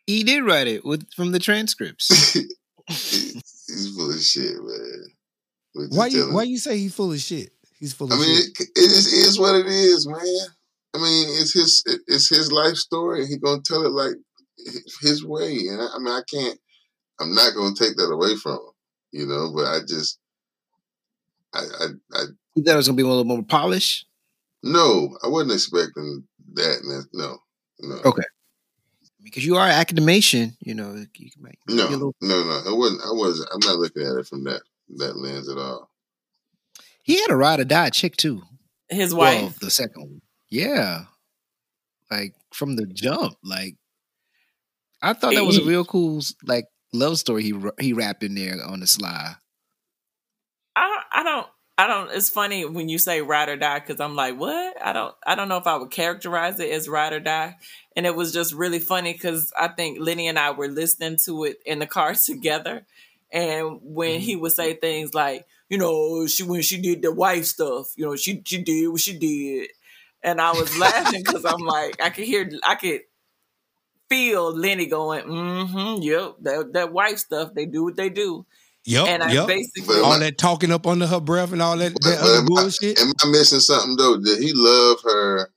He 0.06 0.22
did 0.22 0.44
write 0.44 0.68
it 0.68 0.84
with 0.84 1.12
from 1.14 1.32
the 1.32 1.40
transcripts. 1.40 2.32
he's 2.86 3.92
full 3.96 4.10
of 4.10 4.20
shit, 4.20 4.54
man. 4.54 5.88
Why 5.90 6.06
you 6.06 6.32
why 6.32 6.44
you 6.44 6.58
say 6.58 6.78
he's 6.78 6.94
full 6.94 7.12
of 7.12 7.18
shit? 7.18 7.50
He's 7.80 7.92
full 7.92 8.12
I 8.12 8.16
mean, 8.16 8.36
shit. 8.36 8.60
it, 8.60 8.68
it 8.76 8.88
just 8.88 9.12
is 9.12 9.38
what 9.38 9.56
it 9.56 9.66
is, 9.66 10.06
man. 10.06 10.46
I 10.96 11.02
mean, 11.02 11.28
it's 11.40 11.52
his 11.52 11.82
it's 12.06 12.28
his 12.28 12.50
life 12.50 12.76
story. 12.76 13.26
He 13.26 13.36
gonna 13.36 13.60
tell 13.62 13.84
it 13.84 13.92
like 13.92 14.14
his 15.02 15.24
way, 15.24 15.52
and 15.68 15.80
I, 15.80 15.86
I 15.94 15.98
mean, 15.98 16.08
I 16.08 16.22
can't. 16.32 16.58
I'm 17.20 17.34
not 17.34 17.54
gonna 17.54 17.74
take 17.74 17.96
that 17.96 18.10
away 18.10 18.36
from 18.36 18.52
him, 18.54 18.60
you 19.12 19.26
know. 19.26 19.52
But 19.54 19.66
I 19.66 19.80
just, 19.86 20.18
I, 21.54 21.58
I, 21.60 21.86
I 22.14 22.22
you 22.54 22.62
thought 22.62 22.72
it 22.72 22.76
was 22.76 22.88
gonna 22.88 22.96
be 22.96 23.02
a 23.02 23.06
little 23.06 23.24
more 23.24 23.42
polished. 23.42 24.06
no, 24.62 25.16
I 25.22 25.28
wasn't 25.28 25.52
expecting 25.52 26.24
that. 26.54 26.80
and 26.82 26.90
that- 26.90 27.08
No, 27.12 27.38
no, 27.80 27.96
Okay. 28.04 28.22
Because 29.22 29.44
you 29.44 29.56
are 29.56 29.66
an 29.66 29.72
academician, 29.72 30.56
you 30.60 30.72
know, 30.74 30.94
you 31.16 31.30
can 31.30 31.42
make 31.42 31.58
no, 31.68 31.86
little- 31.88 32.14
no, 32.22 32.44
no. 32.44 32.62
I 32.66 32.72
wasn't. 32.72 33.00
I 33.02 33.12
wasn't. 33.12 33.48
I'm 33.52 33.60
not 33.68 33.78
looking 33.78 34.02
at 34.02 34.16
it 34.16 34.26
from 34.26 34.44
that 34.44 34.62
that 34.96 35.16
lens 35.16 35.48
at 35.48 35.58
all. 35.58 35.90
He 37.02 37.20
had 37.20 37.30
a 37.30 37.36
ride 37.36 37.60
or 37.60 37.64
die 37.64 37.90
chick 37.90 38.16
too. 38.16 38.42
his 38.88 39.12
Well, 39.14 39.44
wife. 39.46 39.58
the 39.58 39.70
second 39.70 40.02
one. 40.02 40.22
Yeah. 40.50 41.04
Like 42.10 42.34
from 42.52 42.76
the 42.76 42.86
jump. 42.86 43.36
Like 43.42 43.76
I 45.02 45.12
thought 45.12 45.34
that 45.34 45.44
was 45.44 45.58
a 45.58 45.64
real 45.64 45.84
cool 45.84 46.20
like 46.44 46.66
love 46.92 47.18
story 47.18 47.42
he 47.42 47.54
he 47.80 47.92
rapped 47.92 48.22
in 48.22 48.34
there 48.34 48.56
on 48.64 48.80
the 48.80 48.86
sly. 48.86 49.34
I 50.74 51.02
I 51.12 51.22
don't 51.22 51.46
I 51.78 51.86
don't. 51.86 52.10
It's 52.12 52.30
funny 52.30 52.64
when 52.64 52.88
you 52.88 52.98
say 52.98 53.20
ride 53.20 53.50
or 53.50 53.56
die 53.56 53.80
because 53.80 54.00
I'm 54.00 54.16
like, 54.16 54.38
what? 54.38 54.82
I 54.82 54.92
don't 54.92 55.14
I 55.26 55.34
don't 55.34 55.48
know 55.48 55.58
if 55.58 55.66
I 55.66 55.76
would 55.76 55.90
characterize 55.90 56.58
it 56.58 56.70
as 56.70 56.88
ride 56.88 57.12
or 57.12 57.20
die. 57.20 57.56
And 57.94 58.06
it 58.06 58.16
was 58.16 58.32
just 58.32 58.54
really 58.54 58.78
funny 58.78 59.12
because 59.12 59.52
I 59.58 59.68
think 59.68 59.98
Lenny 60.00 60.26
and 60.26 60.38
I 60.38 60.52
were 60.52 60.68
listening 60.68 61.18
to 61.24 61.44
it 61.44 61.58
in 61.66 61.78
the 61.78 61.86
car 61.86 62.14
together, 62.24 62.86
and 63.30 63.80
when 63.82 64.20
he 64.20 64.32
mm-hmm. 64.32 64.42
would 64.42 64.52
say 64.52 64.74
things 64.74 65.12
like, 65.12 65.44
you 65.68 65.76
know, 65.76 66.26
she 66.26 66.44
when 66.44 66.62
she 66.62 66.80
did 66.80 67.02
the 67.02 67.12
wife 67.12 67.44
stuff, 67.44 67.92
you 67.96 68.06
know, 68.06 68.16
she 68.16 68.42
she 68.46 68.62
did 68.62 68.88
what 68.88 69.00
she 69.00 69.18
did, 69.18 69.68
and 70.26 70.40
I 70.40 70.52
was 70.52 70.76
laughing 70.76 71.22
because 71.24 71.46
I'm 71.46 71.60
like, 71.60 72.02
I 72.02 72.10
could 72.10 72.24
hear, 72.24 72.50
I 72.66 72.74
could 72.74 73.00
feel 74.10 74.54
Lenny 74.54 74.86
going, 74.86 75.24
mm-hmm, 75.24 76.02
yep, 76.02 76.36
that 76.42 76.72
that 76.74 76.92
wife 76.92 77.18
stuff, 77.18 77.54
they 77.54 77.64
do 77.64 77.84
what 77.84 77.96
they 77.96 78.10
do, 78.10 78.44
Yep, 78.84 79.08
and 79.08 79.22
I 79.22 79.32
yep. 79.32 79.46
basically. 79.46 80.00
all 80.00 80.18
that 80.18 80.38
talking 80.38 80.70
up 80.70 80.86
under 80.86 81.06
her 81.06 81.20
breath 81.20 81.52
and 81.52 81.62
all 81.62 81.76
that, 81.78 81.92
But, 81.94 82.02
that 82.02 82.20
but 82.20 82.38
am, 82.38 82.46
bullshit. 82.46 82.98
I, 82.98 83.02
am 83.02 83.12
I 83.24 83.30
missing 83.30 83.60
something 83.60 83.96
though? 83.96 84.18
Did 84.20 84.38
he 84.42 84.52
love 84.54 84.98
her 85.04 85.50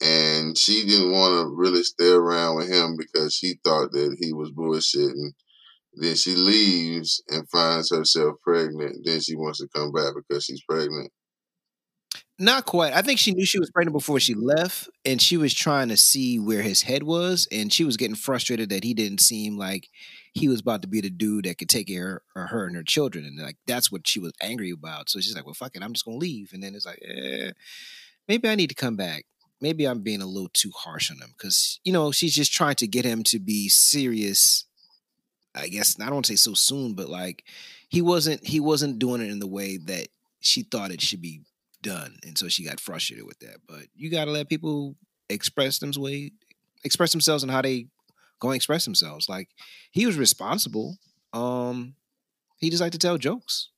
and 0.00 0.58
she 0.58 0.84
didn't 0.86 1.12
want 1.12 1.34
to 1.34 1.54
really 1.54 1.84
stay 1.84 2.10
around 2.10 2.56
with 2.56 2.68
him 2.72 2.96
because 2.96 3.34
she 3.34 3.54
thought 3.64 3.92
that 3.92 4.16
he 4.20 4.32
was 4.32 4.50
bullshitting? 4.50 5.32
Then 5.96 6.16
she 6.16 6.34
leaves 6.34 7.22
and 7.28 7.48
finds 7.48 7.90
herself 7.90 8.36
pregnant. 8.42 9.04
Then 9.04 9.20
she 9.20 9.36
wants 9.36 9.60
to 9.60 9.68
come 9.68 9.92
back 9.92 10.14
because 10.16 10.44
she's 10.44 10.62
pregnant. 10.68 11.12
Not 12.38 12.66
quite. 12.66 12.92
I 12.92 13.02
think 13.02 13.20
she 13.20 13.30
knew 13.32 13.46
she 13.46 13.60
was 13.60 13.70
pregnant 13.70 13.92
before 13.92 14.18
she 14.18 14.34
left, 14.34 14.88
and 15.04 15.22
she 15.22 15.36
was 15.36 15.54
trying 15.54 15.88
to 15.90 15.96
see 15.96 16.40
where 16.40 16.62
his 16.62 16.82
head 16.82 17.04
was, 17.04 17.46
and 17.52 17.72
she 17.72 17.84
was 17.84 17.96
getting 17.96 18.16
frustrated 18.16 18.70
that 18.70 18.82
he 18.82 18.92
didn't 18.92 19.20
seem 19.20 19.56
like 19.56 19.88
he 20.32 20.48
was 20.48 20.60
about 20.60 20.82
to 20.82 20.88
be 20.88 21.00
the 21.00 21.10
dude 21.10 21.44
that 21.44 21.58
could 21.58 21.68
take 21.68 21.86
care 21.86 22.22
of 22.34 22.48
her 22.50 22.66
and 22.66 22.74
her 22.74 22.82
children, 22.82 23.24
and 23.24 23.38
like 23.40 23.56
that's 23.68 23.92
what 23.92 24.08
she 24.08 24.18
was 24.18 24.32
angry 24.42 24.70
about. 24.70 25.08
So 25.10 25.20
she's 25.20 25.36
like, 25.36 25.44
"Well, 25.46 25.54
fuck 25.54 25.76
it, 25.76 25.82
I'm 25.82 25.92
just 25.92 26.04
gonna 26.04 26.16
leave." 26.16 26.50
And 26.52 26.60
then 26.60 26.74
it's 26.74 26.86
like, 26.86 26.98
eh, 27.06 27.52
maybe 28.28 28.48
I 28.48 28.56
need 28.56 28.68
to 28.70 28.74
come 28.74 28.96
back. 28.96 29.24
Maybe 29.60 29.86
I'm 29.86 30.02
being 30.02 30.22
a 30.22 30.26
little 30.26 30.50
too 30.52 30.72
harsh 30.76 31.10
on 31.12 31.18
him 31.18 31.34
because 31.38 31.80
you 31.84 31.92
know 31.92 32.12
she's 32.12 32.34
just 32.34 32.52
trying 32.52 32.76
to 32.76 32.88
get 32.88 33.04
him 33.04 33.22
to 33.24 33.38
be 33.40 33.68
serious. 33.68 34.66
I 35.54 35.68
guess 35.68 36.00
I 36.00 36.06
don't 36.06 36.14
want 36.14 36.26
to 36.26 36.32
say 36.32 36.36
so 36.36 36.54
soon, 36.54 36.94
but 36.94 37.08
like 37.08 37.44
he 37.88 38.02
wasn't 38.02 38.44
he 38.46 38.60
wasn't 38.60 38.98
doing 38.98 39.20
it 39.20 39.30
in 39.30 39.38
the 39.38 39.46
way 39.46 39.78
that 39.86 40.08
she 40.40 40.62
thought 40.62 40.90
it 40.90 41.00
should 41.00 41.22
be 41.22 41.42
done, 41.84 42.18
and 42.24 42.36
so 42.36 42.48
she 42.48 42.64
got 42.64 42.80
frustrated 42.80 43.26
with 43.26 43.38
that. 43.40 43.58
But 43.68 43.84
you 43.94 44.10
got 44.10 44.24
to 44.24 44.32
let 44.32 44.48
people 44.48 44.96
express 45.28 45.78
them 45.78 45.92
way, 45.96 46.32
express 46.82 47.12
themselves 47.12 47.44
and 47.44 47.52
how 47.52 47.62
they 47.62 47.86
going 48.40 48.54
to 48.54 48.56
express 48.56 48.84
themselves. 48.84 49.28
Like 49.28 49.48
he 49.92 50.06
was 50.06 50.18
responsible. 50.18 50.96
Um, 51.32 51.94
he 52.58 52.70
just 52.70 52.82
like 52.82 52.92
to 52.92 52.98
tell 52.98 53.18
jokes. 53.18 53.68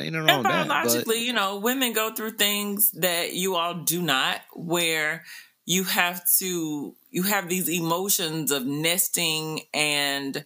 Ain't 0.00 0.14
nothing 0.14 0.26
wrong 0.26 0.46
And 0.46 0.68
biologically, 0.68 1.16
But 1.16 1.18
you 1.18 1.32
know, 1.32 1.58
women 1.58 1.92
go 1.92 2.12
through 2.14 2.32
things 2.32 2.90
that 2.92 3.34
you 3.34 3.56
all 3.56 3.74
do 3.74 4.00
not, 4.00 4.40
where 4.54 5.24
you 5.66 5.84
have 5.84 6.22
to, 6.38 6.94
you 7.10 7.22
have 7.24 7.48
these 7.48 7.68
emotions 7.68 8.50
of 8.50 8.64
nesting 8.64 9.60
and 9.74 10.44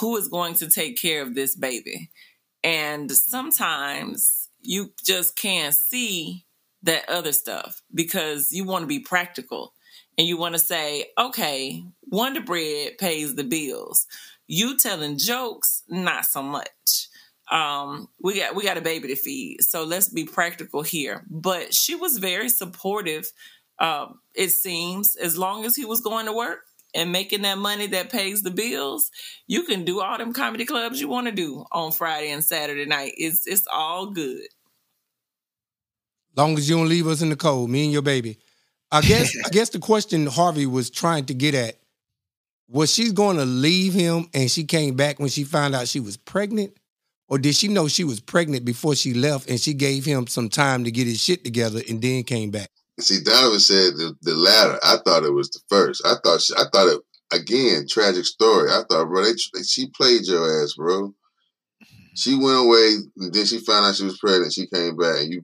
who 0.00 0.16
is 0.16 0.28
going 0.28 0.54
to 0.54 0.70
take 0.70 1.00
care 1.00 1.22
of 1.22 1.34
this 1.34 1.56
baby. 1.56 2.10
And 2.62 3.10
sometimes 3.10 4.43
you 4.64 4.92
just 5.04 5.36
can't 5.36 5.74
see 5.74 6.44
that 6.82 7.08
other 7.08 7.32
stuff 7.32 7.82
because 7.94 8.52
you 8.52 8.64
want 8.64 8.82
to 8.82 8.86
be 8.86 9.00
practical 9.00 9.72
and 10.18 10.26
you 10.26 10.36
want 10.36 10.54
to 10.54 10.58
say, 10.58 11.06
okay, 11.18 11.84
Wonder 12.06 12.40
Bread 12.40 12.98
pays 12.98 13.34
the 13.34 13.44
bills. 13.44 14.06
You 14.46 14.76
telling 14.76 15.18
jokes, 15.18 15.82
not 15.88 16.26
so 16.26 16.42
much. 16.42 17.08
Um, 17.50 18.08
we 18.22 18.38
got 18.40 18.54
we 18.54 18.62
got 18.62 18.78
a 18.78 18.82
baby 18.82 19.08
to 19.08 19.16
feed, 19.16 19.62
so 19.62 19.84
let's 19.84 20.08
be 20.08 20.24
practical 20.24 20.82
here. 20.82 21.24
But 21.28 21.74
she 21.74 21.94
was 21.94 22.18
very 22.18 22.48
supportive. 22.48 23.30
Um, 23.78 24.20
it 24.34 24.50
seems 24.50 25.16
as 25.16 25.36
long 25.36 25.64
as 25.64 25.76
he 25.76 25.84
was 25.84 26.00
going 26.00 26.26
to 26.26 26.32
work 26.32 26.60
and 26.94 27.12
making 27.12 27.42
that 27.42 27.58
money 27.58 27.86
that 27.88 28.10
pays 28.10 28.42
the 28.42 28.50
bills, 28.50 29.10
you 29.46 29.64
can 29.64 29.84
do 29.84 30.00
all 30.00 30.18
them 30.18 30.32
comedy 30.32 30.64
clubs 30.64 31.00
you 31.00 31.08
want 31.08 31.26
to 31.26 31.32
do 31.32 31.64
on 31.72 31.92
Friday 31.92 32.30
and 32.30 32.44
Saturday 32.44 32.86
night. 32.86 33.12
It's 33.16 33.46
it's 33.46 33.66
all 33.72 34.10
good. 34.10 34.46
Long 36.36 36.58
as 36.58 36.68
you 36.68 36.76
don't 36.76 36.88
leave 36.88 37.06
us 37.06 37.22
in 37.22 37.28
the 37.28 37.36
cold, 37.36 37.70
me 37.70 37.84
and 37.84 37.92
your 37.92 38.02
baby. 38.02 38.38
I 38.90 39.00
guess 39.00 39.34
I 39.46 39.48
guess 39.48 39.70
the 39.70 39.78
question 39.78 40.26
Harvey 40.26 40.66
was 40.66 40.90
trying 40.90 41.26
to 41.26 41.34
get 41.34 41.54
at 41.54 41.76
was 42.68 42.92
she's 42.92 43.12
going 43.12 43.36
to 43.36 43.44
leave 43.44 43.92
him 43.92 44.28
and 44.32 44.50
she 44.50 44.64
came 44.64 44.96
back 44.96 45.18
when 45.18 45.28
she 45.28 45.44
found 45.44 45.74
out 45.74 45.88
she 45.88 46.00
was 46.00 46.16
pregnant? 46.16 46.74
Or 47.28 47.38
did 47.38 47.54
she 47.54 47.68
know 47.68 47.88
she 47.88 48.04
was 48.04 48.20
pregnant 48.20 48.64
before 48.64 48.94
she 48.94 49.14
left 49.14 49.48
and 49.48 49.58
she 49.58 49.74
gave 49.74 50.04
him 50.04 50.26
some 50.26 50.48
time 50.48 50.84
to 50.84 50.90
get 50.90 51.06
his 51.06 51.22
shit 51.22 51.44
together 51.44 51.80
and 51.88 52.00
then 52.00 52.22
came 52.22 52.50
back? 52.50 52.70
See, 53.00 53.20
Donovan 53.24 53.58
said 53.60 53.94
the, 53.94 54.16
the 54.22 54.34
latter. 54.34 54.78
I 54.82 54.98
thought 55.04 55.24
it 55.24 55.32
was 55.32 55.50
the 55.50 55.60
first. 55.68 56.02
I 56.06 56.14
thought 56.22 56.40
she, 56.40 56.54
I 56.56 56.64
thought 56.72 56.88
it 56.88 57.00
again. 57.32 57.86
Tragic 57.88 58.24
story. 58.24 58.70
I 58.70 58.82
thought, 58.88 59.06
bro, 59.06 59.24
they, 59.24 59.62
she 59.62 59.88
played 59.96 60.26
your 60.26 60.62
ass, 60.62 60.74
bro. 60.74 61.12
She 62.14 62.36
went 62.36 62.60
away, 62.60 62.94
and 63.18 63.34
then 63.34 63.44
she 63.44 63.58
found 63.58 63.86
out 63.86 63.96
she 63.96 64.04
was 64.04 64.18
pregnant. 64.18 64.52
She 64.52 64.68
came 64.68 64.96
back, 64.96 65.24
you, 65.28 65.42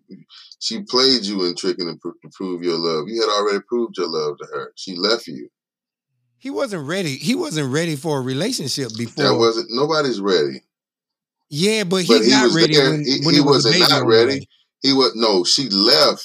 she 0.60 0.82
played 0.82 1.24
you 1.24 1.44
in 1.44 1.56
tricking 1.56 1.86
to, 1.88 1.96
pr- 1.96 2.16
to 2.22 2.30
prove 2.32 2.62
your 2.62 2.78
love. 2.78 3.08
You 3.08 3.20
had 3.20 3.30
already 3.36 3.58
proved 3.68 3.98
your 3.98 4.08
love 4.08 4.38
to 4.38 4.46
her. 4.54 4.72
She 4.76 4.94
left 4.94 5.26
you. 5.26 5.48
He 6.38 6.50
wasn't 6.50 6.86
ready. 6.86 7.16
He 7.16 7.34
wasn't 7.34 7.72
ready 7.72 7.96
for 7.96 8.18
a 8.18 8.20
relationship 8.22 8.90
before. 8.96 9.24
That 9.24 9.34
wasn't. 9.36 9.66
Nobody's 9.70 10.20
ready. 10.20 10.62
yeah, 11.50 11.82
but 11.82 12.02
he 12.02 12.14
But 12.14 12.22
he 12.24 12.30
got 12.30 12.44
was 12.44 12.54
ready 12.54 12.76
there. 12.76 12.90
when, 12.90 13.04
He, 13.04 13.20
when 13.24 13.34
he 13.34 13.40
it 13.40 13.44
was 13.44 13.64
baby 13.64 13.80
not 13.80 14.06
ready. 14.06 14.48
He 14.80 14.92
was 14.92 15.12
no. 15.16 15.42
She 15.44 15.68
left, 15.68 16.24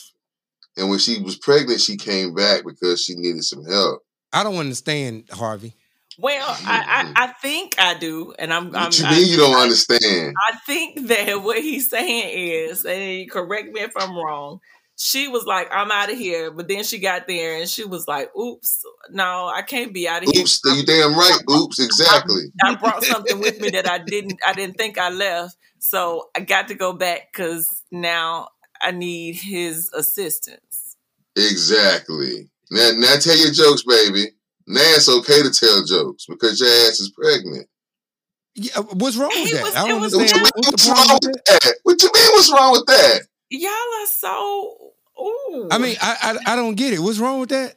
and 0.77 0.89
when 0.89 0.99
she 0.99 1.21
was 1.21 1.37
pregnant, 1.37 1.81
she 1.81 1.97
came 1.97 2.33
back 2.33 2.63
because 2.65 3.03
she 3.03 3.15
needed 3.15 3.43
some 3.43 3.65
help. 3.65 4.01
I 4.33 4.43
don't 4.43 4.57
understand, 4.57 5.25
Harvey. 5.31 5.73
Well, 6.17 6.45
I, 6.47 7.13
I, 7.15 7.25
I 7.25 7.27
think 7.41 7.75
I 7.77 7.93
do, 7.93 8.33
and 8.39 8.53
I'm. 8.53 8.75
I'm 8.75 8.85
What 8.85 8.99
you 8.99 9.05
I, 9.05 9.11
mean 9.11 9.27
you 9.27 9.37
don't 9.37 9.55
I, 9.55 9.63
understand? 9.63 10.33
I 10.49 10.55
think 10.65 11.07
that 11.07 11.35
what 11.43 11.59
he's 11.59 11.89
saying 11.89 12.69
is, 12.69 12.85
and 12.85 13.29
correct 13.29 13.71
me 13.71 13.81
if 13.81 13.91
I'm 13.97 14.15
wrong. 14.15 14.59
She 14.97 15.27
was 15.27 15.45
like, 15.45 15.67
"I'm 15.71 15.91
out 15.91 16.09
of 16.09 16.17
here," 16.17 16.51
but 16.51 16.69
then 16.69 16.85
she 16.85 16.99
got 16.99 17.27
there 17.27 17.59
and 17.59 17.69
she 17.69 17.83
was 17.83 18.07
like, 18.07 18.33
"Oops, 18.35 18.83
no, 19.09 19.51
I 19.53 19.61
can't 19.61 19.93
be 19.93 20.07
out 20.07 20.23
of 20.23 20.29
here. 20.31 20.41
Oops, 20.41 20.61
you 20.65 20.85
damn 20.85 21.15
right. 21.15 21.39
Oops, 21.51 21.79
exactly. 21.79 22.43
I 22.63 22.75
brought 22.75 23.03
something 23.03 23.39
with 23.39 23.59
me 23.59 23.69
that 23.71 23.89
I 23.89 23.97
didn't. 23.97 24.39
I 24.45 24.53
didn't 24.53 24.77
think 24.77 24.97
I 24.97 25.09
left, 25.09 25.57
so 25.79 26.29
I 26.33 26.39
got 26.41 26.69
to 26.69 26.75
go 26.75 26.93
back 26.93 27.33
because 27.33 27.83
now 27.91 28.49
I 28.81 28.91
need 28.91 29.35
his 29.35 29.91
assistance." 29.93 30.61
Exactly. 31.35 32.49
Now, 32.71 32.91
now 32.95 33.15
tell 33.19 33.37
your 33.37 33.51
jokes, 33.51 33.83
baby. 33.83 34.27
Now 34.67 34.81
it's 34.95 35.09
okay 35.09 35.43
to 35.43 35.51
tell 35.51 35.83
jokes 35.85 36.25
because 36.27 36.59
your 36.59 36.69
ass 36.69 36.99
is 36.99 37.11
pregnant. 37.11 37.67
Yeah, 38.55 38.71
uh, 38.77 38.83
what's 38.83 39.17
wrong 39.17 39.29
with 39.29 39.51
It 39.51 39.55
that? 39.55 39.63
was- 39.63 39.75
I 39.75 39.87
don't 39.87 40.01
was 40.01 40.15
What 40.15 40.29
you 40.31 40.37
mean? 40.37 40.51
What's 40.55 40.71
What's 40.71 40.87
wrong 40.87 41.07
with 41.09 41.23
with 41.25 41.43
that? 41.45 41.59
that? 41.63 41.75
What 41.83 42.01
you 42.01 42.09
mean? 42.13 42.29
What's 42.33 42.51
wrong 42.51 42.71
with 42.71 42.85
that? 42.87 43.19
Y'all 43.49 43.69
are 43.69 44.07
so. 44.07 44.91
Ooh. 45.21 45.67
I 45.71 45.77
mean, 45.77 45.95
I, 46.01 46.37
I 46.45 46.53
I 46.53 46.55
don't 46.55 46.75
get 46.75 46.93
it. 46.93 46.99
What's 46.99 47.19
wrong 47.19 47.39
with 47.39 47.49
that? 47.49 47.75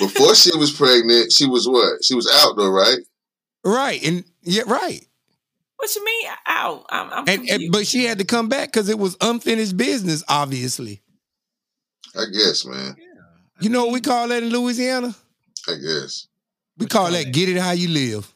Before 0.00 0.34
she 0.34 0.56
was 0.56 0.72
pregnant, 0.72 1.32
she 1.32 1.46
was 1.46 1.68
what? 1.68 2.02
She 2.04 2.14
was 2.14 2.28
out 2.42 2.56
though, 2.56 2.70
right? 2.70 2.98
Right, 3.64 4.02
and 4.04 4.24
yeah, 4.42 4.62
right. 4.66 5.06
what 5.76 5.94
you 5.94 6.04
mean? 6.04 6.30
Out? 6.46 6.86
I'm. 6.90 7.10
I'm 7.12 7.24
And, 7.28 7.48
and 7.48 7.70
but 7.72 7.86
she 7.86 8.04
had 8.04 8.18
to 8.18 8.24
come 8.24 8.48
back 8.48 8.72
because 8.72 8.88
it 8.88 8.98
was 8.98 9.16
unfinished 9.20 9.76
business. 9.76 10.24
Obviously, 10.28 11.01
I 12.16 12.24
guess, 12.32 12.64
man. 12.66 12.96
you 13.60 13.70
know 13.70 13.84
what 13.84 13.92
we 13.92 14.00
call 14.00 14.28
that 14.28 14.42
in 14.42 14.50
Louisiana? 14.50 15.14
I 15.68 15.74
guess. 15.74 16.26
We 16.78 16.84
What 16.84 16.90
call 16.90 17.02
call 17.04 17.12
that 17.12 17.24
that? 17.26 17.32
"get 17.32 17.48
it 17.48 17.56
how 17.58 17.72
you 17.72 17.88
live." 17.88 18.32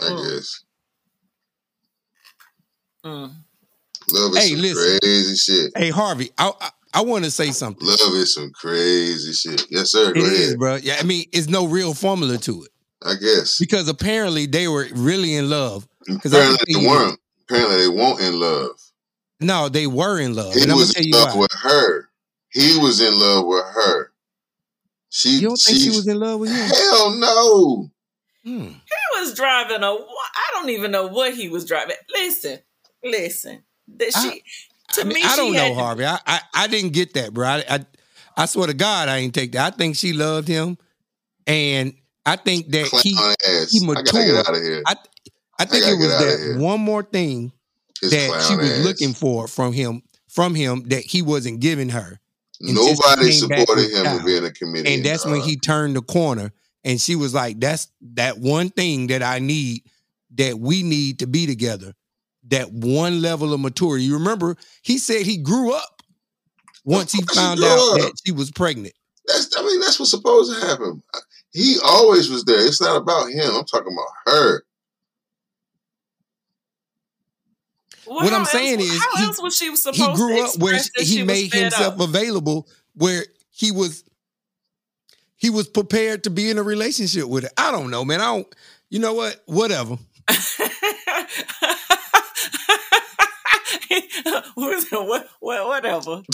I 0.00 0.04
Mm. 0.10 0.24
guess. 0.28 0.60
Mm. 3.04 3.32
Love 4.10 4.32
is 4.32 4.38
Hey, 4.38 4.50
some 4.50 4.60
listen. 4.60 4.98
crazy 5.00 5.36
shit. 5.36 5.72
Hey, 5.76 5.90
Harvey, 5.90 6.30
I 6.38 6.52
I, 6.60 6.70
I 6.94 7.00
want 7.02 7.24
to 7.24 7.30
say 7.30 7.50
something. 7.52 7.86
Love 7.86 8.14
is 8.14 8.34
some 8.34 8.50
crazy 8.52 9.32
shit. 9.32 9.66
Yes, 9.70 9.92
sir. 9.92 10.10
It 10.10 10.14
Go 10.14 10.24
is, 10.24 10.56
bro. 10.56 10.76
Yeah, 10.76 10.96
I 11.00 11.02
mean, 11.04 11.26
it's 11.32 11.48
no 11.48 11.66
real 11.66 11.94
formula 11.94 12.38
to 12.38 12.64
it 12.64 12.70
I 13.02 13.14
guess. 13.14 13.58
because 13.58 13.88
apparently 13.88 14.46
they 14.46 14.68
were 14.68 14.86
really 14.94 15.34
in 15.36 15.48
love. 15.50 15.86
Apparently 16.08 16.56
tell 16.72 16.82
they 16.82 16.86
weren't. 16.86 17.20
Apparently 17.48 17.76
they 17.78 17.88
weren't 17.88 18.20
in 18.20 18.40
love. 18.40 18.70
No, 19.40 19.68
they 19.68 19.86
were 19.86 20.18
in 20.20 20.34
love, 20.34 20.54
He 20.54 20.62
and 20.62 20.70
I'm 20.70 20.76
gonna 20.76 20.86
was 20.86 20.94
tell 20.94 21.02
in 21.02 21.08
you 21.08 21.14
love 21.14 21.34
why. 21.34 21.40
with 21.40 21.52
her. 21.52 22.08
He 22.54 22.78
was 22.78 23.00
in 23.00 23.18
love 23.18 23.44
with 23.46 23.64
her. 23.64 24.10
She, 25.10 25.30
You 25.36 25.48
don't 25.48 25.56
think 25.56 25.76
she 25.78 25.84
she's- 25.84 25.96
was 25.96 26.06
in 26.08 26.18
love 26.18 26.40
with 26.40 26.50
him? 26.50 26.68
Hell 26.70 27.10
no. 27.18 27.90
Hmm. 28.44 28.66
He 28.68 29.20
was 29.20 29.34
driving 29.34 29.82
a. 29.82 29.90
I 29.90 30.50
don't 30.52 30.70
even 30.70 30.90
know 30.90 31.06
what 31.06 31.34
he 31.34 31.48
was 31.48 31.64
driving. 31.64 31.96
Listen, 32.12 32.58
listen. 33.02 33.62
That 33.96 34.12
I- 34.16 34.20
she. 34.30 34.42
To 34.92 35.00
I, 35.00 35.04
mean, 35.04 35.14
me, 35.14 35.22
I 35.24 35.36
don't 35.36 35.54
had 35.54 35.68
know, 35.70 35.74
Harvey. 35.74 36.04
I, 36.04 36.18
I 36.26 36.40
I 36.54 36.66
didn't 36.68 36.92
get 36.92 37.14
that, 37.14 37.32
bro. 37.32 37.46
I, 37.48 37.64
I 37.68 37.86
I 38.36 38.46
swear 38.46 38.66
to 38.68 38.74
God, 38.74 39.08
I 39.08 39.16
ain't 39.18 39.34
take 39.34 39.52
that. 39.52 39.72
I 39.72 39.76
think 39.76 39.96
she 39.96 40.12
loved 40.12 40.46
him, 40.46 40.76
and 41.46 41.94
I 42.26 42.36
think 42.36 42.68
that 42.70 42.86
Clown 42.86 43.02
he. 43.02 43.14
ass. 43.16 43.70
he 43.72 43.78
I 43.78 44.02
get 44.02 44.14
matured. 44.14 44.46
out 44.46 44.54
of 44.56 44.62
here. 44.62 44.82
I 44.86 44.94
I 45.58 45.64
think 45.64 45.84
gotta 45.84 45.94
it 45.94 45.98
was 45.98 46.08
that 46.54 46.60
one 46.60 46.80
more 46.80 47.02
thing 47.02 47.50
His 48.00 48.10
that 48.10 48.46
she 48.48 48.56
was 48.56 48.70
ass. 48.70 48.84
looking 48.84 49.14
for 49.14 49.48
from 49.48 49.72
him 49.72 50.02
from 50.28 50.54
him 50.54 50.82
that 50.88 51.02
he 51.02 51.22
wasn't 51.22 51.60
giving 51.60 51.88
her, 51.88 52.02
until 52.02 52.12
she 52.12 52.23
Nobody 52.72 53.32
supported 53.32 53.90
him 53.90 54.04
child. 54.04 54.24
being 54.24 54.44
a 54.44 54.50
comedian. 54.50 54.96
and 54.96 55.04
that's 55.04 55.26
when 55.26 55.40
he 55.40 55.56
turned 55.56 55.96
the 55.96 56.02
corner, 56.02 56.52
and 56.82 57.00
she 57.00 57.16
was 57.16 57.34
like, 57.34 57.60
"That's 57.60 57.88
that 58.14 58.38
one 58.38 58.70
thing 58.70 59.08
that 59.08 59.22
I 59.22 59.38
need, 59.38 59.82
that 60.36 60.58
we 60.58 60.82
need 60.82 61.18
to 61.20 61.26
be 61.26 61.46
together." 61.46 61.94
That 62.48 62.72
one 62.72 63.22
level 63.22 63.54
of 63.54 63.60
maturity. 63.60 64.04
You 64.04 64.14
remember 64.14 64.56
he 64.82 64.98
said 64.98 65.22
he 65.22 65.38
grew 65.38 65.72
up 65.72 66.02
once 66.84 67.12
he 67.12 67.22
found 67.34 67.62
out 67.64 67.78
up. 67.92 67.96
that 67.98 68.12
she 68.24 68.32
was 68.32 68.50
pregnant. 68.50 68.94
That's 69.26 69.56
I 69.56 69.62
mean, 69.62 69.80
that's 69.80 69.98
what's 69.98 70.10
supposed 70.10 70.52
to 70.52 70.66
happen. 70.66 71.02
He 71.52 71.76
always 71.82 72.28
was 72.28 72.44
there. 72.44 72.66
It's 72.66 72.80
not 72.80 72.96
about 72.96 73.30
him. 73.30 73.54
I'm 73.54 73.64
talking 73.64 73.92
about 73.92 74.08
her. 74.26 74.64
Well, 78.06 78.16
What 78.16 78.32
I'm 78.32 78.40
else- 78.40 78.50
saying 78.52 78.80
is 78.80 78.98
how 78.98 79.16
he- 79.16 79.24
else 79.24 79.40
was 79.42 79.56
she 79.56 79.74
supposed 79.76 79.98
He 79.98 80.06
to 80.06 80.12
grew 80.14 80.44
up 80.44 80.56
where 80.58 80.74
express 80.74 80.90
that 80.96 81.02
he 81.04 81.14
she 81.16 81.22
was 81.22 81.26
made 81.26 81.52
himself 81.54 81.94
up? 81.94 82.00
available, 82.00 82.68
where 82.94 83.24
he 83.50 83.70
was 83.72 84.04
he 85.36 85.50
was 85.50 85.68
prepared 85.68 86.24
to 86.24 86.30
be 86.30 86.48
in 86.50 86.58
a 86.58 86.62
relationship 86.62 87.24
with 87.26 87.44
her. 87.44 87.50
I 87.58 87.70
don't 87.70 87.90
know, 87.90 88.04
man. 88.04 88.20
I 88.20 88.26
don't. 88.26 88.54
You 88.90 88.98
know 89.00 89.14
what? 89.14 89.42
Whatever. 89.46 89.98
What, 94.56 95.26
what, 95.40 95.66
whatever. 95.66 96.22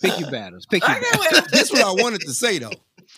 Pick 0.00 0.20
your 0.20 0.30
battles. 0.30 0.66
Pick 0.66 0.86
your 0.86 1.00
battles. 1.00 1.46
This 1.52 1.62
is 1.62 1.72
what 1.72 1.84
I 1.84 2.02
wanted 2.02 2.20
to 2.22 2.32
say 2.32 2.58
though. 2.58 2.70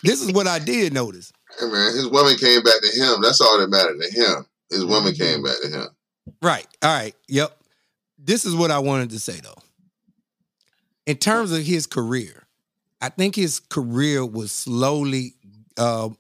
This 0.02 0.20
is 0.22 0.32
what 0.32 0.46
I 0.46 0.58
did 0.58 0.92
notice. 0.92 1.32
Hey 1.58 1.66
man, 1.66 1.94
his 1.94 2.08
woman 2.08 2.36
came 2.36 2.62
back 2.62 2.80
to 2.82 2.88
him. 3.00 3.20
That's 3.22 3.40
all 3.40 3.58
that 3.58 3.68
mattered 3.68 4.00
to 4.00 4.10
him. 4.10 4.46
His 4.70 4.84
woman 4.84 5.12
Mm-hmm. 5.12 5.22
came 5.22 5.42
back 5.42 5.56
to 5.62 5.68
him. 5.68 5.86
Right. 6.42 6.66
All 6.82 6.94
right. 6.96 7.14
Yep. 7.28 7.56
This 8.18 8.44
is 8.44 8.54
what 8.54 8.70
I 8.70 8.78
wanted 8.78 9.10
to 9.10 9.18
say 9.18 9.40
though. 9.42 9.56
In 11.06 11.16
terms 11.16 11.52
of 11.52 11.62
his 11.62 11.86
career, 11.86 12.46
I 13.00 13.08
think 13.08 13.34
his 13.34 13.60
career 13.60 14.24
was 14.24 14.52
slowly 14.52 15.34
uh 15.76 16.10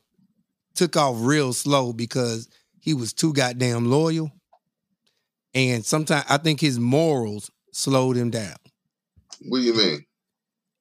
took 0.74 0.96
off 0.96 1.16
real 1.18 1.52
slow 1.52 1.92
because 1.92 2.48
he 2.80 2.94
was 2.94 3.12
too 3.12 3.32
goddamn 3.32 3.90
loyal. 3.90 4.32
And 5.54 5.84
sometimes 5.84 6.24
I 6.28 6.38
think 6.38 6.60
his 6.60 6.78
morals 6.78 7.50
slowed 7.72 8.16
him 8.16 8.30
down. 8.30 8.56
What 9.48 9.58
do 9.58 9.64
you 9.64 9.74
mean? 9.74 10.04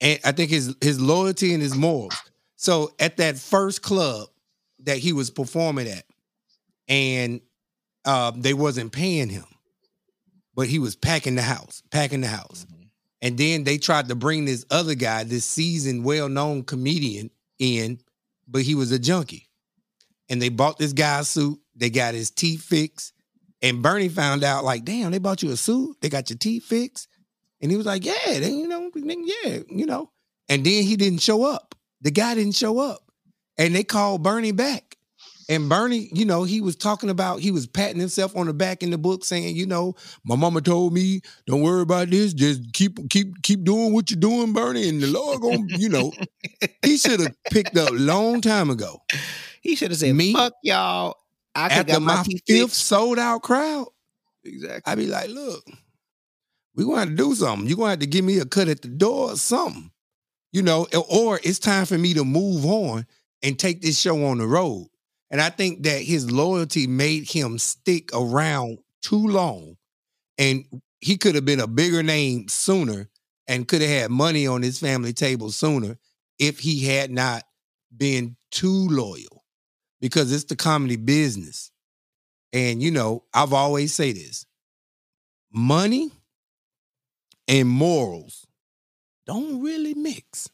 And 0.02 0.20
I 0.24 0.32
think 0.32 0.50
his 0.50 0.76
his 0.82 1.00
loyalty 1.00 1.54
and 1.54 1.62
his 1.62 1.76
morals. 1.76 2.16
So 2.56 2.92
at 3.00 3.18
that 3.18 3.38
first 3.38 3.82
club 3.82 4.28
that 4.84 4.98
he 4.98 5.14
was 5.14 5.30
performing 5.30 5.88
at, 5.88 6.06
and 6.88 7.42
um, 8.06 8.42
they 8.42 8.54
wasn't 8.54 8.92
paying 8.92 9.30
him, 9.30 9.46
but 10.56 10.68
he 10.68 10.80
was 10.80 10.96
packing 10.96 11.36
the 11.36 11.42
house, 11.42 11.84
packing 11.92 12.22
the 12.22 12.28
house. 12.28 12.66
And 13.22 13.38
then 13.38 13.66
they 13.66 13.78
tried 13.78 14.08
to 14.08 14.16
bring 14.16 14.46
this 14.46 14.66
other 14.72 14.96
guy, 14.96 15.24
this 15.26 15.44
seasoned, 15.44 16.06
well-known 16.06 16.64
comedian, 16.64 17.32
in, 17.60 18.00
but 18.48 18.62
he 18.62 18.76
was 18.76 18.92
a 18.92 19.00
junkie. 19.00 19.50
And 20.30 20.42
they 20.42 20.50
bought 20.50 20.78
this 20.78 20.94
guy 20.94 21.20
a 21.20 21.24
suit. 21.24 21.60
They 21.76 21.90
got 21.90 22.14
his 22.14 22.32
teeth 22.32 22.62
fixed. 22.62 23.14
And 23.62 23.82
Bernie 23.82 24.08
found 24.08 24.44
out, 24.44 24.64
like, 24.64 24.86
damn, 24.86 25.12
they 25.12 25.18
bought 25.18 25.44
you 25.44 25.52
a 25.52 25.58
suit. 25.58 25.98
They 26.02 26.08
got 26.08 26.30
your 26.30 26.38
teeth 26.38 26.64
fixed. 26.64 27.10
And 27.62 27.70
he 27.70 27.76
was 27.76 27.86
like, 27.86 28.06
yeah, 28.06 28.40
they, 28.40 28.52
you 28.52 28.68
know, 28.68 28.90
yeah, 28.96 29.60
you 29.70 29.86
know. 29.86 30.12
And 30.48 30.66
then 30.66 30.84
he 30.84 30.96
didn't 30.96 31.20
show 31.20 31.44
up. 31.44 31.76
The 32.02 32.12
guy 32.12 32.36
didn't 32.36 32.56
show 32.56 32.80
up. 32.80 33.09
And 33.60 33.76
they 33.76 33.84
called 33.84 34.24
Bernie 34.24 34.52
back. 34.52 34.96
And 35.50 35.68
Bernie, 35.68 36.10
you 36.14 36.26
know, 36.26 36.44
he 36.44 36.62
was 36.62 36.76
talking 36.76 37.10
about, 37.10 37.40
he 37.40 37.50
was 37.50 37.66
patting 37.66 38.00
himself 38.00 38.36
on 38.38 38.46
the 38.46 38.54
back 38.54 38.84
in 38.84 38.92
the 38.92 39.00
book, 39.00 39.26
saying, 39.26 39.56
you 39.56 39.66
know, 39.66 39.96
my 40.24 40.36
mama 40.36 40.62
told 40.62 40.94
me, 40.94 41.22
don't 41.48 41.62
worry 41.62 41.82
about 41.82 42.10
this, 42.10 42.34
just 42.34 42.72
keep 42.74 43.10
keep 43.10 43.42
keep 43.42 43.64
doing 43.64 43.92
what 43.92 44.12
you're 44.12 44.20
doing, 44.20 44.54
Bernie, 44.54 44.88
and 44.88 45.02
the 45.02 45.08
Lord 45.08 45.42
gonna, 45.42 45.66
you 45.70 45.90
know, 45.90 46.12
he 46.86 46.98
should 46.98 47.20
have 47.20 47.36
picked 47.52 47.76
up 47.78 47.90
long 47.94 48.42
time 48.42 48.70
ago. 48.70 49.02
He 49.62 49.76
should 49.76 49.90
have 49.90 50.00
said, 50.00 50.16
Me? 50.16 50.34
"Fuck 50.34 50.54
y'all." 50.64 51.16
I 51.56 51.70
could 51.70 51.78
After 51.80 51.94
got 51.94 52.02
my, 52.04 52.16
my 52.16 52.24
fifth 52.48 52.74
sold 52.74 53.18
out 53.18 53.42
crowd, 53.42 53.88
Exactly. 54.44 54.92
I'd 54.92 54.98
be 54.98 55.08
like, 55.08 55.30
look, 55.30 55.66
we 56.76 56.86
gonna 56.86 57.00
have 57.00 57.10
to 57.10 57.16
do 57.16 57.34
something. 57.36 57.68
You're 57.68 57.78
gonna 57.78 57.92
have 57.92 58.00
to 58.00 58.08
give 58.08 58.24
me 58.24 58.40
a 58.40 58.46
cut 58.46 58.68
at 58.68 58.82
the 58.82 58.88
door 58.88 59.32
or 59.32 59.36
something. 59.36 59.92
You 60.52 60.62
know, 60.62 60.88
or 61.10 61.40
it's 61.44 61.60
time 61.60 61.86
for 61.86 61.98
me 61.98 62.14
to 62.16 62.24
move 62.24 62.66
on 62.66 63.06
and 63.44 63.58
take 63.58 63.82
this 63.82 64.00
show 64.00 64.26
on 64.26 64.38
the 64.38 64.48
road. 64.48 64.88
And 65.32 65.42
I 65.42 65.50
think 65.50 65.84
that 65.84 66.02
his 66.02 66.32
loyalty 66.32 66.88
made 66.88 67.30
him 67.30 67.60
stick 67.60 68.10
around 68.14 68.80
too 69.02 69.28
long. 69.28 69.78
And 70.38 70.66
he 71.00 71.18
could 71.18 71.36
have 71.36 71.46
been 71.46 71.60
a 71.60 71.68
bigger 71.68 72.04
name 72.04 72.48
sooner 72.48 73.10
and 73.48 73.68
could 73.68 73.82
have 73.82 73.90
had 73.90 74.12
money 74.12 74.48
on 74.48 74.62
his 74.62 74.80
family 74.80 75.14
table 75.14 75.52
sooner 75.52 75.98
if 76.40 76.60
he 76.60 76.86
had 76.86 77.12
not 77.12 77.44
been 77.96 78.36
too 78.52 78.88
loyal. 78.90 79.44
Because 80.02 80.32
it's 80.32 80.46
the 80.46 80.56
comedy 80.56 80.96
business. 80.96 81.72
And 82.54 82.82
you 82.82 82.90
know, 82.92 83.26
I've 83.34 83.54
always 83.54 83.94
say 83.94 84.14
this. 84.14 84.46
Money 85.52 86.12
and 87.48 87.68
morals 87.68 88.46
don't 89.26 89.62
really 89.62 89.94
mix. 89.94 90.50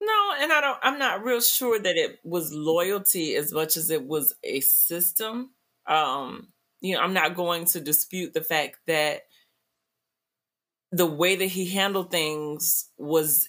No, 0.00 0.32
and 0.38 0.52
I 0.52 0.60
don't 0.60 0.78
I'm 0.82 0.98
not 0.98 1.24
real 1.24 1.40
sure 1.40 1.78
that 1.78 1.96
it 1.96 2.20
was 2.22 2.52
loyalty 2.52 3.34
as 3.34 3.52
much 3.52 3.76
as 3.76 3.90
it 3.90 4.06
was 4.06 4.34
a 4.44 4.60
system. 4.60 5.50
Um, 5.86 6.48
you 6.80 6.94
know, 6.94 7.00
I'm 7.00 7.14
not 7.14 7.34
going 7.34 7.64
to 7.66 7.80
dispute 7.80 8.32
the 8.32 8.42
fact 8.44 8.76
that 8.86 9.22
the 10.92 11.06
way 11.06 11.36
that 11.36 11.46
he 11.46 11.66
handled 11.66 12.10
things 12.10 12.86
was 12.96 13.48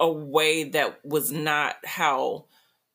a 0.00 0.10
way 0.10 0.64
that 0.64 1.00
was 1.04 1.32
not 1.32 1.76
how 1.84 2.46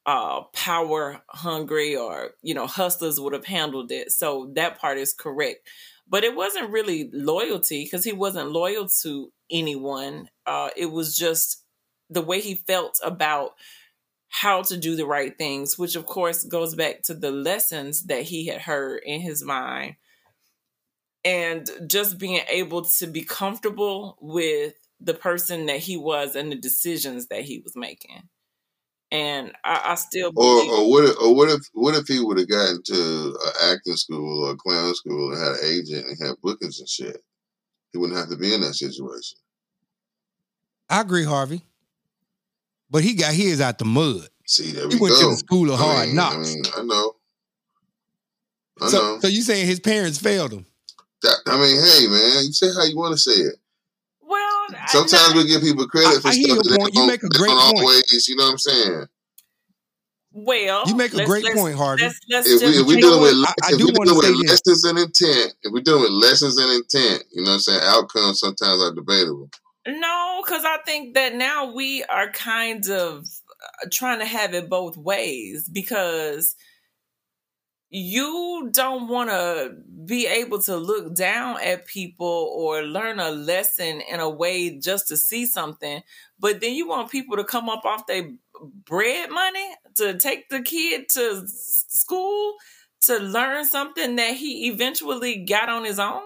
uh 0.06 0.42
power 0.54 1.22
hungry 1.30 1.96
or 1.96 2.32
you 2.42 2.54
know 2.54 2.68
hustlers 2.68 3.20
would 3.20 3.34
have 3.34 3.46
handled 3.46 3.92
it. 3.92 4.12
So 4.12 4.52
that 4.56 4.80
part 4.80 4.98
is 5.00 5.14
correct. 5.14 5.68
But 6.10 6.24
it 6.24 6.36
wasn't 6.36 6.72
really 6.72 7.10
loyalty 7.14 7.86
because 7.86 8.06
he 8.06 8.14
wasn't 8.14 8.52
loyal 8.52 8.88
to 9.04 9.32
anyone. 9.52 10.30
Uh 10.46 10.70
it 10.78 10.88
was 10.88 11.18
just 11.18 11.59
the 12.10 12.22
way 12.22 12.42
he 12.42 12.56
felt 12.56 13.00
about 13.04 13.54
how 14.30 14.62
to 14.62 14.78
do 14.78 14.96
the 14.96 15.06
right 15.06 15.38
things 15.38 15.78
which 15.78 15.96
of 15.96 16.06
course 16.06 16.44
goes 16.44 16.76
back 16.76 17.02
to 17.02 17.14
the 17.14 17.32
lessons 17.32 18.04
that 18.04 18.24
he 18.24 18.48
had 18.48 18.62
heard 18.62 19.02
in 19.06 19.22
his 19.22 19.44
mind 19.44 19.96
and 21.26 21.70
just 21.88 22.18
being 22.18 22.42
able 22.48 22.84
to 22.84 23.08
be 23.08 23.24
comfortable 23.24 24.18
with 24.22 24.74
the 25.02 25.14
person 25.14 25.66
that 25.66 25.80
he 25.80 25.98
was 25.98 26.36
and 26.36 26.52
the 26.52 26.56
decisions 26.56 27.28
that 27.28 27.42
he 27.42 27.60
was 27.60 27.76
making 27.76 28.30
and 29.12 29.54
I, 29.64 29.82
I 29.86 29.96
still 29.96 30.32
Or 30.36 30.62
or 30.62 30.90
what 30.90 31.06
if, 31.06 31.18
or 31.20 31.36
what 31.36 31.50
if 31.50 31.62
what 31.74 31.96
if 31.96 32.08
he 32.08 32.20
would 32.20 32.38
have 32.38 32.50
gotten 32.50 32.82
to 32.84 33.38
an 33.46 33.72
acting 33.72 33.96
school 33.96 34.46
or 34.46 34.52
a 34.52 34.56
clown 34.56 34.94
school 34.94 35.32
and 35.32 35.42
had 35.42 35.54
an 35.54 35.66
agent 35.66 36.06
and 36.06 36.18
had 36.22 36.36
bookings 36.42 36.80
and 36.80 36.88
shit? 36.88 37.18
He 37.92 37.98
wouldn't 37.98 38.20
have 38.20 38.30
to 38.30 38.38
be 38.38 38.54
in 38.54 38.62
that 38.62 38.76
situation. 38.76 39.40
I 40.90 41.02
agree, 41.02 41.26
Harvey. 41.26 41.64
But 42.90 43.04
he 43.04 43.14
got 43.14 43.34
his 43.34 43.62
out 43.62 43.78
the 43.78 43.86
mud. 43.86 44.28
See, 44.46 44.72
there 44.72 44.88
He 44.90 44.96
we 44.96 45.02
went 45.02 45.16
go. 45.16 45.22
to 45.22 45.28
the 45.32 45.36
school 45.38 45.72
of 45.72 45.80
I 45.80 45.84
hard 45.84 46.08
mean, 46.08 46.16
knocks. 46.16 46.52
I 46.52 46.54
mean, 46.56 46.64
I 46.78 46.82
know. 46.84 47.16
I 48.82 48.88
so, 48.88 48.98
know. 48.98 49.20
so 49.20 49.28
you 49.28 49.42
saying 49.42 49.68
his 49.68 49.80
parents 49.80 50.18
failed 50.18 50.52
him? 50.54 50.66
That, 51.22 51.36
I 51.48 51.58
mean, 51.58 51.76
hey 51.76 52.08
man, 52.08 52.46
you 52.46 52.54
say 52.54 52.68
how 52.74 52.86
you 52.86 52.96
want 52.98 53.12
to 53.14 53.18
say 53.20 53.32
it. 53.42 53.56
well 54.22 54.68
Sometimes 54.88 55.12
not- 55.12 55.36
we 55.36 55.46
give 55.48 55.62
people 55.62 55.86
credit 55.88 56.18
I- 56.18 56.22
for 56.22 56.28
I 56.30 56.32
stuff 56.32 56.58
that 56.58 56.70
they 56.70 56.78
point. 56.78 56.94
You 56.94 57.02
don't, 57.02 57.08
make 57.08 57.24
a 57.24 57.30
great 57.30 57.50
point. 57.52 57.78
always. 57.78 58.28
You 58.28 58.36
know 58.38 58.46
what 58.46 58.52
I'm 58.54 58.58
saying? 58.58 59.06
well 60.32 60.84
You 60.88 60.96
make 60.96 61.14
a 61.14 61.26
great 61.26 61.44
let's- 61.44 61.60
point, 61.60 61.76
Harvey. 61.76 62.04
let's, 62.04 62.20
let's 62.30 62.50
If, 62.50 62.62
we, 62.62 62.68
if 62.80 62.88
we're 62.88 63.02
dealing 63.02 63.22
with? 63.22 63.34
I- 63.34 63.54
I 63.68 63.70
if 63.74 63.78
do 63.80 63.86
we're 63.88 63.94
wanna 64.00 64.12
dealing 64.12 64.38
with 64.38 64.48
say 64.50 64.56
this. 64.56 64.62
lessons 64.66 64.84
and 64.86 64.98
intent, 65.00 65.54
if 65.64 65.72
we're 65.74 65.82
dealing 65.84 66.02
with 66.04 66.12
lessons 66.12 66.58
and 66.58 66.72
intent, 66.72 67.24
you 67.34 67.44
know 67.44 67.50
what 67.52 67.56
I'm 67.56 67.60
saying? 67.60 67.82
Outcomes 67.84 68.40
sometimes 68.40 68.82
are 68.82 68.94
debatable. 68.96 69.50
No, 69.90 70.42
because 70.46 70.66
I 70.66 70.78
think 70.86 71.16
that 71.16 71.36
now 71.36 71.74
we 71.74 72.04
are 72.04 72.32
kind 72.32 72.88
of 72.90 73.26
uh, 73.84 73.88
trying 73.92 74.20
to 74.20 74.26
have 74.26 74.54
it 74.54 74.70
both 74.70 74.98
ways 74.98 75.68
because 75.68 76.56
you 77.90 78.70
don't 78.72 79.08
want 79.08 79.32
to 79.32 79.74
be 80.06 80.28
able 80.28 80.62
to 80.62 80.78
look 80.78 81.16
down 81.16 81.60
at 81.60 81.88
people 81.88 82.54
or 82.56 82.84
learn 82.84 83.20
a 83.20 83.32
lesson 83.32 84.02
in 84.02 84.20
a 84.20 84.30
way 84.30 84.78
just 84.78 85.08
to 85.08 85.18
see 85.18 85.46
something, 85.46 86.02
but 86.40 86.62
then 86.62 86.74
you 86.74 86.88
want 86.88 87.10
people 87.10 87.36
to 87.38 87.44
come 87.44 87.68
up 87.68 87.86
off 87.86 88.06
their 88.06 88.30
bread 88.86 89.32
money 89.32 89.68
to 89.96 90.18
take 90.20 90.50
the 90.50 90.62
kid 90.62 91.10
to 91.10 91.44
school 91.48 92.56
to 93.02 93.18
learn 93.18 93.66
something 93.66 94.18
that 94.18 94.36
he 94.36 94.68
eventually 94.68 95.44
got 95.46 95.70
on 95.70 95.84
his 95.84 95.98
own. 95.98 96.22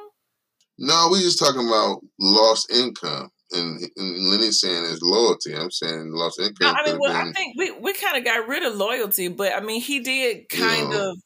No, 0.78 1.10
we 1.12 1.20
just 1.20 1.40
talking 1.40 1.66
about 1.66 2.02
lost 2.20 2.72
income. 2.72 3.30
And, 3.54 3.82
and 3.98 4.30
Lenny's 4.30 4.60
saying 4.60 4.84
is 4.86 5.02
loyalty. 5.02 5.56
I'm 5.56 5.72
saying 5.72 6.12
lost 6.12 6.40
No, 6.40 6.46
income 6.48 6.76
I 6.80 6.90
mean, 6.90 7.00
well, 7.00 7.16
I 7.16 7.32
think 7.32 7.56
we, 7.58 7.72
we 7.72 7.94
kind 7.94 8.18
of 8.18 8.24
got 8.26 8.48
rid 8.48 8.64
of 8.64 8.76
loyalty, 8.76 9.28
but 9.28 9.54
I 9.54 9.60
mean, 9.60 9.82
he 9.82 10.00
did 10.00 10.50
kind 10.50 10.92
Yeah. 10.92 11.10
of. 11.10 11.18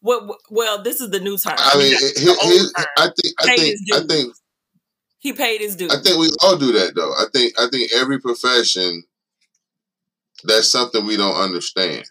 What? 0.00 0.38
Well, 0.50 0.82
this 0.82 1.00
is 1.00 1.10
the 1.10 1.20
new 1.20 1.38
term. 1.38 1.54
I 1.58 1.78
mean, 1.78 1.92
that's 1.92 2.02
it- 2.02 2.14
the 2.24 2.30
it- 2.32 2.38
old 2.42 2.52
it- 2.52 2.72
term. 2.76 2.86
I 2.98 3.02
think, 3.04 3.34
I 3.38 3.56
think, 3.56 3.78
I 3.94 4.00
think, 4.06 4.34
he 5.18 5.32
paid 5.32 5.60
his 5.62 5.76
dues. 5.76 5.90
I 5.94 6.00
think 6.02 6.18
we 6.18 6.28
all 6.42 6.56
do 6.58 6.72
that 6.72 6.94
though. 6.94 7.12
I 7.12 7.24
think, 7.32 7.58
I 7.58 7.68
think 7.70 7.90
every 7.92 8.20
profession, 8.20 9.02
that's 10.44 10.70
something 10.70 11.06
we 11.06 11.16
don't 11.16 11.36
understand, 11.36 12.04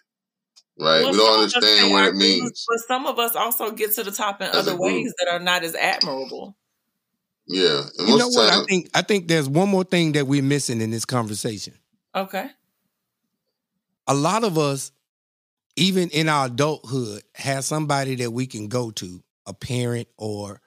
right? 0.80 1.02
Well, 1.04 1.12
we 1.12 1.18
don't 1.18 1.38
understand 1.40 1.92
what 1.92 2.06
it 2.06 2.16
means. 2.16 2.64
but 2.68 2.78
some 2.88 3.06
of 3.06 3.18
us 3.20 3.36
also 3.36 3.70
get 3.70 3.94
to 3.94 4.02
the 4.02 4.10
top 4.10 4.40
in 4.42 4.48
other 4.48 4.76
ways 4.76 5.14
that 5.18 5.28
are 5.32 5.38
not 5.38 5.62
as 5.62 5.76
admirable. 5.76 6.56
Yeah, 7.46 7.82
and 7.98 8.08
You 8.08 8.18
know 8.18 8.26
of 8.28 8.32
the 8.32 8.38
what? 8.40 8.52
I 8.52 8.64
think 8.64 8.90
I 8.94 9.02
think 9.02 9.28
there's 9.28 9.48
one 9.48 9.68
more 9.68 9.84
thing 9.84 10.12
that 10.12 10.26
we're 10.26 10.42
missing 10.42 10.80
in 10.80 10.90
this 10.90 11.04
conversation. 11.04 11.74
Okay. 12.14 12.48
A 14.06 14.14
lot 14.14 14.44
of 14.44 14.58
us, 14.58 14.92
even 15.76 16.08
in 16.10 16.28
our 16.28 16.46
adulthood, 16.46 17.22
have 17.34 17.64
somebody 17.64 18.14
that 18.16 18.30
we 18.30 18.46
can 18.46 18.68
go 18.68 18.90
to, 18.92 19.22
a 19.46 19.52
parent 19.52 20.08
or 20.16 20.60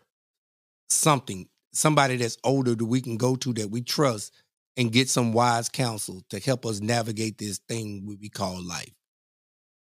something, 0.90 1.48
somebody 1.72 2.18
that's 2.18 2.38
older 2.44 2.76
that 2.76 2.86
we 2.86 3.02
can 3.02 3.18
go 3.18 3.36
to 3.38 3.54
that 3.54 3.70
we 3.70 3.82
trust 3.82 4.34
and 4.76 4.92
get 4.92 5.10
some 5.10 5.34
wise 5.34 5.70
counsel 5.70 6.22
to 6.30 6.40
help 6.40 6.66
us 6.66 6.80
navigate 6.80 7.38
this 7.38 7.60
thing 7.68 8.06
we 8.06 8.16
we 8.16 8.30
call 8.30 8.62
life. 8.62 8.94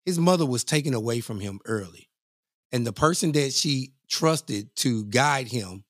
His 0.05 0.19
mother 0.19 0.47
was 0.47 0.65
taken 0.65 0.95
away 0.95 1.21
from 1.21 1.41
him 1.41 1.61
early. 1.65 2.09
And 2.73 2.87
the 2.87 2.93
person 2.93 3.33
that 3.33 3.53
she 3.53 3.93
trusted 4.09 4.75
to 4.77 5.05
guide 5.05 5.49
him 5.49 5.85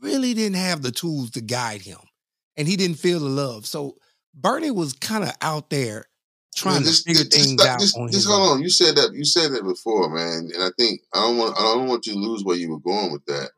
really 0.00 0.34
didn't 0.34 0.56
have 0.56 0.82
the 0.82 0.90
tools 0.90 1.30
to 1.32 1.40
guide 1.40 1.82
him. 1.82 1.98
And 2.56 2.68
he 2.68 2.76
didn't 2.76 2.98
feel 2.98 3.20
the 3.20 3.26
love. 3.28 3.66
So 3.66 3.96
Bernie 4.34 4.70
was 4.70 4.92
kind 4.94 5.24
of 5.24 5.30
out 5.40 5.70
there 5.70 6.04
trying 6.54 6.82
Man, 6.82 6.92
to 6.92 7.02
figure 7.02 7.24
just, 7.24 7.32
things 7.32 7.56
just, 7.56 7.68
out 7.68 7.80
just, 7.80 7.96
on 7.96 8.08
his 8.08 8.26
hold 8.26 8.40
own. 8.40 8.56
on. 8.56 8.62
You 8.62 8.70
said 8.70 8.96
that. 8.96 9.12
You 9.14 9.24
said 9.24 9.52
that 9.52 9.64
before, 9.64 10.10
man. 10.10 10.50
And 10.52 10.62
I 10.62 10.70
think 10.78 11.00
I 11.14 11.20
don't 11.20 11.38
want. 11.38 11.56
I 11.58 11.62
don't 11.62 11.88
want 11.88 12.06
you 12.06 12.14
to 12.14 12.18
lose 12.18 12.44
where 12.44 12.56
you 12.56 12.70
were 12.70 12.80
going 12.80 13.12
with 13.12 13.24
that. 13.26 13.50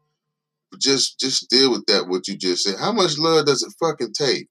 But 0.70 0.80
just, 0.80 1.18
just 1.20 1.50
deal 1.50 1.70
with 1.70 1.84
that. 1.86 2.08
What 2.08 2.28
you 2.28 2.36
just 2.36 2.64
said. 2.64 2.76
How 2.78 2.92
much 2.92 3.18
love 3.18 3.46
does 3.46 3.62
it 3.62 3.74
fucking 3.78 4.12
take? 4.14 4.48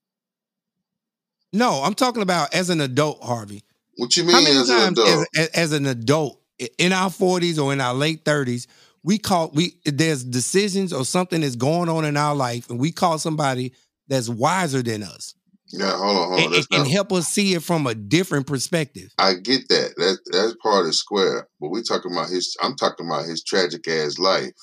No, 1.54 1.82
I'm 1.84 1.96
talking 1.96 2.22
about 2.22 2.54
as 2.54 2.70
an 2.70 2.80
adult, 2.82 3.24
Harvey. 3.24 3.64
What 3.98 4.16
you 4.16 4.24
mean 4.24 4.34
How 4.34 4.42
many 4.42 4.56
as 4.58 4.70
an 4.70 4.78
times 4.78 5.00
as, 5.00 5.06
adult? 5.08 5.28
as, 5.38 5.48
as 5.50 5.72
an 5.74 5.86
adult 5.86 6.42
in 6.78 6.94
our 6.94 7.10
40s 7.10 7.62
or 7.62 7.74
in 7.74 7.82
our 7.82 7.94
late 7.94 8.24
30s, 8.24 8.68
we 9.04 9.18
call 9.18 9.52
we 9.54 9.80
there's 9.86 10.24
decisions 10.24 10.93
or 10.93 11.06
something 11.06 11.41
that's 11.41 11.56
going 11.56 11.89
on 11.89 12.06
in 12.06 12.18
our 12.18 12.36
life, 12.36 12.70
and 12.70 12.80
we 12.80 12.91
call 12.91 13.18
somebody 13.18 13.74
that's 14.08 14.30
wiser 14.30 14.82
than 14.82 15.04
us 15.04 15.36
yeah, 15.74 15.97
hold 15.97 16.18
on, 16.18 16.28
hold 16.28 16.39
on. 16.39 16.43
and, 16.43 16.56
and 16.72 16.84
not, 16.84 16.88
help 16.88 17.12
us 17.14 17.28
see 17.28 17.54
it 17.54 17.64
from 17.64 17.88
a 17.88 17.95
different 17.95 18.47
perspective. 18.47 19.14
I 19.18 19.36
get 19.36 19.70
that. 19.70 19.93
That 19.97 20.18
that's 20.32 20.56
part 20.62 20.86
of 20.86 20.95
square. 20.95 21.47
But 21.60 21.70
we 21.70 21.82
talking 21.84 22.12
about 22.12 22.30
his. 22.30 22.56
I'm 22.62 22.76
talking 22.76 23.06
about 23.06 23.26
his 23.26 23.43
tragic 23.43 23.88
ass 23.88 24.20
life. 24.20 24.54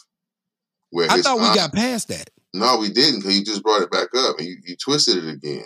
Where 0.90 1.10
I 1.10 1.20
thought 1.20 1.38
we 1.38 1.46
aunt- 1.46 1.56
got 1.56 1.72
past 1.72 2.08
that. 2.08 2.30
No, 2.54 2.78
we 2.78 2.90
didn't. 2.90 3.22
Cause 3.22 3.36
you 3.36 3.44
just 3.44 3.62
brought 3.62 3.82
it 3.82 3.90
back 3.90 4.08
up 4.16 4.38
and 4.38 4.46
you, 4.46 4.56
you 4.64 4.76
twisted 4.76 5.22
it 5.24 5.30
again. 5.30 5.64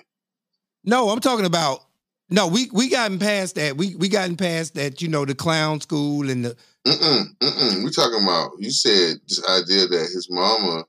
No, 0.85 1.11
I'm 1.11 1.21
talking 1.21 1.47
about 1.47 1.81
no, 2.29 2.47
we 2.47 2.69
we 2.73 2.89
gotten 2.89 3.19
past 3.19 3.57
that. 3.57 3.77
We 3.77 3.95
we 3.95 4.09
gotten 4.09 4.37
past 4.37 4.75
that, 4.75 5.03
you 5.03 5.09
know, 5.09 5.25
the 5.25 5.35
clown 5.35 5.81
school 5.81 6.31
and 6.31 6.45
the 6.45 6.57
Mm-mm, 6.87 7.25
mm-mm. 7.41 7.85
We 7.85 7.91
talking 7.91 8.23
about. 8.23 8.53
You 8.59 8.71
said 8.71 9.17
this 9.29 9.45
idea 9.49 9.87
that 9.87 10.11
his 10.13 10.29
mama 10.31 10.85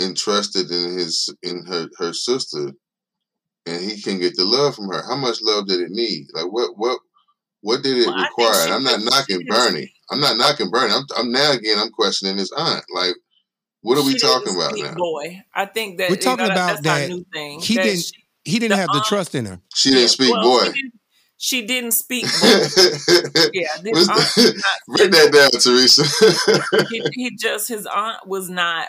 entrusted 0.00 0.70
in 0.70 0.98
his 0.98 1.28
in 1.42 1.64
her 1.66 1.88
her 1.98 2.12
sister 2.12 2.72
and 3.66 3.82
he 3.82 4.00
can 4.00 4.18
get 4.20 4.36
the 4.36 4.44
love 4.44 4.74
from 4.74 4.88
her. 4.88 5.02
How 5.08 5.16
much 5.16 5.38
love 5.42 5.66
did 5.68 5.80
it 5.80 5.90
need? 5.90 6.26
Like 6.34 6.46
what 6.52 6.76
what 6.76 6.98
what 7.62 7.82
did 7.82 7.96
it 7.98 8.06
Well, 8.06 8.16
require? 8.22 8.64
And 8.64 8.74
I'm 8.74 8.84
not 8.84 9.00
knocking 9.02 9.44
Bernie. 9.48 9.92
I'm 10.10 10.20
not 10.20 10.36
knocking 10.36 10.70
Bernie. 10.70 10.92
I'm 10.92 11.04
I'm 11.16 11.32
now 11.32 11.52
again 11.52 11.78
I'm 11.78 11.90
questioning 11.90 12.38
his 12.38 12.52
aunt. 12.56 12.84
Like 12.94 13.14
what 13.82 13.98
are 13.98 14.04
we 14.04 14.18
talking 14.18 14.54
about 14.54 14.76
now? 14.76 14.94
Boy, 14.94 15.42
I 15.54 15.66
think 15.66 15.98
that 15.98 16.10
We're 16.10 16.16
you 16.16 16.22
talking 16.22 16.46
know, 16.46 16.52
about 16.52 16.82
that's 16.82 16.88
our 16.88 16.98
that 17.00 17.08
new 17.10 17.24
thing. 17.32 17.60
he 17.60 17.74
that 17.76 17.82
didn't- 17.84 18.04
she- 18.04 18.20
He 18.46 18.58
didn't 18.58 18.70
The 18.72 18.76
have 18.76 18.88
the 18.88 18.98
um, 18.98 19.04
trust 19.08 19.34
in 19.34 19.46
her. 19.46 19.58
She 19.74 19.90
didn't 19.90 20.10
speak 20.10 20.30
well, 20.30 20.42
boy. 20.42 20.64
She 20.66 20.72
didn't, 20.82 21.00
she 21.44 21.60
didn't 21.66 21.92
speak. 21.92 22.24
Yeah, 23.52 23.68
this 23.82 24.08
aunt 24.08 24.56
not 24.88 25.10
that 25.10 25.30
down, 25.32 25.60
Teresa. 25.60 26.04
he, 26.90 27.02
he 27.12 27.36
just 27.36 27.68
his 27.68 27.86
aunt 27.86 28.26
was 28.26 28.48
not 28.48 28.88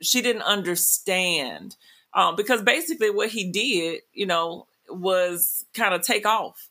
she 0.00 0.20
didn't 0.20 0.42
understand 0.42 1.76
um, 2.12 2.34
because 2.34 2.60
basically 2.62 3.10
what 3.10 3.28
he 3.28 3.50
did 3.50 4.00
you 4.12 4.26
know 4.26 4.66
was 4.88 5.64
kind 5.74 5.94
of 5.94 6.02
take 6.02 6.26
off 6.26 6.68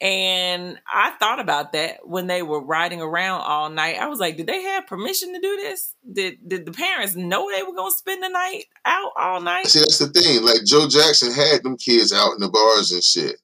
and 0.00 0.78
i 0.90 1.10
thought 1.18 1.40
about 1.40 1.72
that 1.72 2.06
when 2.06 2.28
they 2.28 2.40
were 2.42 2.64
riding 2.64 3.02
around 3.02 3.40
all 3.40 3.68
night 3.68 3.96
i 3.98 4.06
was 4.06 4.20
like 4.20 4.36
did 4.36 4.46
they 4.46 4.62
have 4.62 4.86
permission 4.86 5.34
to 5.34 5.40
do 5.40 5.56
this 5.56 5.94
did 6.10 6.38
did 6.48 6.64
the 6.64 6.72
parents 6.72 7.16
know 7.16 7.50
they 7.50 7.64
were 7.64 7.74
going 7.74 7.90
to 7.90 7.98
spend 7.98 8.22
the 8.22 8.28
night 8.28 8.64
out 8.84 9.10
all 9.18 9.40
night 9.40 9.66
See, 9.66 9.80
that's 9.80 9.98
the 9.98 10.08
thing. 10.08 10.44
Like 10.44 10.64
Joe 10.64 10.88
Jackson 10.88 11.32
had 11.32 11.64
them 11.64 11.76
kids 11.76 12.12
out 12.12 12.32
in 12.34 12.40
the 12.40 12.48
bars 12.48 12.92
and 12.92 13.02
shit. 13.02 13.40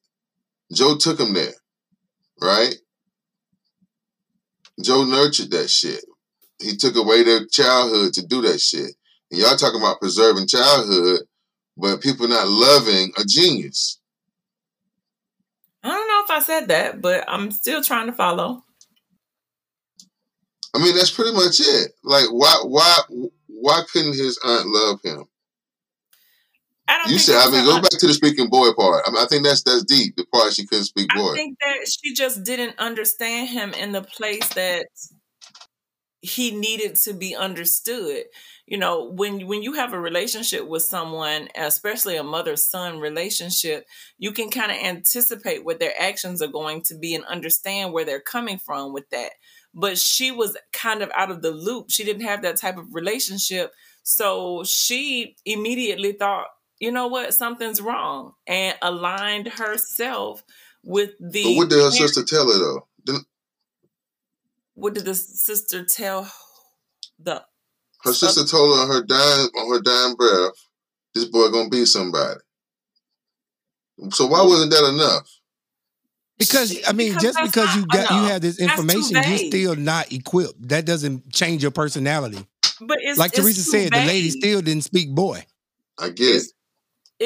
Joe 0.74 0.96
took 0.96 1.20
him 1.20 1.32
there, 1.32 1.54
right? 2.40 2.74
Joe 4.82 5.04
nurtured 5.04 5.50
that 5.52 5.70
shit. 5.70 6.04
He 6.60 6.76
took 6.76 6.96
away 6.96 7.22
their 7.22 7.46
childhood 7.46 8.12
to 8.14 8.26
do 8.26 8.42
that 8.42 8.60
shit. 8.60 8.94
And 9.30 9.40
y'all 9.40 9.56
talking 9.56 9.80
about 9.80 10.00
preserving 10.00 10.46
childhood, 10.46 11.20
but 11.76 12.00
people 12.00 12.28
not 12.28 12.48
loving 12.48 13.12
a 13.18 13.24
genius. 13.24 14.00
i 15.82 15.88
don't 15.88 16.08
know 16.08 16.22
if 16.24 16.30
i 16.30 16.40
said 16.40 16.68
that 16.68 17.02
but 17.02 17.24
i'm 17.28 17.50
still 17.50 17.82
trying 17.82 18.06
to 18.06 18.12
follow 18.12 18.62
I 20.74 20.78
mean, 20.78 20.96
that's 20.96 21.10
pretty 21.10 21.32
much 21.32 21.60
it. 21.60 21.92
Like, 22.02 22.26
why, 22.30 22.60
why, 22.64 22.96
why 23.46 23.82
couldn't 23.92 24.16
his 24.16 24.38
aunt 24.44 24.66
love 24.66 25.00
him? 25.04 25.24
I 26.88 26.98
don't 26.98 27.10
You 27.10 27.18
think 27.18 27.20
said, 27.20 27.36
I 27.36 27.50
mean, 27.50 27.64
go 27.64 27.80
back 27.80 27.90
to 27.90 28.06
the 28.06 28.14
speaking 28.14 28.48
boy 28.48 28.72
part. 28.72 29.04
I 29.06 29.10
mean, 29.10 29.22
I 29.22 29.26
think 29.26 29.44
that's 29.44 29.62
that's 29.62 29.84
deep. 29.84 30.16
The 30.16 30.26
part 30.26 30.52
she 30.52 30.66
couldn't 30.66 30.84
speak 30.84 31.08
boy. 31.14 31.32
I 31.32 31.34
think 31.34 31.58
that 31.60 31.88
she 31.88 32.14
just 32.14 32.44
didn't 32.44 32.78
understand 32.78 33.48
him 33.48 33.72
in 33.72 33.92
the 33.92 34.02
place 34.02 34.48
that 34.50 34.86
he 36.20 36.52
needed 36.52 36.94
to 36.96 37.12
be 37.12 37.36
understood. 37.36 38.24
You 38.66 38.78
know, 38.78 39.10
when 39.12 39.46
when 39.46 39.62
you 39.62 39.74
have 39.74 39.92
a 39.92 40.00
relationship 40.00 40.66
with 40.66 40.82
someone, 40.82 41.48
especially 41.54 42.16
a 42.16 42.22
mother 42.22 42.56
son 42.56 42.98
relationship, 42.98 43.84
you 44.16 44.32
can 44.32 44.50
kind 44.50 44.72
of 44.72 44.78
anticipate 44.78 45.64
what 45.64 45.80
their 45.80 45.92
actions 46.00 46.40
are 46.40 46.46
going 46.48 46.80
to 46.84 46.96
be 46.96 47.14
and 47.14 47.24
understand 47.26 47.92
where 47.92 48.06
they're 48.06 48.20
coming 48.20 48.56
from 48.58 48.94
with 48.94 49.08
that. 49.10 49.32
But 49.74 49.98
she 49.98 50.30
was 50.30 50.56
kind 50.72 51.02
of 51.02 51.10
out 51.14 51.30
of 51.30 51.42
the 51.42 51.50
loop. 51.50 51.90
She 51.90 52.04
didn't 52.04 52.22
have 52.22 52.42
that 52.42 52.56
type 52.56 52.78
of 52.78 52.86
relationship. 52.94 53.72
So 54.02 54.62
she 54.64 55.36
immediately 55.44 56.12
thought, 56.12 56.46
you 56.84 56.92
know 56.92 57.08
what, 57.08 57.32
something's 57.32 57.80
wrong, 57.80 58.34
and 58.46 58.76
aligned 58.82 59.48
herself 59.48 60.44
with 60.84 61.12
the. 61.18 61.42
But 61.42 61.56
what 61.56 61.70
did 61.70 61.82
her 61.82 61.90
sister 61.90 62.22
tell 62.24 62.46
her 62.46 62.58
though? 62.58 62.86
Didn't, 63.06 63.26
what 64.74 64.94
did 64.94 65.06
the 65.06 65.14
sister 65.14 65.84
tell 65.84 66.30
the 67.18 67.42
her 68.02 68.12
sister 68.12 68.44
told 68.44 68.76
her 68.76 68.82
on 68.82 68.88
her 68.88 69.02
dying 69.02 69.48
on 69.56 69.70
her 69.70 69.80
dying 69.80 70.14
breath, 70.14 70.52
this 71.14 71.24
boy 71.24 71.48
gonna 71.50 71.70
be 71.70 71.86
somebody. 71.86 72.40
So 74.10 74.26
why 74.26 74.40
mm-hmm. 74.40 74.48
wasn't 74.48 74.72
that 74.72 74.92
enough? 74.94 75.28
Because 76.38 76.76
I 76.86 76.92
mean, 76.92 77.14
Because 77.14 77.22
just 77.34 77.38
because 77.42 77.76
you 77.76 77.86
got 77.86 78.10
you 78.10 78.28
have 78.28 78.42
this 78.42 78.60
information, 78.60 79.22
you're 79.26 79.38
still 79.38 79.76
not 79.76 80.12
equipped. 80.12 80.68
That 80.68 80.84
doesn't 80.84 81.32
change 81.32 81.62
your 81.62 81.70
personality. 81.70 82.44
but 82.80 82.98
it's 83.00 83.18
like 83.18 83.32
it's 83.32 83.40
Teresa 83.40 83.64
too 83.64 83.70
said, 83.70 83.92
the 83.92 84.04
lady 84.06 84.30
still 84.30 84.60
didn't 84.60 84.84
speak 84.84 85.14
boy. 85.14 85.46
I 85.98 86.08
get 86.08 86.26
it. 86.26 86.36
It's- 86.36 86.46
it 86.46 86.53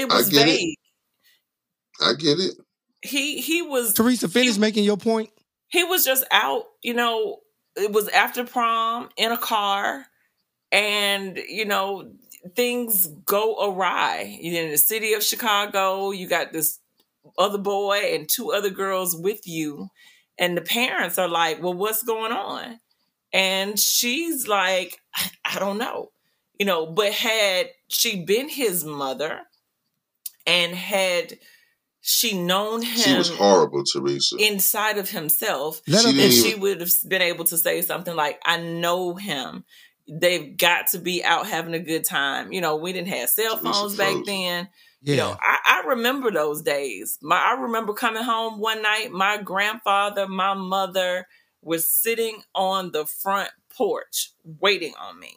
I 0.03 0.17
was 0.17 0.29
get 0.29 0.49
it. 0.49 0.77
I 2.01 2.13
get 2.15 2.39
it. 2.39 2.55
he 3.03 3.41
he 3.41 3.63
was 3.63 3.95
Teresa, 3.95 4.29
finish 4.29 4.55
he- 4.55 4.61
making 4.61 4.85
your 4.85 4.97
point. 4.97 5.31
he 5.69 5.85
was 5.85 6.05
just 6.05 6.25
out 6.31 6.65
you 6.83 6.95
know 6.95 7.39
it 7.77 7.93
was 7.93 8.09
after 8.09 8.45
prom 8.45 9.09
in 9.17 9.31
a 9.33 9.39
car 9.39 10.07
and 10.73 11.39
you 11.49 11.65
know 11.65 12.11
things 12.57 13.07
go 13.27 13.57
awry 13.71 14.39
You're 14.41 14.65
in 14.65 14.71
the 14.71 14.79
city 14.79 15.13
of 15.15 15.23
chicago 15.23 16.11
you 16.13 16.29
got 16.29 16.53
this 16.53 16.79
other 17.37 17.59
boy 17.59 17.99
and 18.15 18.29
two 18.29 18.53
other 18.53 18.71
girls 18.71 19.17
with 19.17 19.47
you 19.47 19.89
and 20.39 20.57
the 20.57 20.61
parents 20.63 21.19
are 21.19 21.29
like 21.29 21.63
well 21.63 21.75
what's 21.75 22.03
going 22.03 22.33
on 22.33 22.79
and 23.33 23.79
she's 23.79 24.47
like 24.49 24.99
i, 25.15 25.31
I 25.45 25.59
don't 25.59 25.79
know 25.79 26.11
you 26.59 26.67
know 26.67 26.87
but 26.87 27.13
had 27.13 27.69
she 27.89 28.25
been 28.25 28.49
his 28.49 28.85
mother 28.85 29.41
and 30.49 30.75
had 30.75 31.39
she 32.01 32.37
known 32.39 32.83
him 32.83 32.97
She 32.99 33.15
was 33.17 33.29
horrible, 33.29 33.85
Teresa. 33.85 34.37
inside 34.39 34.99
of 34.99 35.11
himself 35.11 35.83
Let 35.87 36.01
She 36.03 36.07
her 36.07 36.13
didn't 36.13 36.19
then 36.19 36.31
finish. 36.31 36.39
even- 36.39 36.51
she 36.53 36.59
would 36.59 36.81
have 36.81 36.93
been 37.07 37.23
able 37.23 37.45
to 37.45 37.59
say 37.59 37.83
something 37.83 38.17
like, 38.17 38.41
I 38.45 38.57
know 38.59 39.15
him. 39.15 39.65
They've 40.11 40.57
got 40.57 40.87
to 40.89 40.99
be 40.99 41.23
out 41.23 41.47
having 41.47 41.75
a 41.75 41.79
good 41.79 42.05
time. 42.05 42.51
You 42.53 42.63
know, 42.63 42.77
we 42.77 42.93
didn't 42.95 43.09
have 43.09 43.29
cell 43.29 43.59
Teresa 43.59 43.73
phones 43.73 43.97
back 43.97 44.07
frozen. 44.09 44.25
then. 44.25 44.69
Yeah. 45.03 45.11
You 45.13 45.17
know, 45.19 45.37
I, 45.41 45.59
I 45.67 45.87
remember 45.89 46.31
those 46.31 46.63
days. 46.63 47.19
My 47.21 47.37
I 47.37 47.61
remember 47.61 47.93
coming 47.93 48.23
home 48.23 48.59
one 48.59 48.81
night, 48.83 49.13
my 49.13 49.37
grandfather, 49.43 50.27
my 50.27 50.55
mother 50.55 51.27
was 51.63 51.87
sitting 51.87 52.43
on 52.55 52.91
the 52.93 53.05
front 53.05 53.51
porch 53.77 54.31
waiting 54.45 54.95
on 54.99 55.21
me. 55.21 55.37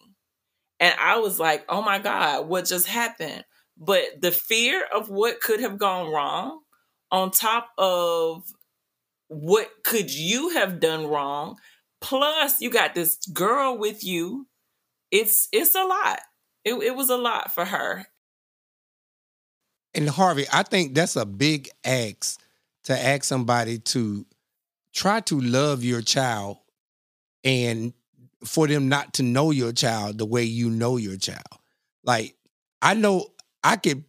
And 0.79 0.95
I 0.99 1.17
was 1.17 1.37
like, 1.39 1.65
oh 1.69 1.81
my 1.81 1.99
God, 1.99 2.47
what 2.47 2.65
just 2.65 2.87
happened? 2.87 3.43
But 3.81 4.21
the 4.21 4.31
fear 4.31 4.83
of 4.93 5.09
what 5.09 5.41
could 5.41 5.59
have 5.59 5.79
gone 5.79 6.13
wrong, 6.13 6.61
on 7.11 7.31
top 7.31 7.69
of 7.79 8.43
what 9.27 9.69
could 9.83 10.13
you 10.13 10.49
have 10.49 10.79
done 10.79 11.07
wrong, 11.07 11.57
plus 11.99 12.61
you 12.61 12.69
got 12.69 12.93
this 12.93 13.17
girl 13.33 13.75
with 13.75 14.03
you, 14.03 14.47
it's 15.09 15.47
it's 15.51 15.73
a 15.73 15.83
lot. 15.83 16.19
It, 16.63 16.75
it 16.75 16.95
was 16.95 17.09
a 17.09 17.17
lot 17.17 17.51
for 17.51 17.65
her. 17.65 18.05
And 19.95 20.07
Harvey, 20.07 20.45
I 20.53 20.61
think 20.61 20.93
that's 20.93 21.15
a 21.15 21.25
big 21.25 21.67
ask 21.83 22.39
to 22.83 22.93
ask 22.93 23.23
somebody 23.23 23.79
to 23.79 24.27
try 24.93 25.21
to 25.21 25.41
love 25.41 25.83
your 25.83 26.03
child 26.03 26.57
and 27.43 27.93
for 28.45 28.67
them 28.67 28.89
not 28.89 29.15
to 29.15 29.23
know 29.23 29.49
your 29.49 29.71
child 29.71 30.19
the 30.19 30.25
way 30.25 30.43
you 30.43 30.69
know 30.69 30.97
your 30.97 31.17
child. 31.17 31.41
Like 32.03 32.35
I 32.81 32.93
know 32.93 33.25
I 33.63 33.75
could 33.77 34.03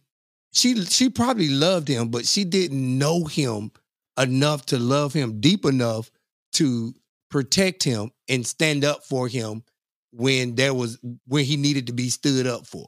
she 0.51 0.85
she 0.85 1.09
probably 1.09 1.49
loved 1.49 1.87
him, 1.87 2.09
but 2.09 2.25
she 2.25 2.43
didn't 2.43 2.97
know 2.97 3.25
him 3.25 3.71
enough 4.17 4.65
to 4.67 4.77
love 4.77 5.13
him 5.13 5.39
deep 5.41 5.65
enough 5.65 6.11
to 6.53 6.93
protect 7.29 7.83
him 7.83 8.11
and 8.29 8.45
stand 8.45 8.85
up 8.85 9.03
for 9.03 9.27
him 9.27 9.63
when 10.11 10.55
there 10.55 10.73
was 10.73 10.99
when 11.27 11.45
he 11.45 11.57
needed 11.57 11.87
to 11.87 11.93
be 11.93 12.09
stood 12.09 12.45
up 12.45 12.67
for. 12.67 12.85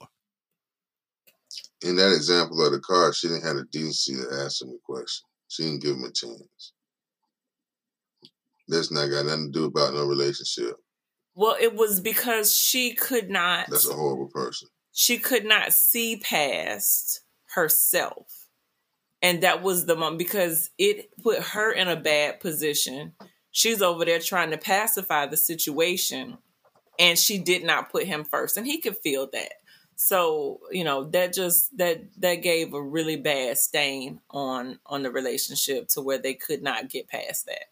In 1.81 1.95
that 1.95 2.13
example 2.13 2.63
of 2.63 2.71
the 2.71 2.79
car, 2.79 3.13
she 3.13 3.27
didn't 3.27 3.43
have 3.43 3.55
the 3.55 3.65
decency 3.65 4.15
to 4.15 4.43
ask 4.43 4.61
him 4.61 4.69
a 4.69 4.77
question. 4.83 5.25
She 5.47 5.63
didn't 5.63 5.81
give 5.81 5.95
him 5.95 6.03
a 6.03 6.11
chance. 6.11 6.73
That's 8.67 8.91
not 8.91 9.07
got 9.07 9.25
nothing 9.25 9.51
to 9.51 9.59
do 9.59 9.65
about 9.65 9.93
no 9.93 10.05
relationship. 10.05 10.75
Well, 11.35 11.55
it 11.59 11.75
was 11.75 11.99
because 11.99 12.55
she 12.55 12.93
could 12.93 13.29
not 13.29 13.67
That's 13.69 13.89
a 13.89 13.93
horrible 13.93 14.29
person. 14.29 14.69
She 14.97 15.17
could 15.17 15.43
not 15.43 15.73
see 15.73 16.15
past 16.15 17.19
herself. 17.53 18.47
And 19.21 19.43
that 19.43 19.61
was 19.61 19.85
the 19.85 19.97
moment 19.97 20.19
because 20.19 20.69
it 20.77 21.09
put 21.21 21.39
her 21.39 21.69
in 21.69 21.89
a 21.89 21.97
bad 21.97 22.39
position. 22.39 23.11
She's 23.51 23.81
over 23.81 24.05
there 24.05 24.19
trying 24.19 24.51
to 24.51 24.57
pacify 24.57 25.25
the 25.25 25.35
situation 25.35 26.37
and 26.97 27.19
she 27.19 27.39
did 27.39 27.65
not 27.65 27.91
put 27.91 28.05
him 28.05 28.23
first 28.23 28.55
and 28.55 28.65
he 28.65 28.79
could 28.79 28.97
feel 28.99 29.27
that. 29.33 29.51
So, 29.97 30.61
you 30.71 30.85
know, 30.85 31.03
that 31.09 31.33
just 31.33 31.77
that 31.77 32.01
that 32.21 32.35
gave 32.35 32.73
a 32.73 32.81
really 32.81 33.17
bad 33.17 33.57
stain 33.57 34.21
on 34.29 34.79
on 34.85 35.03
the 35.03 35.11
relationship 35.11 35.89
to 35.89 36.01
where 36.01 36.19
they 36.19 36.35
could 36.35 36.63
not 36.63 36.89
get 36.89 37.09
past 37.09 37.47
that. 37.47 37.65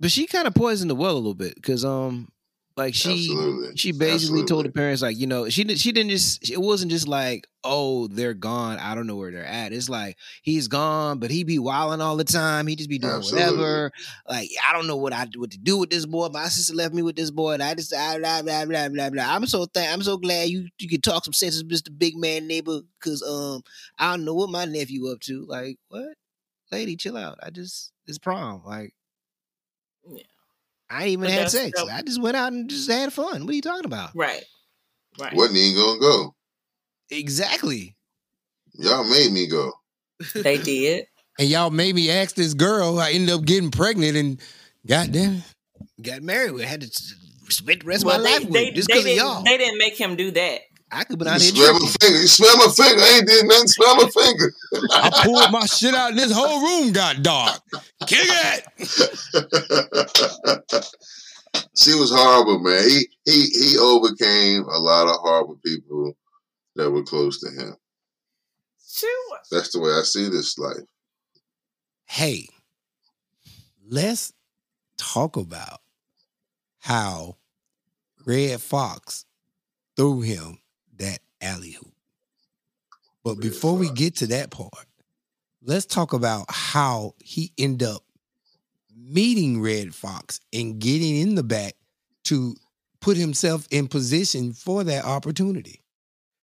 But 0.00 0.10
she 0.10 0.26
kind 0.26 0.48
of 0.48 0.54
poisoned 0.54 0.90
the 0.90 0.96
well 0.96 1.14
a 1.14 1.14
little 1.14 1.34
bit 1.34 1.54
because 1.54 1.84
um 1.84 2.32
Like 2.76 2.94
she, 2.94 3.10
Absolutely. 3.28 3.76
she 3.76 3.92
basically 3.92 4.44
told 4.44 4.64
the 4.64 4.72
parents 4.72 5.02
like, 5.02 5.18
you 5.18 5.26
know, 5.26 5.48
she 5.50 5.62
did- 5.64 5.78
she 5.78 5.92
didn't 5.92 6.10
just. 6.10 6.50
It 6.50 6.60
wasn't 6.60 6.90
just 6.90 7.06
like, 7.06 7.46
oh, 7.64 8.06
they're 8.08 8.32
gone. 8.34 8.78
I 8.78 8.94
don't 8.94 9.06
know 9.06 9.16
where 9.16 9.30
they're 9.30 9.44
at. 9.44 9.72
It's 9.72 9.88
like 9.90 10.16
he's 10.42 10.68
gone, 10.68 11.18
but 11.18 11.30
he 11.30 11.44
be 11.44 11.58
wilding 11.58 12.00
all 12.00 12.16
the 12.16 12.24
time. 12.24 12.66
He 12.66 12.74
just 12.76 12.88
be 12.88 12.98
doing 12.98 13.12
Absolutely. 13.14 13.58
whatever. 13.58 13.92
Like 14.28 14.48
I 14.66 14.72
don't 14.72 14.86
know 14.86 14.96
what 14.96 15.12
I 15.12 15.26
what 15.36 15.50
to 15.50 15.58
do 15.58 15.76
with 15.78 15.90
this 15.90 16.06
boy. 16.06 16.28
My 16.28 16.46
sister 16.48 16.74
left 16.74 16.94
me 16.94 17.02
with 17.02 17.16
this 17.16 17.30
boy, 17.30 17.52
and 17.52 17.62
I 17.62 17.74
just 17.74 17.94
I, 17.94 18.18
blah 18.18 18.40
blah 18.42 18.64
blah 18.64 18.88
blah. 18.88 19.10
blah. 19.10 19.24
I'm 19.34 19.44
so 19.46 19.66
thank. 19.66 19.92
I'm 19.92 20.02
so 20.02 20.16
glad 20.16 20.48
you 20.48 20.68
you 20.78 20.88
can 20.88 21.00
talk 21.02 21.24
some 21.24 21.34
sense, 21.34 21.62
Mr. 21.62 21.96
Big 21.96 22.16
Man 22.16 22.46
neighbor, 22.46 22.80
because 22.98 23.22
um 23.22 23.62
I 23.98 24.10
don't 24.12 24.24
know 24.24 24.34
what 24.34 24.48
my 24.50 24.64
nephew 24.64 25.08
up 25.08 25.20
to. 25.20 25.44
Like 25.46 25.76
what, 25.88 26.14
lady, 26.70 26.96
chill 26.96 27.16
out. 27.18 27.38
I 27.42 27.50
just 27.50 27.92
it's 28.06 28.18
prom. 28.18 28.62
Like 28.64 28.94
Yeah. 30.08 30.22
I 30.92 31.02
ain't 31.04 31.08
even 31.12 31.24
But 31.24 31.30
had 31.30 31.50
sex. 31.50 31.80
that- 31.80 31.88
I 31.92 32.02
just 32.02 32.20
went 32.20 32.36
out 32.36 32.52
and 32.52 32.68
just 32.68 32.90
had 32.90 33.12
fun. 33.12 33.44
What 33.46 33.50
are 33.50 33.54
you 33.54 33.62
talking 33.62 33.86
about? 33.86 34.10
Right. 34.14 34.42
Right. 35.18 35.34
Wasn't 35.34 35.56
even 35.56 35.76
gonna 35.76 36.00
go. 36.00 36.34
Exactly. 37.10 37.96
Y'all 38.74 39.04
made 39.04 39.32
me 39.32 39.46
go. 39.46 39.72
They 40.34 40.56
did. 40.62 41.06
And 41.38 41.48
y'all 41.48 41.70
made 41.70 41.94
me 41.94 42.10
ask 42.10 42.34
this 42.34 42.54
girl. 42.54 42.98
I 42.98 43.10
ended 43.12 43.30
up 43.34 43.44
getting 43.44 43.70
pregnant, 43.70 44.16
and 44.16 44.40
goddamn, 44.86 45.42
it. 45.80 46.02
Got 46.02 46.22
married 46.22 46.52
with. 46.52 46.64
Had 46.64 46.82
to 46.82 46.88
spend 47.48 47.82
the 47.82 47.86
rest 47.86 48.04
Well, 48.04 48.16
of 48.16 48.22
my 48.22 48.28
they, 48.28 48.34
life 48.38 48.44
with 48.44 48.52
they, 48.54 48.66
him 48.68 48.74
just 48.74 48.88
because 48.88 49.04
of 49.06 49.12
y'all. 49.12 49.42
they 49.42 49.56
didn't 49.58 49.78
make 49.78 49.98
him 49.98 50.16
do 50.16 50.30
that. 50.32 50.60
I 50.94 51.04
could 51.04 51.20
have 51.22 51.40
been 51.40 51.56
You 51.56 51.64
out 51.64 51.72
here 51.72 51.72
smell 51.72 51.72
my 51.80 51.86
finger. 52.00 52.20
You 52.20 52.26
smell 52.28 52.56
my 52.58 52.68
finger. 52.68 53.02
I 53.02 53.16
ain't 53.16 53.26
did 53.26 53.46
nothing. 53.46 53.68
Smell 53.68 53.96
my 53.96 54.10
finger. 54.10 54.52
I 54.92 55.22
pulled 55.24 55.50
my 55.50 55.64
shit 55.64 55.94
out, 55.94 56.10
and 56.10 56.18
this 56.18 56.30
whole 56.30 56.60
room 56.60 56.92
got 56.92 57.22
dark. 57.22 57.62
Kick 58.06 58.26
it. 58.28 58.66
she 61.76 61.94
was 61.94 62.12
horrible, 62.14 62.58
man. 62.58 62.86
He 62.86 63.08
he 63.24 63.46
he 63.46 63.78
overcame 63.78 64.64
a 64.64 64.78
lot 64.78 65.08
of 65.08 65.16
horrible 65.20 65.58
people 65.64 66.12
that 66.76 66.90
were 66.90 67.04
close 67.04 67.40
to 67.40 67.48
him. 67.50 67.74
Sure. 68.86 69.38
That's 69.50 69.72
the 69.72 69.80
way 69.80 69.92
I 69.92 70.02
see 70.02 70.28
this 70.28 70.58
life. 70.58 70.84
Hey, 72.04 72.48
let's 73.88 74.34
talk 74.98 75.38
about 75.38 75.80
how 76.80 77.38
Redd 78.26 78.60
Foxx 78.60 79.24
threw 79.96 80.20
him 80.20 80.58
that 80.58 80.61
alley 81.42 81.72
hoop. 81.72 81.92
But 83.24 83.36
before 83.36 83.76
we 83.76 83.90
get 83.90 84.16
to 84.16 84.26
that 84.28 84.50
part, 84.50 84.86
let's 85.62 85.86
talk 85.86 86.12
about 86.12 86.46
how 86.48 87.14
he 87.22 87.52
ended 87.56 87.88
up 87.88 88.02
meeting 88.96 89.60
Redd 89.60 89.94
Foxx 89.94 90.40
and 90.52 90.78
getting 90.80 91.16
in 91.16 91.34
the 91.34 91.42
back 91.42 91.74
to 92.24 92.56
put 93.00 93.16
himself 93.16 93.66
in 93.70 93.88
position 93.88 94.52
for 94.52 94.84
that 94.84 95.04
opportunity. 95.04 95.82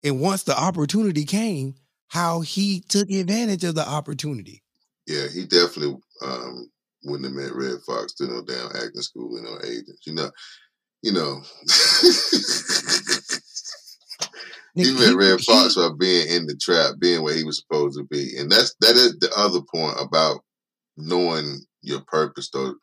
And 0.04 0.20
once 0.20 0.44
the 0.44 0.58
opportunity 0.58 1.24
came, 1.24 1.74
how 2.08 2.40
he 2.40 2.80
took 2.88 3.10
advantage 3.10 3.64
of 3.64 3.74
the 3.74 3.86
opportunity. 3.86 4.62
Yeah, 5.06 5.26
he 5.32 5.44
definitely 5.44 5.96
um, 6.22 6.70
wouldn't 7.04 7.24
have 7.24 7.34
met 7.34 7.54
Redd 7.54 7.80
Foxx 7.86 8.14
to 8.14 8.26
no 8.26 8.42
damn 8.42 8.66
acting 8.74 9.02
school 9.02 9.36
and 9.36 9.44
no 9.44 9.58
agents. 9.64 10.06
You 10.06 10.14
know, 10.14 10.30
you 11.02 11.12
know. 11.12 11.42
he 14.78 14.94
met 14.94 15.16
Redd 15.16 15.40
Foxx 15.40 15.74
by 15.74 15.88
being 15.98 16.28
in 16.28 16.46
the 16.46 16.56
trap, 16.56 16.94
being 16.98 17.22
where 17.22 17.34
he 17.34 17.44
was 17.44 17.58
supposed 17.58 17.98
to 17.98 18.04
be, 18.04 18.36
and 18.38 18.50
that's 18.50 18.74
that 18.80 18.96
is 18.96 19.18
the 19.18 19.30
other 19.36 19.60
point 19.74 19.96
about 20.00 20.40
knowing 20.96 21.60
your 21.82 22.00
purpose, 22.06 22.50
though, 22.50 22.74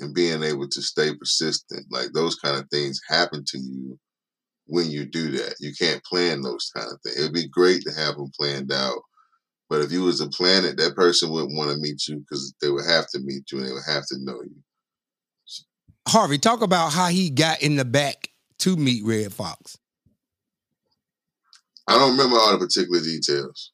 and 0.00 0.14
being 0.14 0.42
able 0.42 0.68
to 0.68 0.82
stay 0.82 1.14
persistent. 1.14 1.86
Like 1.90 2.12
those 2.12 2.36
kind 2.36 2.56
of 2.56 2.68
things 2.70 3.00
happen 3.08 3.44
to 3.48 3.58
you 3.58 3.98
when 4.66 4.90
you 4.90 5.04
do 5.04 5.30
that. 5.32 5.56
You 5.60 5.72
can't 5.78 6.04
plan 6.04 6.42
those 6.42 6.70
kind 6.74 6.88
of 6.90 7.00
things. 7.02 7.18
It'd 7.18 7.34
be 7.34 7.48
great 7.48 7.82
to 7.82 7.92
have 7.92 8.16
them 8.16 8.30
planned 8.38 8.72
out, 8.72 9.00
but 9.68 9.80
if 9.80 9.92
you 9.92 10.02
was 10.02 10.20
to 10.20 10.28
plan 10.28 10.64
it, 10.64 10.76
that 10.76 10.94
person 10.94 11.30
wouldn't 11.30 11.56
want 11.56 11.70
to 11.70 11.78
meet 11.78 12.06
you 12.08 12.18
because 12.18 12.54
they 12.60 12.70
would 12.70 12.86
have 12.86 13.08
to 13.08 13.20
meet 13.20 13.50
you 13.50 13.58
and 13.58 13.68
they 13.68 13.72
would 13.72 13.82
have 13.86 14.06
to 14.08 14.16
know 14.20 14.42
you. 14.42 14.56
Harvey, 16.08 16.38
talk 16.38 16.62
about 16.62 16.92
how 16.92 17.06
he 17.06 17.30
got 17.30 17.62
in 17.62 17.76
the 17.76 17.84
back 17.84 18.28
to 18.58 18.76
meet 18.76 19.04
Redd 19.04 19.32
Foxx. 19.32 19.78
I 21.88 21.98
don't 21.98 22.12
remember 22.12 22.36
all 22.36 22.52
the 22.52 22.58
particular 22.58 23.00
details. 23.00 23.72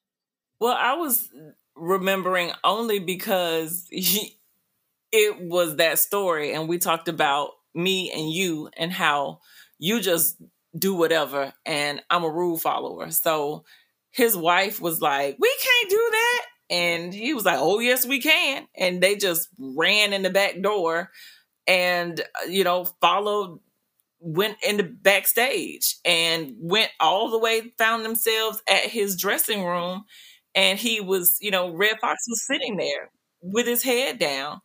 Well, 0.60 0.76
I 0.78 0.94
was 0.94 1.28
remembering 1.76 2.52
only 2.64 2.98
because 2.98 3.86
he, 3.90 4.38
it 5.12 5.40
was 5.40 5.76
that 5.76 5.98
story, 5.98 6.52
and 6.52 6.68
we 6.68 6.78
talked 6.78 7.08
about 7.08 7.50
me 7.74 8.10
and 8.12 8.30
you 8.30 8.70
and 8.76 8.92
how 8.92 9.40
you 9.78 10.00
just 10.00 10.36
do 10.76 10.94
whatever, 10.94 11.52
and 11.64 12.02
I'm 12.10 12.24
a 12.24 12.30
rule 12.30 12.58
follower. 12.58 13.10
So 13.10 13.64
his 14.10 14.36
wife 14.36 14.80
was 14.80 15.00
like, 15.00 15.36
"We 15.38 15.54
can't 15.62 15.90
do 15.90 16.08
that," 16.10 16.46
and 16.70 17.14
he 17.14 17.34
was 17.34 17.44
like, 17.44 17.58
"Oh 17.58 17.78
yes, 17.78 18.04
we 18.06 18.20
can," 18.20 18.66
and 18.76 19.02
they 19.02 19.16
just 19.16 19.48
ran 19.58 20.12
in 20.12 20.22
the 20.22 20.30
back 20.30 20.60
door, 20.60 21.10
and 21.66 22.20
you 22.48 22.64
know 22.64 22.84
followed 23.00 23.60
went 24.20 24.56
in 24.66 24.76
the 24.76 24.82
backstage 24.82 25.96
and 26.04 26.54
went 26.58 26.90
all 27.00 27.30
the 27.30 27.38
way 27.38 27.72
found 27.78 28.04
themselves 28.04 28.62
at 28.68 28.84
his 28.84 29.16
dressing 29.16 29.64
room 29.64 30.04
and 30.54 30.78
he 30.78 31.00
was 31.00 31.38
you 31.40 31.50
know 31.50 31.74
Redd 31.74 31.98
Foxx 32.00 32.24
was 32.28 32.46
sitting 32.46 32.76
there 32.76 33.10
with 33.40 33.66
his 33.66 33.82
head 33.82 34.18
down. 34.18 34.60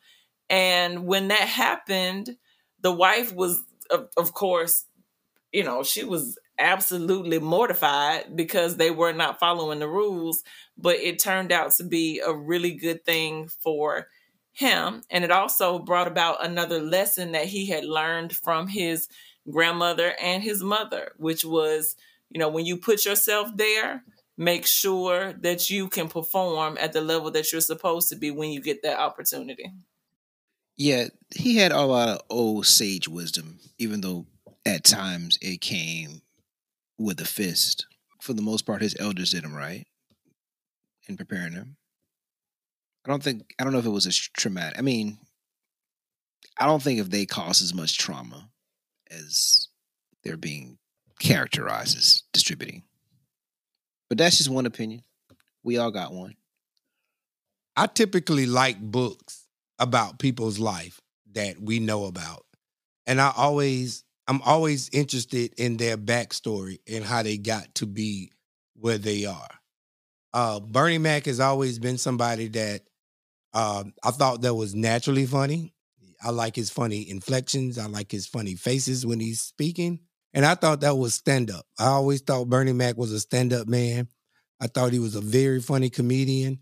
And 0.49 1.05
when 1.05 1.29
that 1.29 1.47
happened 1.47 2.37
the 2.81 2.91
wife 2.91 3.33
was 3.33 3.63
of, 3.89 4.09
of 4.17 4.33
course 4.33 4.85
you 5.51 5.63
know 5.63 5.83
she 5.83 6.03
was 6.03 6.37
absolutely 6.59 7.39
mortified 7.39 8.35
because 8.35 8.77
they 8.77 8.91
were 8.91 9.13
not 9.13 9.39
following 9.39 9.79
the 9.79 9.87
rules 9.87 10.43
but 10.77 10.95
it 10.97 11.19
turned 11.19 11.51
out 11.51 11.71
to 11.71 11.83
be 11.83 12.21
a 12.25 12.33
really 12.33 12.73
good 12.73 13.03
thing 13.05 13.47
for 13.47 14.07
him. 14.53 15.01
And 15.09 15.23
it 15.23 15.31
also 15.31 15.79
brought 15.79 16.07
about 16.07 16.45
another 16.45 16.79
lesson 16.79 17.31
that 17.33 17.45
he 17.45 17.67
had 17.67 17.83
learned 17.83 18.33
from 18.33 18.67
his 18.67 19.07
grandmother 19.49 20.13
and 20.21 20.43
his 20.43 20.63
mother, 20.63 21.11
which 21.17 21.43
was, 21.43 21.95
you 22.29 22.39
know, 22.39 22.49
when 22.49 22.65
you 22.65 22.77
put 22.77 23.05
yourself 23.05 23.49
there, 23.55 24.03
make 24.37 24.65
sure 24.65 25.33
that 25.33 25.69
you 25.69 25.87
can 25.87 26.07
perform 26.07 26.77
at 26.79 26.93
the 26.93 27.01
level 27.01 27.31
that 27.31 27.51
you're 27.51 27.61
supposed 27.61 28.09
to 28.09 28.15
be 28.15 28.31
when 28.31 28.51
you 28.51 28.61
get 28.61 28.81
that 28.83 28.99
opportunity. 28.99 29.71
Yeah, 30.75 31.09
he 31.35 31.57
had 31.57 31.71
a 31.71 31.81
lot 31.81 32.09
of 32.09 32.21
old 32.29 32.65
sage 32.65 33.07
wisdom, 33.07 33.59
even 33.77 34.01
though 34.01 34.25
at 34.65 34.83
times 34.83 35.37
it 35.41 35.61
came 35.61 36.21
with 36.97 37.21
a 37.21 37.25
fist. 37.25 37.85
For 38.21 38.33
the 38.33 38.41
most 38.41 38.65
part, 38.65 38.81
his 38.81 38.95
elders 38.99 39.31
did 39.31 39.43
him 39.43 39.53
right 39.53 39.85
in 41.07 41.17
preparing 41.17 41.53
him. 41.53 41.75
I 43.05 43.09
don't 43.09 43.21
think 43.21 43.53
I 43.59 43.63
don't 43.63 43.73
know 43.73 43.79
if 43.79 43.85
it 43.85 43.89
was 43.89 44.07
as 44.07 44.15
traumatic. 44.17 44.79
I 44.79 44.81
mean, 44.81 45.17
I 46.57 46.65
don't 46.65 46.81
think 46.81 46.99
if 46.99 47.09
they 47.09 47.25
caused 47.25 47.61
as 47.61 47.73
much 47.73 47.97
trauma 47.97 48.49
as 49.19 49.67
they're 50.23 50.37
being 50.37 50.77
characterized 51.19 51.97
as 51.97 52.23
distributing. 52.33 52.83
But 54.09 54.17
that's 54.17 54.37
just 54.37 54.49
one 54.49 54.65
opinion. 54.65 55.01
We 55.63 55.77
all 55.77 55.91
got 55.91 56.13
one. 56.13 56.35
I 57.75 57.87
typically 57.87 58.45
like 58.45 58.79
books 58.79 59.47
about 59.79 60.19
people's 60.19 60.59
life 60.59 61.01
that 61.33 61.59
we 61.59 61.79
know 61.79 62.05
about. 62.05 62.45
And 63.07 63.19
I 63.19 63.31
always 63.35 64.03
I'm 64.27 64.41
always 64.43 64.89
interested 64.93 65.53
in 65.57 65.77
their 65.77 65.97
backstory 65.97 66.79
and 66.87 67.03
how 67.03 67.23
they 67.23 67.37
got 67.37 67.75
to 67.75 67.85
be 67.85 68.31
where 68.75 68.97
they 68.97 69.25
are. 69.25 69.49
Uh 70.33 70.59
Bernie 70.59 70.97
Mac 70.97 71.25
has 71.25 71.39
always 71.39 71.79
been 71.79 71.97
somebody 71.97 72.47
that 72.49 72.83
um 73.53 73.93
I 74.03 74.11
thought 74.11 74.41
that 74.41 74.53
was 74.53 74.75
naturally 74.75 75.25
funny. 75.25 75.72
I 76.23 76.29
like 76.31 76.55
his 76.55 76.69
funny 76.69 77.09
inflections. 77.09 77.77
I 77.77 77.85
like 77.87 78.11
his 78.11 78.27
funny 78.27 78.55
faces 78.55 79.05
when 79.05 79.19
he's 79.19 79.41
speaking. 79.41 79.99
And 80.33 80.45
I 80.45 80.55
thought 80.55 80.81
that 80.81 80.97
was 80.97 81.13
stand 81.13 81.51
up. 81.51 81.65
I 81.77 81.87
always 81.87 82.21
thought 82.21 82.49
Bernie 82.49 82.73
Mac 82.73 82.97
was 82.97 83.11
a 83.11 83.19
stand 83.19 83.53
up 83.53 83.67
man. 83.67 84.07
I 84.59 84.67
thought 84.67 84.93
he 84.93 84.99
was 84.99 85.15
a 85.15 85.21
very 85.21 85.61
funny 85.61 85.89
comedian. 85.89 86.59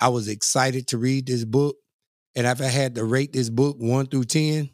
I 0.00 0.08
was 0.08 0.28
excited 0.28 0.88
to 0.88 0.98
read 0.98 1.26
this 1.26 1.44
book. 1.44 1.76
And 2.34 2.46
if 2.46 2.60
I 2.60 2.66
had 2.66 2.96
to 2.96 3.04
rate 3.04 3.32
this 3.32 3.48
book 3.48 3.76
one 3.78 4.06
through 4.06 4.24
10, 4.24 4.68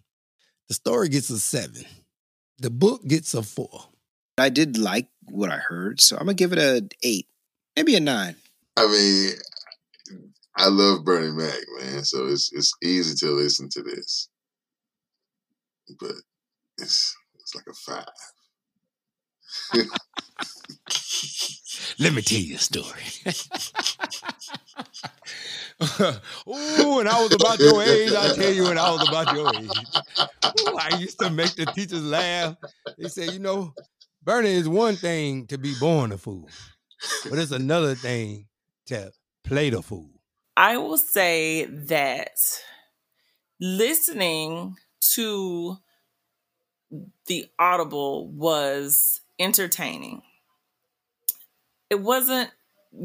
the 0.69 0.75
story 0.75 1.09
gets 1.09 1.31
a 1.31 1.39
seven. 1.39 1.85
The 2.59 2.71
book 2.71 3.07
gets 3.07 3.35
a 3.35 3.43
four. 3.43 3.85
I 4.39 4.49
did 4.49 4.79
like 4.79 5.09
what 5.25 5.51
I 5.51 5.57
heard, 5.57 6.01
so 6.01 6.17
I'm 6.17 6.27
gonna 6.27 6.35
give 6.35 6.53
it 6.53 6.59
a 6.59 6.89
eight, 7.03 7.27
maybe 7.77 7.95
a 7.97 8.01
nine. 8.01 8.37
I 8.77 8.87
mean, 8.87 9.33
I 10.57 10.69
love 10.69 11.05
Bernie 11.05 11.33
Mac, 11.33 11.59
man. 11.79 12.05
So 12.05 12.27
it's 12.27 12.51
it's 12.53 12.73
easy 12.83 13.15
to 13.27 13.33
listen 13.33 13.69
to 13.71 13.83
this, 13.83 14.30
but 15.99 16.13
it's 16.79 17.17
it's 17.39 17.55
like 17.55 17.67
a 17.69 17.75
five. 17.75 18.07
Let 21.99 22.15
me 22.15 22.23
tell 22.23 22.39
you 22.39 22.55
a 22.55 22.59
story. 22.59 23.03
oh, 26.47 26.97
when 26.97 27.09
I 27.09 27.21
was 27.21 27.35
about 27.35 27.59
your 27.59 27.83
age, 27.83 28.13
I 28.13 28.35
tell 28.35 28.53
you 28.53 28.65
when 28.65 28.79
I 28.79 28.91
was 28.91 29.09
about 29.09 29.35
your 29.35 29.55
age. 29.55 29.71
I 30.79 30.97
used 30.99 31.19
to 31.21 31.31
make 31.31 31.55
the 31.57 31.67
teachers 31.67 32.03
laugh. 32.03 32.57
They 32.99 33.09
say, 33.09 33.29
you 33.31 33.39
know, 33.39 33.75
Bernie 34.23 34.53
is 34.53 34.69
one 34.69 34.97
thing 34.97 35.47
to 35.49 35.59
be 35.59 35.75
born 35.79 36.13
a 36.13 36.19
fool, 36.19 36.49
but 37.29 37.39
it's 37.39 37.53
another 37.53 37.95
thing 37.95 38.47
to 38.87 39.13
play 39.45 39.71
the 39.71 39.83
fool. 39.83 40.11
I 40.57 40.77
will 40.77 40.99
say 40.99 41.65
that 41.65 42.37
listening 43.61 44.77
to 45.01 45.79
the 47.27 47.47
Audible 47.59 48.29
was 48.29 49.21
entertaining. 49.39 50.23
It 51.89 52.01
wasn't 52.01 52.51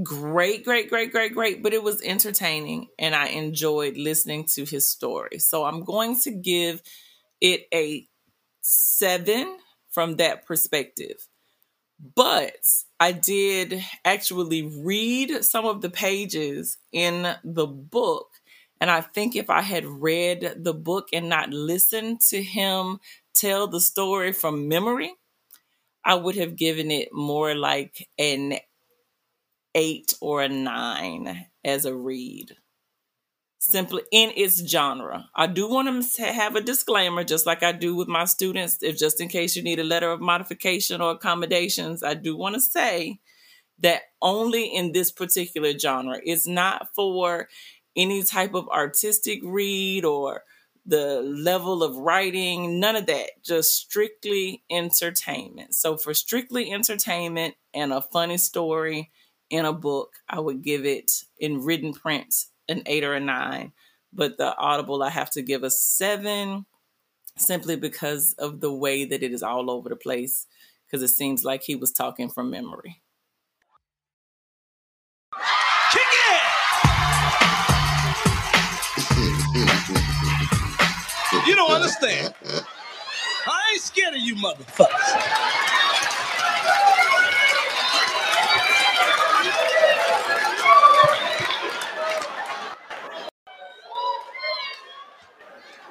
great, 0.04 0.66
great, 0.66 0.89
great, 0.89 1.12
great, 1.12 1.34
great, 1.34 1.64
but 1.64 1.74
it 1.74 1.84
was 1.84 2.02
entertaining 2.02 2.88
and 2.98 3.16
I 3.16 3.28
enjoyed 3.28 3.98
listening 3.98 4.46
to 4.56 4.66
his 4.66 4.88
story. 4.88 5.39
So 5.39 5.64
I'm 5.64 5.84
going 5.84 6.20
to 6.22 6.32
give 6.32 6.82
it 7.41 7.68
a 7.74 8.08
seven 8.62 9.58
from 9.91 10.18
that 10.18 10.46
perspective. 10.46 11.28
But 12.16 12.66
I 13.00 13.12
did 13.14 13.84
actually 14.04 14.64
read 14.64 15.43
some 15.46 15.66
of 15.66 15.82
the 15.82 15.89
pages 15.89 16.78
in 16.91 17.36
the 17.43 17.68
book. 17.68 18.30
And 18.82 18.91
I 18.91 19.01
think 19.01 19.36
if 19.36 19.49
I 19.49 19.61
had 19.61 19.86
read 19.86 20.55
the 20.57 20.73
book 20.73 21.07
and 21.13 21.30
not 21.30 21.49
listened 21.49 22.21
to 22.30 22.43
him 22.43 22.99
tell 23.34 23.67
the 23.67 23.80
story 23.80 24.32
from 24.32 24.67
memory, 24.67 25.13
I 26.03 26.15
would 26.15 26.36
have 26.36 26.55
given 26.55 26.91
it 26.91 27.09
more 27.11 27.55
like 27.55 28.07
an 28.19 28.59
eight 29.73 30.13
or 30.21 30.41
a 30.41 30.49
nine 30.49 31.47
as 31.63 31.86
a 31.86 31.95
read. 31.95 32.55
Simply 33.57 34.03
in 34.11 34.32
its 34.36 34.63
genre. 34.69 35.26
I 35.36 35.47
do 35.47 35.67
want 35.67 36.05
to 36.13 36.23
have 36.23 36.55
a 36.55 36.61
disclaimer, 36.61 37.23
just 37.23 37.47
like 37.47 37.63
I 37.63 37.71
do 37.71 37.95
with 37.95 38.07
my 38.07 38.26
students, 38.26 38.78
if 38.82 38.97
just 38.97 39.19
in 39.19 39.28
case 39.28 39.55
you 39.55 39.63
need 39.63 39.80
a 39.80 39.84
letter 39.84 40.11
of 40.11 40.21
modification 40.21 41.01
or 41.01 41.11
accommodations, 41.11 42.03
I 42.03 42.13
do 42.13 42.38
want 42.38 42.53
to 42.55 42.61
say 42.61 43.19
that 43.80 44.03
only 44.21 44.65
in 44.65 44.91
this 44.91 45.11
particular 45.11 45.78
genre. 45.78 46.19
It's 46.23 46.45
not 46.45 46.89
for 46.95 47.47
any 47.96 48.24
type 48.24 48.54
of 48.54 48.68
artistic 48.70 49.39
read 49.43 50.06
or 50.06 50.43
the 50.86 51.22
level 51.22 51.82
of 51.82 51.98
writing, 51.98 52.80
none 52.80 52.96
of 52.96 53.08
that, 53.08 53.43
just 53.43 53.74
strictly 53.74 54.64
entertainment. 54.70 55.74
So, 55.74 55.98
for 55.98 56.14
strictly 56.14 56.72
entertainment 56.72 57.56
and 57.74 57.91
a 57.91 58.02
funny 58.02 58.38
story, 58.38 59.12
in 59.50 59.66
a 59.66 59.74
book, 59.74 60.14
I 60.28 60.39
would 60.39 60.64
give 60.64 60.86
it 60.86 61.24
in 61.38 61.64
written 61.64 61.93
print 61.93 62.46
an 62.68 62.84
eight 62.86 63.04
or 63.04 63.14
a 63.14 63.20
nine. 63.20 63.74
But 64.12 64.38
the 64.38 64.56
Audible, 64.58 65.04
I 65.04 65.10
have 65.10 65.32
to 65.32 65.41
give 65.41 65.64
a 65.64 65.70
seven 65.70 66.66
simply 67.38 67.76
because 67.76 68.34
of 68.39 68.62
the 68.62 68.72
way 68.72 69.06
that 69.06 69.22
it 69.22 69.32
is 69.32 69.43
all 69.43 69.70
over 69.70 69.89
the 69.89 69.96
place, 69.96 70.48
because 70.86 71.04
it 71.04 71.14
seems 71.14 71.43
like 71.43 71.64
he 71.64 71.76
was 71.76 71.91
talking 71.91 72.30
from 72.30 72.50
memory. 72.50 73.02
Understand. 81.86 82.34
I 83.48 83.62
ain't 83.74 83.82
scared 83.82 84.16
of 84.16 84.20
you 84.20 84.36
motherfuckers. 84.36 84.90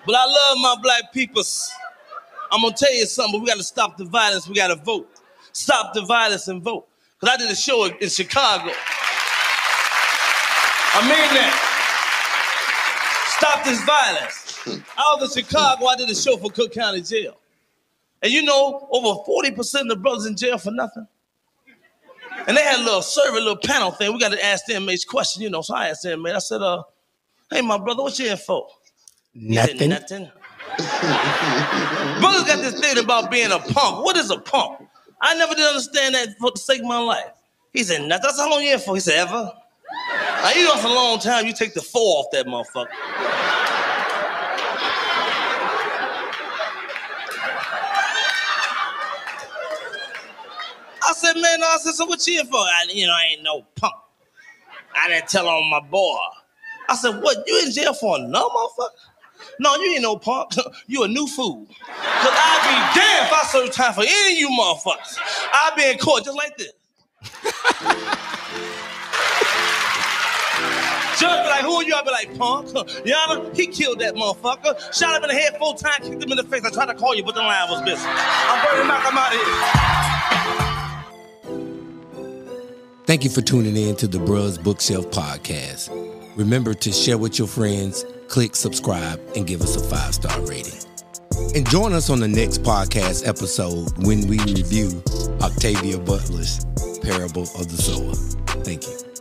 But 0.07 0.15
I 0.17 0.27
love 0.27 0.59
my 0.61 0.77
black 0.83 1.13
peoples. 1.13 1.73
I'm 2.53 2.61
gonna 2.61 2.75
tell 2.75 2.93
you 2.93 3.07
something, 3.07 3.41
we 3.41 3.47
gotta 3.47 3.63
stop 3.63 3.97
the 3.97 4.05
violence, 4.05 4.49
we 4.49 4.55
gotta 4.55 4.77
vote. 4.77 5.09
Stop 5.53 5.95
the 5.95 6.03
violence 6.03 6.49
and 6.49 6.63
vote. 6.63 6.87
Because 7.19 7.35
I 7.35 7.39
did 7.39 7.51
a 7.51 7.57
show 7.57 7.87
in 7.87 8.09
Chicago. 8.09 8.73
I 10.97 11.01
mean 11.03 11.35
that. 11.35 11.71
Stop 13.39 13.65
this 13.65 13.83
violence. 13.85 14.44
I 14.67 15.17
was 15.19 15.37
in 15.37 15.45
Chicago, 15.45 15.87
I 15.87 15.97
did 15.97 16.11
a 16.11 16.15
show 16.15 16.37
for 16.37 16.51
Cook 16.51 16.73
County 16.73 17.03
Jail. 17.03 17.37
And 18.23 18.33
you 18.33 18.43
know, 18.43 18.89
over 18.91 19.21
40% 19.21 19.83
of 19.83 19.89
the 19.89 19.97
brothers 19.97 20.27
in 20.27 20.35
jail 20.35 20.57
for 20.57 20.71
nothing. 20.71 21.07
And 22.47 22.57
they 22.57 22.63
had 22.63 22.81
a 22.81 22.83
little 22.83 23.03
survey, 23.03 23.37
a 23.37 23.41
little 23.41 23.57
panel 23.57 23.91
thing. 23.91 24.13
We 24.13 24.19
got 24.19 24.33
to 24.33 24.45
ask 24.45 24.65
the 24.67 24.77
inmates 24.77 25.05
questions, 25.05 25.43
you 25.43 25.51
know. 25.51 25.61
So 25.61 25.75
I 25.75 25.89
asked 25.89 26.03
the 26.03 26.15
inmate, 26.15 26.35
I 26.35 26.39
said, 26.39 26.63
uh, 26.63 26.83
hey, 27.51 27.61
my 27.61 27.79
brother, 27.79 28.03
what 28.03 28.19
you 28.19 28.31
in 28.31 28.37
for? 28.37 28.67
Nothing. 29.35 29.91
Nothing. 29.91 30.31
Brothers 30.79 32.45
got 32.45 32.63
this 32.63 32.81
thing 32.81 32.99
about 32.99 33.31
being 33.31 33.53
a 33.53 33.59
punk. 33.59 34.05
What 34.05 34.17
is 34.17 34.31
a 34.31 34.39
punk? 34.39 34.81
I 35.21 35.35
never 35.35 35.55
did 35.55 35.67
understand 35.67 36.15
that 36.15 36.29
for 36.39 36.51
the 36.51 36.59
sake 36.59 36.81
of 36.81 36.87
my 36.87 36.99
life. 36.99 37.31
He 37.73 37.83
said, 37.83 38.03
nothing. 38.03 38.23
That's 38.23 38.39
how 38.39 38.51
long 38.51 38.63
you 38.63 38.69
here 38.69 38.79
for? 38.79 38.95
He 38.95 39.01
said, 39.01 39.19
ever? 39.19 39.53
Now, 40.11 40.51
you 40.53 40.65
know, 40.65 40.77
for 40.77 40.89
a 40.89 40.93
long 40.93 41.19
time, 41.19 41.47
you 41.47 41.53
take 41.53 41.75
the 41.75 41.83
four 41.83 42.21
off 42.21 42.27
that 42.33 42.47
motherfucker. 42.47 42.89
I 51.07 51.13
said, 51.13 51.35
man, 51.35 51.63
I 51.63 51.77
said, 51.81 51.93
so 51.95 52.07
what 52.07 52.27
you 52.27 52.45
for? 52.45 52.57
I, 52.57 52.87
you 52.89 53.07
know, 53.07 53.13
I 53.13 53.33
ain't 53.33 53.43
no 53.43 53.63
punk. 53.75 53.95
I 54.95 55.09
didn't 55.09 55.29
tell 55.29 55.49
on 55.49 55.71
my 55.71 55.81
boy. 55.81 56.17
I 56.89 56.97
said, 56.97 57.21
what, 57.21 57.39
you 57.47 57.63
in 57.65 57.73
jail 57.73 57.95
for 57.95 58.19
no 58.19 58.49
motherfucker? 58.49 58.89
No, 59.59 59.75
you 59.77 59.93
ain't 59.93 60.03
no 60.03 60.17
punk. 60.17 60.53
you 60.87 61.03
a 61.03 61.09
new 61.09 61.27
fool. 61.27 61.67
Cause 61.67 61.77
I'd 61.87 62.93
be 62.95 63.01
damned 63.01 63.27
if 63.27 63.33
I 63.33 63.43
serve 63.47 63.73
time 63.73 63.93
for 63.93 64.03
any 64.03 64.33
of 64.35 64.39
you 64.39 64.49
motherfuckers. 64.49 65.19
I'd 65.53 65.75
be 65.77 65.91
in 65.91 65.99
court 65.99 66.25
just 66.25 66.37
like 66.37 66.57
this. 66.57 66.73
Judge 71.21 71.45
be 71.45 71.49
like, 71.49 71.63
who 71.63 71.75
are 71.75 71.83
you? 71.85 71.95
I'd 71.95 72.05
be 72.05 72.11
like, 72.11 72.37
punk. 72.39 72.75
Honor, 72.77 73.55
he 73.55 73.67
killed 73.67 74.01
that 74.01 74.15
motherfucker. 74.15 74.93
Shot 74.93 75.17
him 75.17 75.23
in 75.23 75.29
the 75.29 75.41
head 75.41 75.57
four 75.59 75.77
times, 75.77 76.09
kicked 76.09 76.23
him 76.23 76.31
in 76.33 76.37
the 76.37 76.45
face. 76.45 76.65
I 76.65 76.71
tried 76.71 76.87
to 76.87 76.95
call 76.95 77.15
you, 77.15 77.25
but 77.25 77.35
the 77.35 77.43
line 77.43 77.71
was 77.71 77.83
missing. 77.85 78.11
I'm 78.11 78.67
burning 78.67 78.89
back, 78.89 79.05
I'm 79.07 79.19
out 79.19 79.33
of 79.33 80.61
here. 80.69 80.74
Thank 83.07 83.25
you 83.25 83.31
for 83.31 83.43
tuning 83.43 83.77
in 83.77 83.97
to 83.97 84.09
the 84.09 84.19
Bruz 84.19 84.63
Bookshelf 84.63 85.07
Podcast. 85.11 85.91
Remember 86.37 86.75
to 86.75 86.93
share 86.93 87.19
with 87.19 87.39
your 87.39 87.49
friends 87.49 88.05
click 88.29 88.57
subscribe, 88.57 89.21
and 89.37 89.47
give 89.47 89.63
us 89.63 89.77
a 89.77 89.81
five 89.81 90.15
star 90.15 90.41
rating. 90.43 90.79
And 91.55 91.69
join 91.69 91.93
us 91.93 92.11
on 92.11 92.21
the 92.21 92.29
next 92.29 92.63
podcast 92.63 93.27
episode 93.27 93.97
when 94.05 94.27
we 94.27 94.39
review 94.41 95.03
Octavia 95.41 95.99
Butler's 95.99 96.65
Parable 97.03 97.43
of 97.43 97.71
the 97.71 97.81
Sower. 97.81 98.15
Thank 98.65 98.89
you. 98.89 99.14